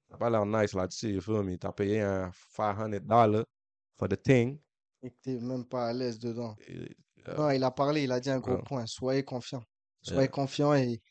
T'as 0.09 0.17
pas 0.17 0.31
l'air 0.31 0.47
nice 0.47 0.73
là-dessus, 0.73 1.11
you 1.13 1.21
feel 1.21 1.43
me? 1.43 1.59
T'as 1.59 1.73
payé 1.73 2.01
un 2.01 2.31
500 2.55 3.01
dollars 3.07 3.45
for 3.97 4.09
the 4.09 4.17
thing. 4.17 4.59
Et 5.03 5.11
que 5.11 5.17
t'es 5.23 5.39
même 5.39 5.65
pas 5.65 5.89
à 5.89 5.93
l'aise 5.93 6.19
dedans. 6.19 6.57
Et, 6.67 6.97
euh, 7.29 7.37
Non, 7.37 7.51
il 7.51 7.63
a 7.65 7.71
parlé, 7.71 8.05
il 8.05 8.13
a 8.13 8.21
dit 8.21 8.31
un 8.31 8.41
gros 8.41 8.55
Ouais. 8.57 8.63
point. 8.65 8.87
Soyez 8.87 9.23
confiant. 9.23 9.63
Soyez 10.03 10.21
Yeah. 10.23 10.29
confiant 10.29 10.75
et 10.75 11.03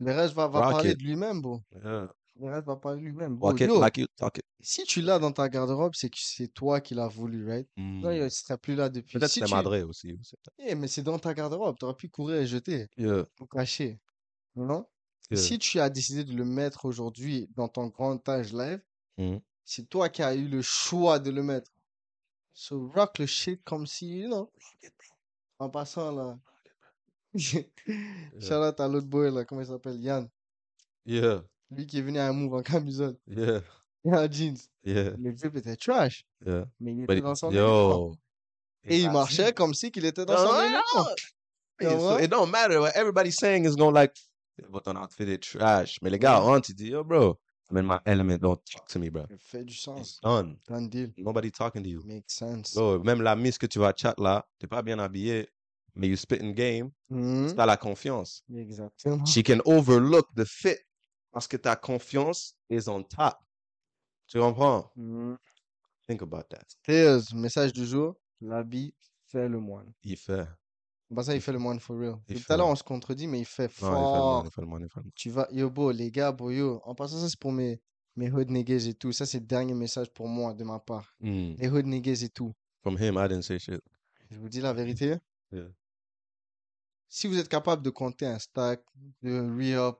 le 0.00 0.12
reste 0.12 0.34
va, 0.34 0.48
va 0.48 0.60
Rock 0.60 0.72
parler 0.72 0.90
it. 0.92 0.98
de 0.98 1.02
lui-même, 1.04 1.40
bro. 1.40 1.60
yeah. 1.82 2.12
Le 2.40 2.46
reste 2.50 2.66
va 2.66 2.76
parler 2.76 3.00
de 3.00 3.04
lui-même. 3.06 3.36
Bro, 3.36 3.52
it 3.54 3.60
yo, 3.60 3.84
it. 3.86 4.08
si 4.60 4.84
tu 4.84 5.00
l'as 5.02 5.18
dans 5.18 5.32
ta 5.32 5.48
garde-robe, 5.48 5.92
c'est 5.94 6.08
que 6.08 6.16
c'est 6.18 6.48
toi 6.48 6.80
qui 6.80 6.94
l'as 6.94 7.08
voulu, 7.08 7.46
right? 7.48 7.68
Non, 7.76 8.08
Hmm. 8.10 8.12
il 8.24 8.30
serait 8.30 8.58
plus 8.58 8.74
là 8.74 8.88
depuis. 8.88 9.18
Peut-être 9.18 9.30
Si 9.30 9.40
que 9.40 9.44
tu... 9.46 9.52
madré 9.54 9.82
aussi. 9.82 10.18
Eh, 10.58 10.74
mais 10.74 10.88
c'est 10.88 11.02
dans 11.02 11.18
ta 11.18 11.34
garde-robe. 11.34 11.76
T'aurais 11.78 11.94
pu 11.94 12.08
courir 12.08 12.36
et 12.40 12.46
jeter 12.46 12.88
Yeah. 12.96 13.24
ou 13.40 13.46
cacher. 13.46 14.00
Non? 14.56 14.86
Si 15.34 15.58
tu 15.58 15.80
as 15.80 15.88
décidé 15.88 16.24
de 16.24 16.34
le 16.34 16.44
mettre 16.44 16.84
aujourd'hui 16.84 17.48
dans 17.56 17.68
ton 17.68 17.86
grand 17.88 18.26
âge 18.28 18.52
live, 18.52 18.82
Hmm. 19.18 19.38
c'est 19.64 19.88
toi 19.88 20.08
qui 20.08 20.22
as 20.22 20.34
eu 20.34 20.48
le 20.48 20.62
choix 20.62 21.18
de 21.18 21.30
le 21.30 21.42
mettre. 21.42 21.70
So 22.54 22.90
rock 22.94 23.18
le 23.18 23.26
shit 23.26 23.62
comme 23.64 23.86
si, 23.86 24.20
you 24.20 24.28
know. 24.28 24.50
En 25.58 25.70
passant 25.70 26.12
là. 26.12 26.38
Shout 27.36 27.64
out 28.52 28.78
à 28.80 28.88
l'autre 28.88 29.06
boy 29.06 29.30
là, 29.32 29.44
comment 29.44 29.62
il 29.62 29.66
s'appelle? 29.66 30.00
Yann. 30.00 30.28
Yeah. 31.06 31.42
Lui 31.70 31.86
qui 31.86 31.98
est 31.98 32.02
venu 32.02 32.18
à 32.18 32.26
un 32.26 32.32
move 32.32 32.54
en 32.54 32.62
camisole. 32.62 33.16
Yeah. 33.26 33.62
Et 34.04 34.10
en 34.12 34.30
jeans. 34.30 34.58
Yeah. 34.84 35.10
Le 35.18 35.32
drip 35.32 35.56
était 35.56 35.76
trash. 35.76 36.24
Yeah. 36.44 36.66
Mais 36.80 36.92
il 36.92 37.06
But 37.06 37.12
était 37.12 37.18
it- 37.18 37.24
dans 37.24 37.34
son 37.34 37.50
yo. 37.50 38.14
Et 38.84 38.98
il 38.98 39.10
marchait 39.10 39.52
comme 39.52 39.74
si 39.74 39.90
qu'il 39.90 40.04
était 40.04 40.24
dans 40.24 40.36
son 40.36 40.52
non, 40.52 40.60
élément. 40.60 42.00
So 42.00 42.18
it 42.18 42.28
don't 42.30 42.50
matter 42.50 42.78
what 42.78 42.90
everybody's 42.94 43.36
saying 43.36 43.64
is 43.64 43.76
going 43.76 43.92
like, 43.94 44.12
but 44.70 44.84
ton 44.84 44.96
outfit 44.96 45.24
est 45.30 45.42
trash. 45.42 45.98
Mais 46.02 46.10
les 46.10 46.18
gars, 46.18 46.42
on 46.42 46.60
tu 46.60 46.74
dis, 46.74 46.88
yo, 46.88 47.02
bro, 47.02 47.38
I'm 47.72 47.78
in 47.78 47.86
my 47.86 48.00
element. 48.04 48.38
Don't 48.42 48.60
talk 48.70 48.86
to 48.88 48.98
me, 48.98 49.08
bro. 49.08 49.24
Fait 49.38 49.64
du 49.64 49.72
It's 49.72 49.82
sens. 49.82 50.20
done. 50.22 50.58
Done 50.68 50.88
deal. 50.88 51.10
Nobody 51.16 51.50
talking 51.50 51.82
to 51.82 51.88
you. 51.88 52.02
Makes 52.04 52.34
sense. 52.34 52.74
Bro, 52.74 53.02
même 53.02 53.22
la 53.22 53.34
miss 53.34 53.56
que 53.56 53.66
tu 53.66 53.78
vas 53.78 53.94
chat 53.96 54.14
là, 54.18 54.46
t'es 54.58 54.66
pas 54.66 54.82
bien 54.82 54.98
habillé, 54.98 55.48
mais 55.94 56.06
you 56.08 56.16
spit 56.16 56.40
in 56.42 56.50
game, 56.52 56.90
Mhm. 57.08 57.54
t'as 57.56 57.64
la 57.64 57.78
confiance. 57.78 58.44
Exactement. 58.54 59.24
She 59.24 59.42
can 59.42 59.60
overlook 59.64 60.26
the 60.36 60.44
fit 60.44 60.76
parce 61.32 61.48
que 61.48 61.56
ta 61.56 61.74
confiance 61.76 62.54
is 62.68 62.88
on 62.88 63.02
top. 63.04 63.38
Tu 64.26 64.38
comprends? 64.38 64.90
Mhm. 64.96 65.38
Think 66.06 66.20
about 66.22 66.44
that. 66.50 66.66
Théos, 66.82 67.32
message 67.34 67.72
du 67.72 67.86
jour. 67.86 68.16
L'habit 68.42 68.94
fait 69.28 69.48
le 69.48 69.58
moine. 69.58 69.92
Il 70.04 70.16
fait. 70.18 70.46
Ça, 71.20 71.34
il 71.34 71.40
fait 71.40 71.52
le 71.52 71.58
moine 71.58 71.78
for 71.78 71.98
real. 71.98 72.14
Il 72.28 72.42
Tout 72.42 72.52
à 72.52 72.56
l'heure, 72.56 72.68
on 72.68 72.74
se 72.74 72.82
contredit, 72.82 73.26
mais 73.26 73.40
il 73.40 73.44
fait 73.44 73.68
fort. 73.68 74.44
il 74.46 74.50
fait 74.50 74.60
le 74.60 74.66
money, 74.66 74.86
il 74.86 74.90
fait 74.90 75.00
le 75.00 75.02
money. 75.02 75.12
Tu 75.14 75.30
vas, 75.30 75.48
yo, 75.50 75.68
bro, 75.70 75.90
les 75.90 76.10
gars, 76.10 76.32
bro, 76.32 76.50
yo. 76.50 76.80
En 76.84 76.94
passant, 76.94 77.18
ça, 77.18 77.28
c'est 77.28 77.38
pour 77.38 77.52
mes, 77.52 77.80
mes 78.16 78.30
hood 78.30 78.50
niggas 78.50 78.86
et 78.88 78.94
tout. 78.94 79.12
Ça, 79.12 79.26
c'est 79.26 79.40
le 79.40 79.46
dernier 79.46 79.74
message 79.74 80.10
pour 80.12 80.28
moi, 80.28 80.54
de 80.54 80.64
ma 80.64 80.78
part. 80.78 81.14
Mm. 81.20 81.54
Les 81.58 81.68
hood 81.68 81.86
niggas 81.86 82.22
et 82.24 82.30
tout. 82.30 82.54
From 82.80 82.96
him, 82.98 83.16
I 83.18 83.28
didn't 83.28 83.42
say 83.42 83.58
shit. 83.58 83.80
Je 84.30 84.38
vous 84.38 84.48
dis 84.48 84.60
la 84.60 84.72
vérité. 84.72 85.16
Yeah. 85.52 85.68
Si 87.08 87.26
vous 87.26 87.38
êtes 87.38 87.48
capable 87.48 87.82
de 87.82 87.90
compter 87.90 88.24
un 88.24 88.38
stack, 88.38 88.82
de 89.22 89.38
re-up, 89.40 89.98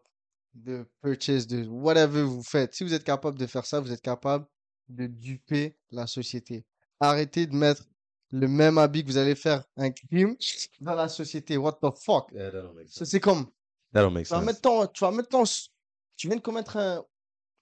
de 0.55 0.87
purchase, 1.03 1.47
de 1.47 1.67
whatever 1.67 2.23
vous 2.23 2.43
faites, 2.43 2.75
si 2.75 2.85
vous 2.85 2.95
êtes 2.95 3.05
capable 3.05 3.39
de 3.39 3.47
faire 3.47 3.67
ça, 3.67 3.81
vous 3.81 3.93
êtes 3.93 4.01
capable 4.01 4.47
de 4.89 5.07
duper 5.07 5.77
la 5.91 6.07
société. 6.07 6.65
Arrêtez 7.01 7.47
de 7.47 7.55
mettre 7.55 7.85
le 8.33 8.49
même 8.49 8.79
habit 8.79 9.03
que 9.05 9.09
vous 9.09 9.19
allez 9.19 9.35
faire 9.35 9.63
un 9.77 9.91
crime 9.91 10.37
dans 10.81 10.95
la 10.95 11.09
société. 11.09 11.57
What 11.57 11.79
the 11.83 11.91
fuck? 11.97 12.31
Yeah, 12.33 12.51
c'est 12.87 13.21
comme, 13.21 13.47
That 13.93 14.03
don't 14.03 14.15
make 14.15 14.27
tu 14.27 14.33
vas 14.33 14.41
mettre 14.41 14.63
ton, 14.63 14.87
tu 14.87 15.05
vas 15.05 15.11
mettre 15.11 15.29
ton, 15.29 15.45
tu 15.45 16.29
viens 16.29 16.37
de 16.37 16.41
commettre 16.41 16.79
un, 16.79 17.05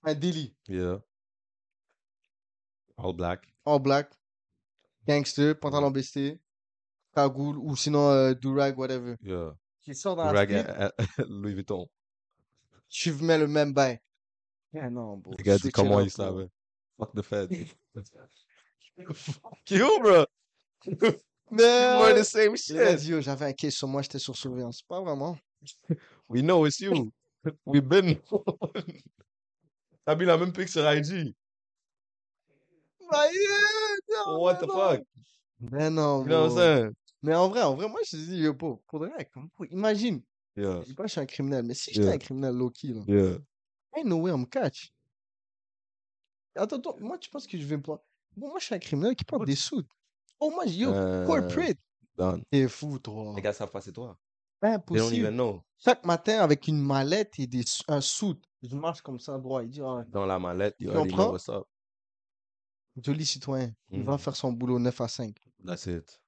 un 0.04 0.14
délit. 0.14 0.54
Yeah. 0.68 1.02
All 2.96 3.12
black. 3.14 3.52
All 3.66 3.80
black, 3.80 4.12
gangster, 5.06 5.58
pantalon 5.58 5.90
besté, 5.90 6.40
cagoule, 7.14 7.58
ou 7.58 7.74
sinon 7.74 8.10
euh, 8.10 8.34
durag, 8.34 8.78
whatever. 8.78 9.16
Yeah. 9.22 9.56
Tu 9.82 9.94
sors 9.94 10.14
dans 10.14 10.30
la 10.32 10.44
street, 10.44 10.92
Louis 11.28 11.54
Vuitton. 11.54 11.88
tu 12.88 13.12
mets 13.14 13.38
le 13.38 13.48
même 13.48 13.72
bail. 13.72 14.00
Eh 14.72 14.88
non, 14.88 15.16
bro. 15.16 15.34
Le 15.36 15.42
gars 15.42 15.56
comment 15.74 15.98
up, 15.98 16.06
il 16.06 16.12
bro. 16.12 16.24
savait. 16.24 16.50
Fuck 16.96 17.14
the 17.14 17.22
feds. 17.22 17.66
Fuck 19.14 19.70
you, 19.70 19.98
bro. 20.00 20.26
We're 21.50 22.14
the 22.14 22.24
same 22.24 22.56
shit. 22.56 23.02
yo, 23.04 23.20
j'avais 23.20 23.46
un 23.46 23.52
case 23.52 23.74
sur 23.74 23.88
moi, 23.88 24.02
j'étais 24.02 24.18
sur 24.20 24.36
surveillance. 24.36 24.82
Pas 24.82 25.00
vraiment. 25.00 25.36
We 26.28 26.42
know 26.42 26.64
it's 26.66 26.80
you. 26.80 27.10
We've 27.66 27.86
been. 27.86 28.16
T'as 30.06 30.14
mis 30.14 30.24
la 30.24 30.38
même 30.38 30.52
pic 30.52 30.68
sur 30.68 30.82
IG. 30.90 31.34
Bah, 33.10 33.26
What 34.38 34.54
mais 34.60 34.66
the 34.66 34.70
fuck? 34.70 35.02
Mais 35.60 35.90
non, 35.90 36.22
You 36.22 36.28
know 36.28 36.42
what 36.42 36.50
I'm 36.50 36.56
saying? 36.56 36.94
Mais 37.22 37.34
en 37.34 37.48
vrai, 37.48 37.62
en 37.62 37.74
vrai, 37.74 37.88
moi, 37.88 38.00
je 38.04 38.12
te 38.12 38.16
dis, 38.16 38.38
yo, 38.38 38.54
pour 38.54 38.80
de 39.00 39.06
vrai, 39.06 39.28
comme, 39.34 39.50
imagine. 39.70 40.22
Yeah. 40.56 40.80
Je 40.82 40.86
dis 40.86 40.94
pas 40.94 41.06
je 41.06 41.12
suis 41.12 41.20
un 41.20 41.26
criminel, 41.26 41.64
mais 41.64 41.74
si 41.74 41.92
j'étais 41.92 42.06
Yeah. 42.06 42.14
un 42.14 42.18
criminel 42.18 42.54
low-key, 42.54 42.94
là, 42.94 43.02
Yeah. 43.06 43.38
ain't 43.96 44.06
no 44.06 44.16
way 44.16 44.30
I'm 44.32 44.46
catch. 44.46 44.90
Attends, 46.56 46.76
attends, 46.78 46.96
moi, 47.00 47.18
tu 47.18 47.28
penses 47.28 47.46
que 47.46 47.58
je 47.58 47.66
vais 47.66 47.76
me 47.76 47.82
prendre. 47.82 48.02
Bon, 48.36 48.48
moi, 48.48 48.58
je 48.58 48.64
suis 48.66 48.74
un 48.74 48.78
criminel 48.78 49.14
qui 49.14 49.24
porte 49.24 49.44
des 49.44 49.54
sous. 49.56 49.82
Oh, 50.40 50.50
moi, 50.50 50.64
yo, 50.66 50.90
Euh, 50.92 51.26
corporate. 51.26 51.78
T'es 52.50 52.68
fou, 52.68 52.98
toi. 52.98 53.32
Les 53.36 53.42
gars 53.42 53.52
savent 53.52 53.70
pas 53.70 53.80
c'est 53.80 53.92
toi. 53.92 54.18
They 54.62 54.70
don't 54.72 54.74
Impossible. 54.76 55.16
even 55.16 55.34
know. 55.34 55.62
Chaque 55.78 56.04
matin, 56.04 56.40
avec 56.40 56.66
une 56.68 56.80
mallette 56.80 57.38
et 57.38 57.46
des, 57.46 57.62
sou- 57.64 57.82
un 57.88 58.00
soute, 58.02 58.44
je 58.62 58.74
marche 58.76 59.00
comme 59.00 59.18
ça 59.18 59.38
droit. 59.38 59.62
Il 59.62 59.70
dit, 59.70 59.80
ah, 59.82 60.04
Dans 60.08 60.26
la 60.26 60.38
mallette, 60.38 60.76
know 60.80 60.92
comprends? 60.92 61.30
what's 61.30 61.48
up. 61.48 61.64
joli 62.96 63.24
citoyen, 63.24 63.72
il 63.90 64.02
va 64.02 64.12
Mhm. 64.12 64.18
faire 64.18 64.36
son 64.36 64.52
boulot 64.52 64.78
9 64.78 65.00
à 65.00 65.08
5. 65.08 65.34
That's 65.64 65.86
it. 65.86 66.20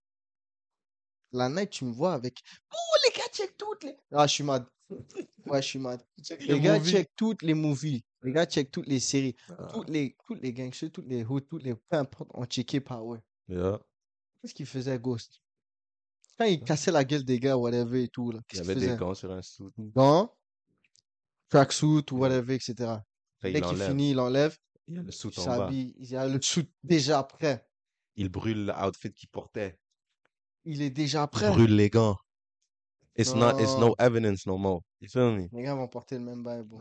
La 1.32 1.48
night, 1.50 1.70
tu 1.70 1.84
me 1.84 1.92
vois 1.92 2.14
avec. 2.14 2.40
Oh, 2.72 2.76
les 3.04 3.10
gars, 3.18 3.28
check 3.32 3.56
toutes 3.58 3.84
les. 3.84 3.96
Ah, 4.12 4.26
je 4.26 4.32
suis 4.34 4.44
mad. 4.44 4.64
Ouais, 5.46 5.60
je 5.60 5.66
suis 5.68 5.78
mad. 5.78 6.00
Les 6.40 6.60
gars, 6.60 6.82
check 6.82 7.10
toutes 7.16 7.42
les 7.42 7.54
movies. 7.54 8.02
Les 8.22 8.32
gars, 8.32 8.46
check 8.46 8.70
toutes 8.70 8.86
les 8.86 9.00
séries. 9.00 9.34
Ah. 9.50 9.66
Toutes 9.72 9.90
les, 9.90 10.16
toutes 10.24 10.40
les 10.40 10.52
gangsters, 10.52 10.90
toutes 10.92 11.06
les 11.08 11.24
hoods, 11.24 11.40
toutes 11.40 11.62
les. 11.64 11.74
Peu 11.74 11.96
importe, 11.96 12.30
ont 12.34 12.44
checké 12.46 12.80
Power. 12.80 13.18
Yeah. 13.48 13.80
Qu'est-ce 14.42 14.54
qu'il 14.54 14.66
faisait, 14.66 14.98
Ghost? 14.98 15.40
Quand 16.36 16.44
il 16.46 16.60
cassait 16.64 16.90
la 16.90 17.04
gueule 17.04 17.24
des 17.24 17.38
gars, 17.38 17.56
whatever 17.56 18.02
et 18.02 18.08
tout, 18.08 18.32
là. 18.32 18.40
Il 18.52 18.58
y 18.58 18.58
Qu'est-ce 18.58 18.62
qu'il 18.62 18.70
avait 18.72 18.80
des 18.80 18.86
faisait? 18.88 18.98
gants 18.98 19.14
sur 19.14 19.30
un 19.30 19.40
suit. 19.42 19.64
Gants, 19.78 20.34
tracksuit 21.48 22.04
ou 22.10 22.16
whatever, 22.18 22.54
etc. 22.54 22.74
Après, 23.38 23.52
Dès 23.52 23.58
il 23.58 23.64
qu'il 23.64 23.76
finit, 23.78 24.10
il 24.10 24.18
enlève, 24.20 24.56
Il 24.88 24.94
y 24.96 24.98
a 24.98 25.02
le 25.02 25.10
suit 25.12 25.30
il 25.36 25.40
en 25.40 25.56
bas. 25.56 25.56
s'habille, 25.58 25.94
il 25.98 26.10
y 26.10 26.16
a 26.16 26.26
le 26.26 26.40
suit 26.42 26.68
déjà 26.82 27.22
prêt. 27.22 27.66
Il 28.16 28.28
brûle 28.28 28.66
l'outfit 28.66 29.12
qu'il 29.12 29.28
portait. 29.28 29.78
Il 30.64 30.82
est 30.82 30.90
déjà 30.90 31.24
Il 31.24 31.28
prêt. 31.28 31.50
brûle 31.50 31.76
les 31.76 31.90
gants. 31.90 32.16
It's 33.14 33.34
not, 33.34 33.60
it's 33.60 33.72
Non. 33.74 33.88
no 33.88 33.94
evidence 33.98 34.46
no 34.46 34.56
more. 34.56 34.80
You 35.00 35.08
feel 35.08 35.32
me? 35.36 35.48
Les 35.52 35.62
gars 35.62 35.74
vont 35.74 35.86
porter 35.88 36.16
le 36.18 36.24
même 36.24 36.42
bail, 36.42 36.62
bro. 36.62 36.80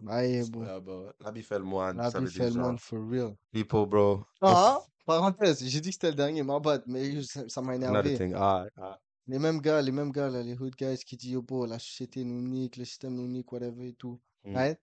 Bail, 0.00 0.48
bro. 0.48 0.62
Yeah, 0.64 0.78
bro. 0.80 1.06
L'habit 1.20 1.42
fait 1.42 1.58
le 1.58 1.64
moine. 1.64 2.00
Vie 2.00 2.30
fait 2.30 2.50
le 2.50 2.60
monde 2.60 2.78
for 2.78 3.00
real. 3.10 3.34
People, 3.52 3.86
bro. 3.86 4.24
Ah, 4.40 4.80
parenthèse, 5.04 5.64
j'ai 5.64 5.80
dit 5.80 5.88
que 5.88 5.94
c'était 5.94 6.10
le 6.10 6.14
dernier, 6.16 6.42
ma 6.44 6.60
bad, 6.60 6.82
mais 6.86 7.20
ça 7.22 7.48
ça 7.48 7.60
m'a 7.60 7.72
Another 7.72 7.88
énervé. 8.06 8.16
thing. 8.16 8.32
Ah, 8.36 8.66
ah. 8.76 9.00
Les 9.26 9.38
mêmes 9.38 9.60
gars, 9.60 9.82
les 9.82 9.92
mêmes 9.92 10.10
gars, 10.12 10.28
là, 10.28 10.42
les 10.42 10.54
hood 10.54 10.74
guys 10.76 10.98
qui 11.04 11.16
disent, 11.16 11.32
yo, 11.32 11.42
bro, 11.42 11.66
la 11.66 11.78
société 11.78 12.24
nous 12.24 12.40
nique, 12.42 12.76
le 12.76 12.84
système 12.84 13.14
nous 13.14 13.26
nique, 13.26 13.50
whatever 13.52 13.88
et 13.88 13.94
tout. 13.94 14.20
Mm. 14.44 14.56
Right? 14.56 14.80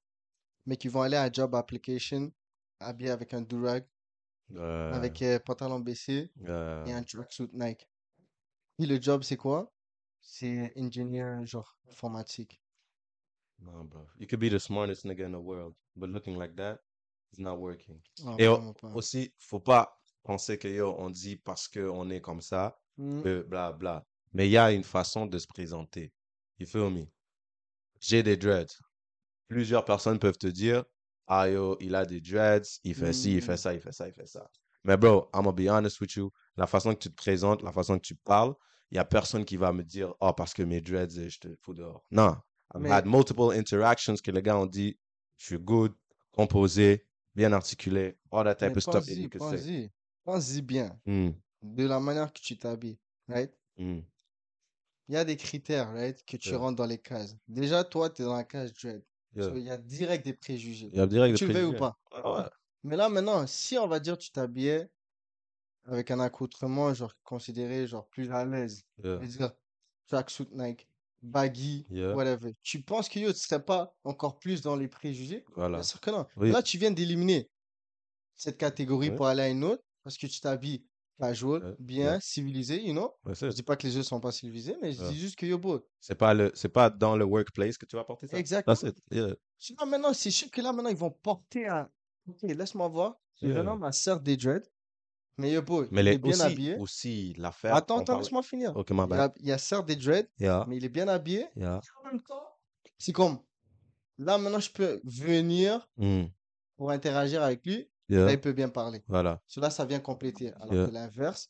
Mais 0.66 0.76
qui 0.78 0.88
vont 0.90 1.02
aller 1.02 1.18
à 1.18 1.32
job 1.32 1.56
application, 1.56 2.32
habillés 2.80 3.12
avec 3.12 3.34
un 3.34 3.42
durag, 3.42 3.86
Euh, 4.56 4.92
avec 4.94 5.22
euh, 5.22 5.38
pantalon 5.40 5.80
baissé 5.80 6.32
euh, 6.48 6.84
et 6.86 6.92
un 6.92 7.04
tracksuit 7.04 7.50
Nike. 7.54 7.88
Puis 8.78 8.88
le 8.88 9.00
job, 9.00 9.22
c'est 9.22 9.38
quoi? 9.38 9.72
C'est 10.22 10.74
ingénieur, 10.78 11.46
genre, 11.46 11.78
informatique. 11.90 12.62
no, 13.60 13.84
bro. 13.84 14.08
You 14.18 14.28
could 14.28 14.40
be 14.40 14.50
the 14.50 14.60
smartest 14.60 15.06
nigga 15.06 15.26
in 15.26 15.32
the 15.32 15.40
world, 15.40 15.74
but 15.96 16.10
looking 16.10 16.38
like 16.38 16.56
that 16.56 16.80
is 17.34 17.40
not 17.40 17.60
working. 17.60 18.00
Ah, 18.26 18.36
Et 18.40 18.46
pas. 18.48 18.94
aussi, 18.96 19.34
faut 19.38 19.60
pas 19.60 20.00
penser 20.24 20.58
que 20.58 20.68
yo, 20.68 20.96
on 20.98 21.10
dit 21.10 21.36
parce 21.38 21.68
qu'on 21.68 22.10
est 22.10 22.22
comme 22.22 22.42
ça, 22.42 22.78
Mm. 22.98 23.22
que 23.22 23.42
bla 23.44 23.72
bla. 23.72 24.06
Mais 24.34 24.48
il 24.48 24.52
y 24.52 24.58
a 24.58 24.72
une 24.72 24.84
façon 24.84 25.26
de 25.26 25.38
se 25.40 25.48
présenter. 25.48 26.14
You 26.60 26.68
feel 26.68 26.90
me? 26.92 27.06
J'ai 28.00 28.24
des 28.24 28.38
dreads. 28.38 28.78
Plusieurs 29.48 29.84
personnes 29.86 30.20
peuvent 30.20 30.38
te 30.38 30.48
dire, 30.48 30.84
ah 31.28 31.50
yo, 31.50 31.78
il 31.80 31.96
a 31.96 32.06
des 32.06 32.22
dreads, 32.22 32.80
il 32.84 32.94
fait 32.96 33.14
ci, 33.14 33.36
il 33.36 33.42
fait 33.42 33.54
Mm. 33.54 33.58
ça, 33.58 33.74
il 33.74 33.80
fait 33.82 33.92
ça, 33.94 34.08
il 34.08 34.14
fait 34.14 34.28
ça. 34.28 34.50
Mais 34.84 34.96
bro, 34.98 35.30
I'm 35.34 35.44
gonna 35.44 35.52
be 35.52 35.68
honest 35.70 36.00
with 36.00 36.16
you, 36.16 36.32
la 36.56 36.68
façon 36.68 36.94
que 36.94 37.00
tu 37.00 37.10
te 37.10 37.16
présentes, 37.16 37.62
la 37.64 37.72
façon 37.74 37.98
que 37.98 38.06
tu 38.06 38.16
parles, 38.16 38.54
il 38.92 38.96
y 38.96 39.00
a 39.00 39.06
personne 39.06 39.46
qui 39.46 39.58
va 39.58 39.72
me 39.72 39.84
dire, 39.84 40.14
oh, 40.20 40.34
parce 40.34 40.54
que 40.54 40.64
mes 40.64 40.82
dreads, 40.82 41.30
je 41.30 41.40
te 41.40 41.56
fous 41.62 41.74
dehors. 41.74 42.06
Non. 42.12 42.36
I've 42.74 42.82
Mais- 42.82 42.92
had 42.92 43.06
multiple 43.06 43.52
interactions 43.54 44.16
que 44.24 44.32
les 44.32 44.42
gars 44.42 44.58
ont 44.58 44.66
dit, 44.68 44.98
je 45.38 45.46
suis 45.46 45.58
good, 45.60 45.94
composé, 46.32 47.06
bien 47.36 47.52
articulé, 47.54 48.18
all 48.32 48.44
that 48.46 48.56
type 48.56 48.70
Mais 48.70 48.78
of 48.78 48.84
stuff 48.84 49.06
pense-y, 49.06 49.28
pense-y. 49.30 49.92
Pense-y 50.24 50.62
bien. 50.62 51.00
Mm, 51.06 51.30
De 51.62 51.86
la 51.88 52.00
manière 52.00 52.32
que 52.32 52.40
tu 52.42 52.58
t'habilles, 52.58 53.00
right? 53.28 53.52
mm, 53.78 54.00
Il 55.08 55.16
y 55.16 55.18
a 55.18 55.26
des 55.26 55.38
critères, 55.38 55.92
right, 55.92 56.24
que 56.26 56.38
tu 56.38 56.50
Yeah. 56.50 56.58
rentres 56.60 56.76
dans 56.76 56.86
les 56.86 57.00
cases. 57.00 57.36
Déjà, 57.48 57.84
toi, 57.84 58.10
tu 58.12 58.22
es 58.22 58.26
dans 58.26 58.36
la 58.36 58.44
case 58.44 58.72
dread. 58.74 59.04
yeah. 59.36 59.44
So, 59.50 59.56
il 59.58 59.64
y 59.64 59.70
a 59.72 59.78
direct 59.78 60.24
des 60.26 60.34
préjugés. 60.34 60.90
Il 60.94 60.98
y 60.98 61.02
a 61.02 61.08
direct 61.08 61.36
Tu 61.38 61.48
des 61.48 61.54
le 61.54 61.60
veux 61.60 61.66
ou 61.68 61.72
préjugés. 61.74 61.94
pas? 62.14 62.40
Ouais. 62.44 62.50
Mais 62.84 62.96
là, 62.96 63.10
maintenant, 63.10 63.46
si 63.48 63.78
on 63.78 63.88
va 63.88 64.00
dire 64.00 64.18
tu 64.18 64.32
t'habillais 64.32 64.90
avec 65.92 66.12
un 66.12 66.20
accoutrement, 66.20 66.94
genre, 66.94 67.14
considéré, 67.24 67.88
genre, 67.88 68.08
plus 68.10 68.32
à 68.32 68.46
l'aise, 68.46 68.84
Yeah. 69.04 69.20
tracksuit 70.08 70.48
Nike, 70.52 70.88
baggy, 71.22 71.86
Yeah. 71.90 72.16
whatever, 72.16 72.54
tu 72.64 72.82
penses 72.82 73.10
que 73.10 73.20
yo, 73.20 73.32
tu 73.34 73.40
serais 73.40 73.64
pas 73.64 73.94
encore 74.04 74.40
plus 74.40 74.62
dans 74.62 74.76
les 74.76 74.88
préjugés? 74.88 75.44
Voilà. 75.56 75.78
Bien 75.80 75.84
sûr 75.84 76.00
que 76.02 76.12
non. 76.12 76.26
Oui. 76.38 76.52
Là, 76.52 76.62
tu 76.64 76.78
viens 76.78 76.92
d'éliminer 76.92 77.50
cette 78.36 78.58
catégorie 78.58 79.10
Ouais. 79.10 79.16
pour 79.16 79.28
aller 79.28 79.42
à 79.44 79.50
une 79.50 79.64
autre 79.64 79.84
parce 80.04 80.18
que 80.18 80.28
tu 80.28 80.40
t'habilles 80.40 80.84
casual, 81.20 81.62
Ouais. 81.64 81.76
bien, 81.80 82.14
Ouais. 82.14 82.20
civilisé, 82.22 82.82
you 82.82 82.94
know? 82.94 83.14
Je 83.26 83.48
dis 83.48 83.64
pas 83.64 83.76
que 83.76 83.86
les 83.86 83.98
autres 83.98 84.08
sont 84.08 84.22
pas 84.22 84.32
civilisés, 84.32 84.78
mais 84.82 84.94
je 84.94 85.04
dis 85.04 85.20
juste 85.20 85.36
que 85.36 85.46
yo, 85.46 85.58
bro, 85.58 85.82
c'est 86.00 86.16
pas 86.16 86.34
le, 86.34 86.52
c'est 86.56 86.70
pas 86.70 86.90
dans 86.90 87.18
le 87.18 87.26
workplace 87.26 87.78
que 87.78 87.86
tu 87.86 87.96
vas 87.98 88.06
porter 88.06 88.28
ça? 88.28 88.38
exactement. 88.38 88.76
Yeah. 89.12 89.36
Sinon, 89.58 89.86
maintenant, 89.86 90.14
c'est 90.14 90.32
sûr 90.32 90.50
que 90.50 90.62
là, 90.62 90.72
maintenant, 90.72 90.90
ils 90.90 90.96
vont 90.96 91.12
porter 91.12 91.68
un. 91.68 91.90
Ok, 92.28 92.42
laisse-moi 92.44 92.88
voir. 92.88 93.16
Le 93.42 93.50
Yeah. 93.50 93.58
jeune 93.58 93.68
homme 93.68 93.84
a 93.84 93.92
certes 93.92 94.24
des 94.24 94.38
dreads, 94.38 94.66
mais 95.40 95.52
yo, 95.52 95.62
bro, 95.62 95.86
Mais 95.92 96.02
il 96.02 96.06
les, 96.06 96.12
est 96.14 96.18
bien 96.18 96.32
aussi, 96.32 96.42
habillé. 96.42 96.76
aussi 96.78 97.34
l'affaire. 97.38 97.76
Attends, 97.76 98.00
attends, 98.02 98.20
laisse-moi 98.20 98.44
finir. 98.44 98.76
Ok, 98.76 98.92
my 98.92 99.02
Il 99.04 99.08
bad. 99.08 99.34
a, 99.48 99.54
a 99.54 99.58
certes 99.58 99.88
des 99.88 99.96
dreads, 99.96 100.28
Yeah. 100.40 100.66
mais 100.68 100.78
il 100.78 100.86
est 100.86 100.90
bien 100.90 101.08
habillé. 101.08 101.48
Yeah. 101.56 101.82
En 102.04 102.08
même 102.08 102.22
temps, 102.22 102.44
c'est 102.98 103.12
comme. 103.14 103.40
Là, 104.18 104.38
maintenant, 104.38 104.60
je 104.60 104.72
peux 104.72 105.00
venir 105.04 105.88
Mm. 105.98 106.26
pour 106.78 106.92
interagir 106.92 107.42
avec 107.42 107.66
lui. 107.66 107.90
Yeah. 108.10 108.26
Là, 108.26 108.32
il 108.34 108.42
peut 108.42 108.54
bien 108.54 108.70
parler. 108.70 109.04
Voilà. 109.08 109.42
Cela, 109.48 109.70
ça 109.70 109.86
vient 109.86 110.00
compléter. 110.00 110.52
Alors 110.60 110.88
que 110.88 110.92
l'inverse, 110.92 111.50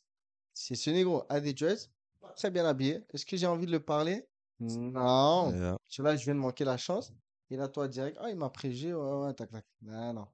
c'est 0.52 0.74
ce 0.74 0.90
négro 0.90 1.24
a 1.28 1.40
des 1.40 1.52
dreads, 1.54 1.88
très 2.36 2.50
bien 2.50 2.64
habillé. 2.66 3.00
Est-ce 3.12 3.24
que 3.26 3.36
j'ai 3.36 3.46
envie 3.46 3.66
de 3.66 3.72
le 3.72 3.80
parler? 3.80 4.26
Non. 4.60 5.78
Celui-là, 5.88 6.16
je 6.16 6.24
viens 6.24 6.34
de 6.34 6.40
manquer 6.40 6.64
la 6.64 6.76
chance. 6.76 7.12
Et 7.50 7.56
là, 7.56 7.66
toi, 7.66 7.88
direct, 7.88 8.16
ah, 8.20 8.30
il 8.30 8.36
m'a 8.36 8.52
ouais, 8.62 8.92
ouais, 8.92 9.34
tac, 9.34 9.50
tac. 9.50 9.64
Non, 9.82 10.12
non. 10.12 10.26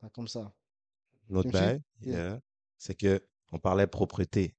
Pas 0.00 0.08
comme 0.08 0.28
ça. 0.28 0.52
Bail, 1.28 1.80
Yeah. 2.00 2.40
C'est 2.82 2.96
que 2.96 3.24
on 3.52 3.58
parlait 3.60 3.86
propreté. 3.86 4.56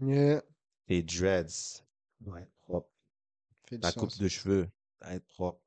Yeah. 0.00 0.42
Tes 0.86 1.02
dreads 1.02 1.82
doivent 2.20 2.46
être 3.72 3.80
Ta 3.80 3.90
sens. 3.90 3.94
coupe 3.96 4.18
de 4.22 4.28
cheveux 4.28 4.68
doit 5.00 5.12
être 5.14 5.26
propre. 5.26 5.60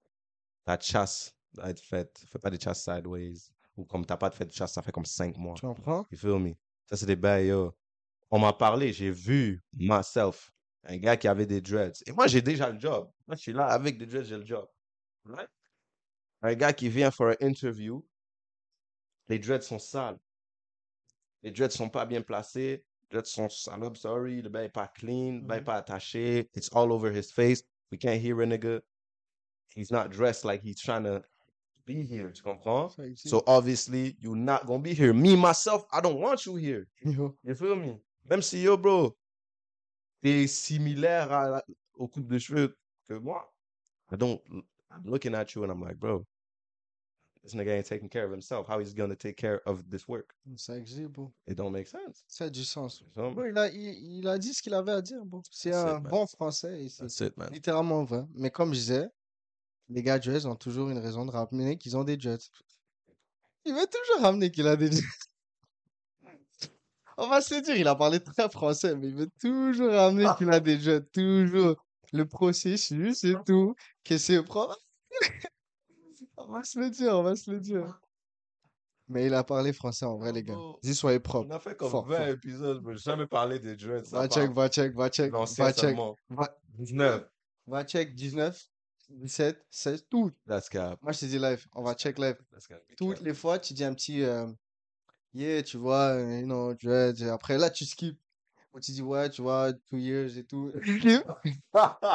Ta 0.63 0.79
chasse 0.79 1.35
doit 1.51 1.69
être 1.69 1.81
faite. 1.81 2.23
Fais 2.29 2.39
pas 2.39 2.49
des 2.49 2.59
chasses 2.59 2.83
sideways. 2.83 3.49
Ou 3.75 3.83
comme 3.83 4.05
t'as 4.05 4.15
pas 4.15 4.31
fait 4.31 4.45
de 4.45 4.53
chasse, 4.53 4.73
ça 4.73 4.81
fait 4.81 4.93
comme 4.93 5.05
cinq 5.05 5.35
mois. 5.37 5.55
Tu 5.55 5.61
comprends? 5.65 6.05
You 6.09 6.17
feel 6.17 6.39
me? 6.39 6.53
Ça, 6.85 6.95
c'est 6.95 7.05
des 7.05 7.17
bails, 7.17 7.47
yo. 7.47 7.75
On 8.29 8.39
m'a 8.39 8.53
parlé, 8.53 8.93
j'ai 8.93 9.11
vu 9.11 9.61
myself, 9.73 10.51
un 10.83 10.97
gars 10.97 11.17
qui 11.17 11.27
avait 11.27 11.45
des 11.45 11.59
dreads. 11.59 12.03
Et 12.05 12.13
moi, 12.13 12.27
j'ai 12.27 12.41
déjà 12.41 12.69
le 12.69 12.79
job. 12.79 13.11
Moi, 13.27 13.35
je 13.35 13.41
suis 13.41 13.53
là 13.53 13.67
avec 13.67 13.97
des 13.97 14.05
dreads, 14.05 14.25
j'ai 14.25 14.37
le 14.37 14.45
job. 14.45 14.67
Right? 15.25 15.49
Un 16.41 16.53
gars 16.55 16.71
qui 16.71 16.87
vient 16.87 17.11
for 17.11 17.31
an 17.31 17.35
interview, 17.41 18.05
les 19.27 19.39
dreads 19.39 19.63
sont 19.63 19.79
sales. 19.79 20.17
Les 21.43 21.51
dreads 21.51 21.71
sont 21.71 21.89
pas 21.89 22.05
bien 22.05 22.21
placés. 22.21 22.83
Les 23.11 23.15
dreads 23.17 23.25
sont 23.29 23.49
salopes, 23.49 23.97
sorry. 23.97 24.41
Le 24.41 24.49
bail 24.49 24.65
est 24.65 24.69
pas 24.69 24.87
clean. 24.87 25.35
Le 25.35 25.41
bail 25.41 25.57
est 25.57 25.61
Mhm. 25.61 25.65
pas 25.65 25.77
attaché. 25.81 26.49
It's 26.55 26.69
all 26.73 26.91
over 26.91 27.11
his 27.11 27.31
face. 27.31 27.63
We 27.91 27.97
can't 27.97 28.19
hear 28.21 28.41
a 28.41 28.45
nigga. 28.45 28.81
He's 29.75 29.91
not 29.91 30.09
dressed 30.09 30.43
like 30.43 30.61
he's 30.63 30.79
trying 30.79 31.03
to 31.03 31.21
be 31.85 32.03
here. 32.03 32.31
Tu 32.33 32.41
comprends? 32.43 32.97
So 33.15 33.43
obviously, 33.47 34.17
you're 34.19 34.35
not 34.35 34.65
gonna 34.65 34.81
be 34.83 34.93
here. 34.93 35.13
Me, 35.13 35.35
myself, 35.35 35.85
I 35.93 36.01
don't 36.01 36.19
want 36.19 36.45
you 36.45 36.55
here. 36.55 36.87
Yo. 37.03 37.37
You 37.43 37.53
feel 37.55 37.75
me? 37.75 38.01
Même 38.29 38.41
si 38.41 38.61
yo, 38.63 38.75
bro, 38.75 39.15
t'es 40.21 40.47
similaire 40.47 41.31
à 41.31 41.63
au 41.95 42.07
coupe 42.07 42.27
de 42.27 42.37
cheveux 42.39 42.75
que 43.07 43.13
moi. 43.19 43.47
I 44.11 44.15
don't, 44.17 44.41
I'm 44.91 45.03
looking 45.05 45.33
at 45.35 45.53
you 45.55 45.63
and 45.63 45.71
I'm 45.71 45.81
like, 45.81 45.97
bro, 45.97 46.25
this 47.43 47.53
nigga 47.53 47.77
ain't 47.77 47.85
taking 47.85 48.09
care 48.09 48.25
of 48.25 48.31
himself. 48.31 48.67
How 48.67 48.79
he's 48.79 48.93
gonna 48.93 49.15
take 49.15 49.35
care 49.35 49.61
of 49.65 49.89
this 49.89 50.07
work? 50.07 50.35
Ça 50.55 50.77
existe, 50.77 51.09
bro. 51.11 51.31
It 51.47 51.55
don't 51.55 51.71
make 51.71 51.87
sense. 51.87 52.23
Ça 52.27 52.45
a 52.45 52.49
du 52.49 52.63
sens. 52.63 53.03
Me? 53.15 53.33
Bon, 53.33 53.45
il 53.45 53.57
a, 53.57 53.69
il, 53.69 54.19
il 54.19 54.27
a 54.27 54.37
dit 54.37 54.53
ce 54.53 54.61
qu'il 54.61 54.73
avait 54.73 54.91
à 54.91 55.01
dire, 55.01 55.23
bon. 55.25 55.41
C'est 55.51 55.69
it, 55.69 55.75
un 55.75 55.99
bon 55.99 56.25
français 56.27 56.87
c'est 57.07 57.33
littéralement 57.51 58.03
vrai. 58.03 58.25
Mais 58.35 58.51
comme 58.51 58.73
je 58.73 58.79
disais, 58.79 59.07
les 59.89 60.03
gars 60.03 60.19
dreads 60.19 60.45
ont 60.45 60.55
toujours 60.55 60.89
une 60.89 60.99
raison 60.99 61.25
de 61.25 61.31
rappeler 61.31 61.77
qu'ils 61.77 61.95
ont 61.95 62.03
des 62.03 62.17
dreads. 62.17 62.49
Il 63.65 63.73
veut 63.73 63.87
toujours 63.87 64.23
ramener 64.23 64.51
qu'il 64.51 64.67
a 64.67 64.75
des 64.75 64.89
On 67.17 67.27
va 67.27 67.41
se 67.41 67.55
dire, 67.55 67.75
il 67.75 67.87
a 67.87 67.95
parlé 67.95 68.19
très 68.19 68.47
français, 68.49 68.95
mais 68.95 69.07
il 69.07 69.15
veut 69.15 69.29
toujours 69.41 69.91
ramener 69.91 70.27
qu'il 70.37 70.49
a 70.51 70.59
des 70.59 70.79
jeux, 70.79 71.05
toujours. 71.11 71.75
Le 72.13 72.25
processus 72.25 73.25
et 73.25 73.35
tout, 73.45 73.75
que 74.05 74.17
c'est 74.17 74.41
propre. 74.41 74.77
On 76.47 76.53
va 76.53 76.63
se 76.63 76.79
le 76.79 76.89
dire, 76.89 77.13
on 77.13 77.23
va 77.23 77.35
se 77.35 77.51
le 77.51 77.59
dire. 77.59 77.99
Mais 79.09 79.25
il 79.27 79.33
a 79.33 79.43
parlé 79.43 79.73
français 79.73 80.05
en 80.05 80.17
vrai, 80.17 80.31
les 80.31 80.43
gars. 80.43 80.57
Dis, 80.81 80.95
soyez 80.95 81.17
On 81.17 81.21
propre. 81.21 81.53
a 81.53 81.59
fait 81.59 81.75
comme 81.77 81.89
Fort, 81.89 82.05
20 82.07 82.17
fort. 82.17 82.27
épisodes, 82.27 82.81
mais 82.85 82.93
j'ai 82.93 82.99
jamais 82.99 83.27
parlé 83.27 83.59
des 83.59 83.75
dreads. 83.75 84.03
Va 84.11 84.27
check, 84.27 84.51
va 84.51 84.69
check, 84.69 84.93
va 84.95 85.09
check, 85.09 85.31
va 85.31 85.73
check. 85.73 85.97
Va, 86.29 86.57
19. 86.79 87.29
va 87.67 87.83
check 87.85 88.15
19, 88.15 88.69
17, 89.09 89.65
16, 89.69 90.05
tout. 90.09 90.31
That's 90.45 90.69
cap. 90.69 91.01
Moi, 91.01 91.11
je 91.11 91.19
te 91.19 91.25
dis 91.25 91.39
live. 91.39 91.65
On 91.75 91.83
va 91.83 91.95
check 91.95 92.17
live. 92.17 92.37
That's 92.51 92.67
cap. 92.67 92.81
Toutes 92.97 93.21
les 93.21 93.33
fois, 93.33 93.59
tu 93.59 93.73
dis 93.73 93.83
un 93.83 93.93
petit 93.93 94.23
euh, 94.23 94.47
yeah, 95.33 95.63
tu 95.63 95.77
vois, 95.77 96.19
you 96.19 96.45
know, 96.45 96.73
dreads. 96.73 97.21
Et 97.21 97.29
après, 97.29 97.57
là, 97.57 97.69
tu 97.69 97.85
skips. 97.85 98.19
Ou 98.73 98.79
tu 98.81 98.91
dis 98.91 99.01
ouais, 99.01 99.29
tu 99.29 99.41
vois, 99.41 99.71
two 99.89 99.97
years 99.97 100.37
et 100.37 100.43
tout. 100.43 100.71
tu 100.83 100.99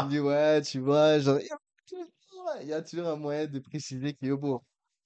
dis 0.09 0.20
ouais, 0.20 0.62
tu 0.62 0.78
vois, 0.80 1.18
genre, 1.18 1.39
il 2.43 2.49
y 2.49 2.53
a 2.53 2.53
toujours- 2.53 2.62
il 2.62 2.68
y 2.68 2.72
a 2.72 2.82
toujours 2.82 3.09
un 3.09 3.16
moyen 3.16 3.47
de 3.47 3.59
préciser 3.59 4.14
que 4.14 4.32
bon, 4.34 4.61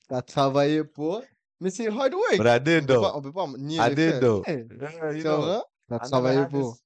t'as 0.08 0.22
travaillé 0.22 0.84
pour. 0.84 1.22
Mais 1.60 1.70
c'est 1.70 1.88
hard 1.88 2.12
work. 2.14 2.36
But 2.36 2.46
I 2.46 2.50
On 2.50 2.58
did 2.58 2.86
peut 2.86 2.92
though. 2.94 3.00
pas, 3.02 3.16
on 3.16 3.22
peut 3.22 3.32
pas 3.32 3.46
nier 3.58 3.78
I 3.80 3.94
did 3.94 4.20
though. 4.20 4.42
Hey, 4.46 4.66
Yeah, 4.80 5.12
you 5.12 5.22
know. 5.22 5.62
I 5.88 5.92
never 5.94 6.04
travaillé 6.08 6.46
pour. 6.50 6.76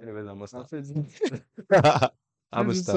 Anyways, 0.00 0.26
I'm 0.28 0.38
gonna 0.38 0.46
stop. 0.46 0.66
I'm 2.52 2.66
gonna 2.66 2.74
stop. 2.74 2.94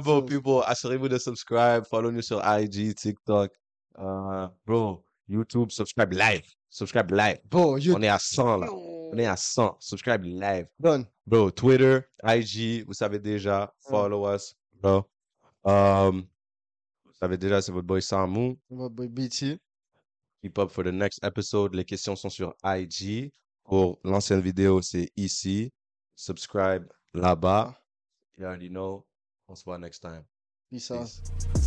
bro, 0.00 0.20
sens. 0.20 0.24
people, 0.28 0.62
assurez-vous 0.66 1.08
de 1.08 1.18
subscribe. 1.18 1.84
Follow-nous 1.86 2.22
sur 2.22 2.40
IG, 2.44 2.94
TikTok. 2.94 3.52
Uh, 3.98 4.48
bro, 4.66 5.04
YouTube, 5.28 5.70
subscribe 5.70 6.12
live. 6.12 6.42
Subscribe 6.70 7.10
live. 7.12 7.38
Bon, 7.50 7.76
you 7.76 7.94
On 7.94 8.02
est 8.02 8.08
à 8.08 8.18
100 8.18 8.56
là. 8.58 8.68
On 8.72 9.16
est 9.18 9.26
à 9.26 9.36
100. 9.36 9.76
Subscribe 9.78 10.24
live. 10.24 10.66
done. 10.80 11.04
Bro, 11.26 11.50
Twitter, 11.50 12.00
IG, 12.24 12.84
vous 12.86 12.94
savez 12.94 13.18
déjà. 13.18 13.72
Follow 13.78 14.26
us, 14.34 14.54
bro. 14.80 15.04
Um, 15.64 16.26
vous 17.04 17.12
savez 17.14 17.36
déjà, 17.36 17.62
c'est 17.62 17.72
votre 17.72 17.86
boy 17.86 18.02
Samu. 18.02 18.58
Votre 18.70 18.94
boy 18.94 19.08
BT. 19.08 19.60
Keep 20.42 20.58
up 20.58 20.70
for 20.70 20.84
the 20.84 20.92
next 20.92 21.22
episode. 21.22 21.74
Les 21.74 21.84
questions 21.84 22.16
sont 22.16 22.30
sur 22.30 22.54
IG. 22.64 23.32
Pour 23.64 23.98
l'ancienne 24.02 24.40
vidéo, 24.40 24.82
c'est 24.82 25.10
ici. 25.16 25.72
Subscribe 26.16 26.86
là-bas. 27.14 27.78
You 28.36 28.46
already 28.46 28.68
know. 28.68 29.06
On 29.48 29.54
se 29.54 29.64
voit 29.64 29.78
next 29.78 30.00
time. 30.00 30.24
Peace 30.70 30.90
out. 30.90 31.08
Peace. 31.54 31.61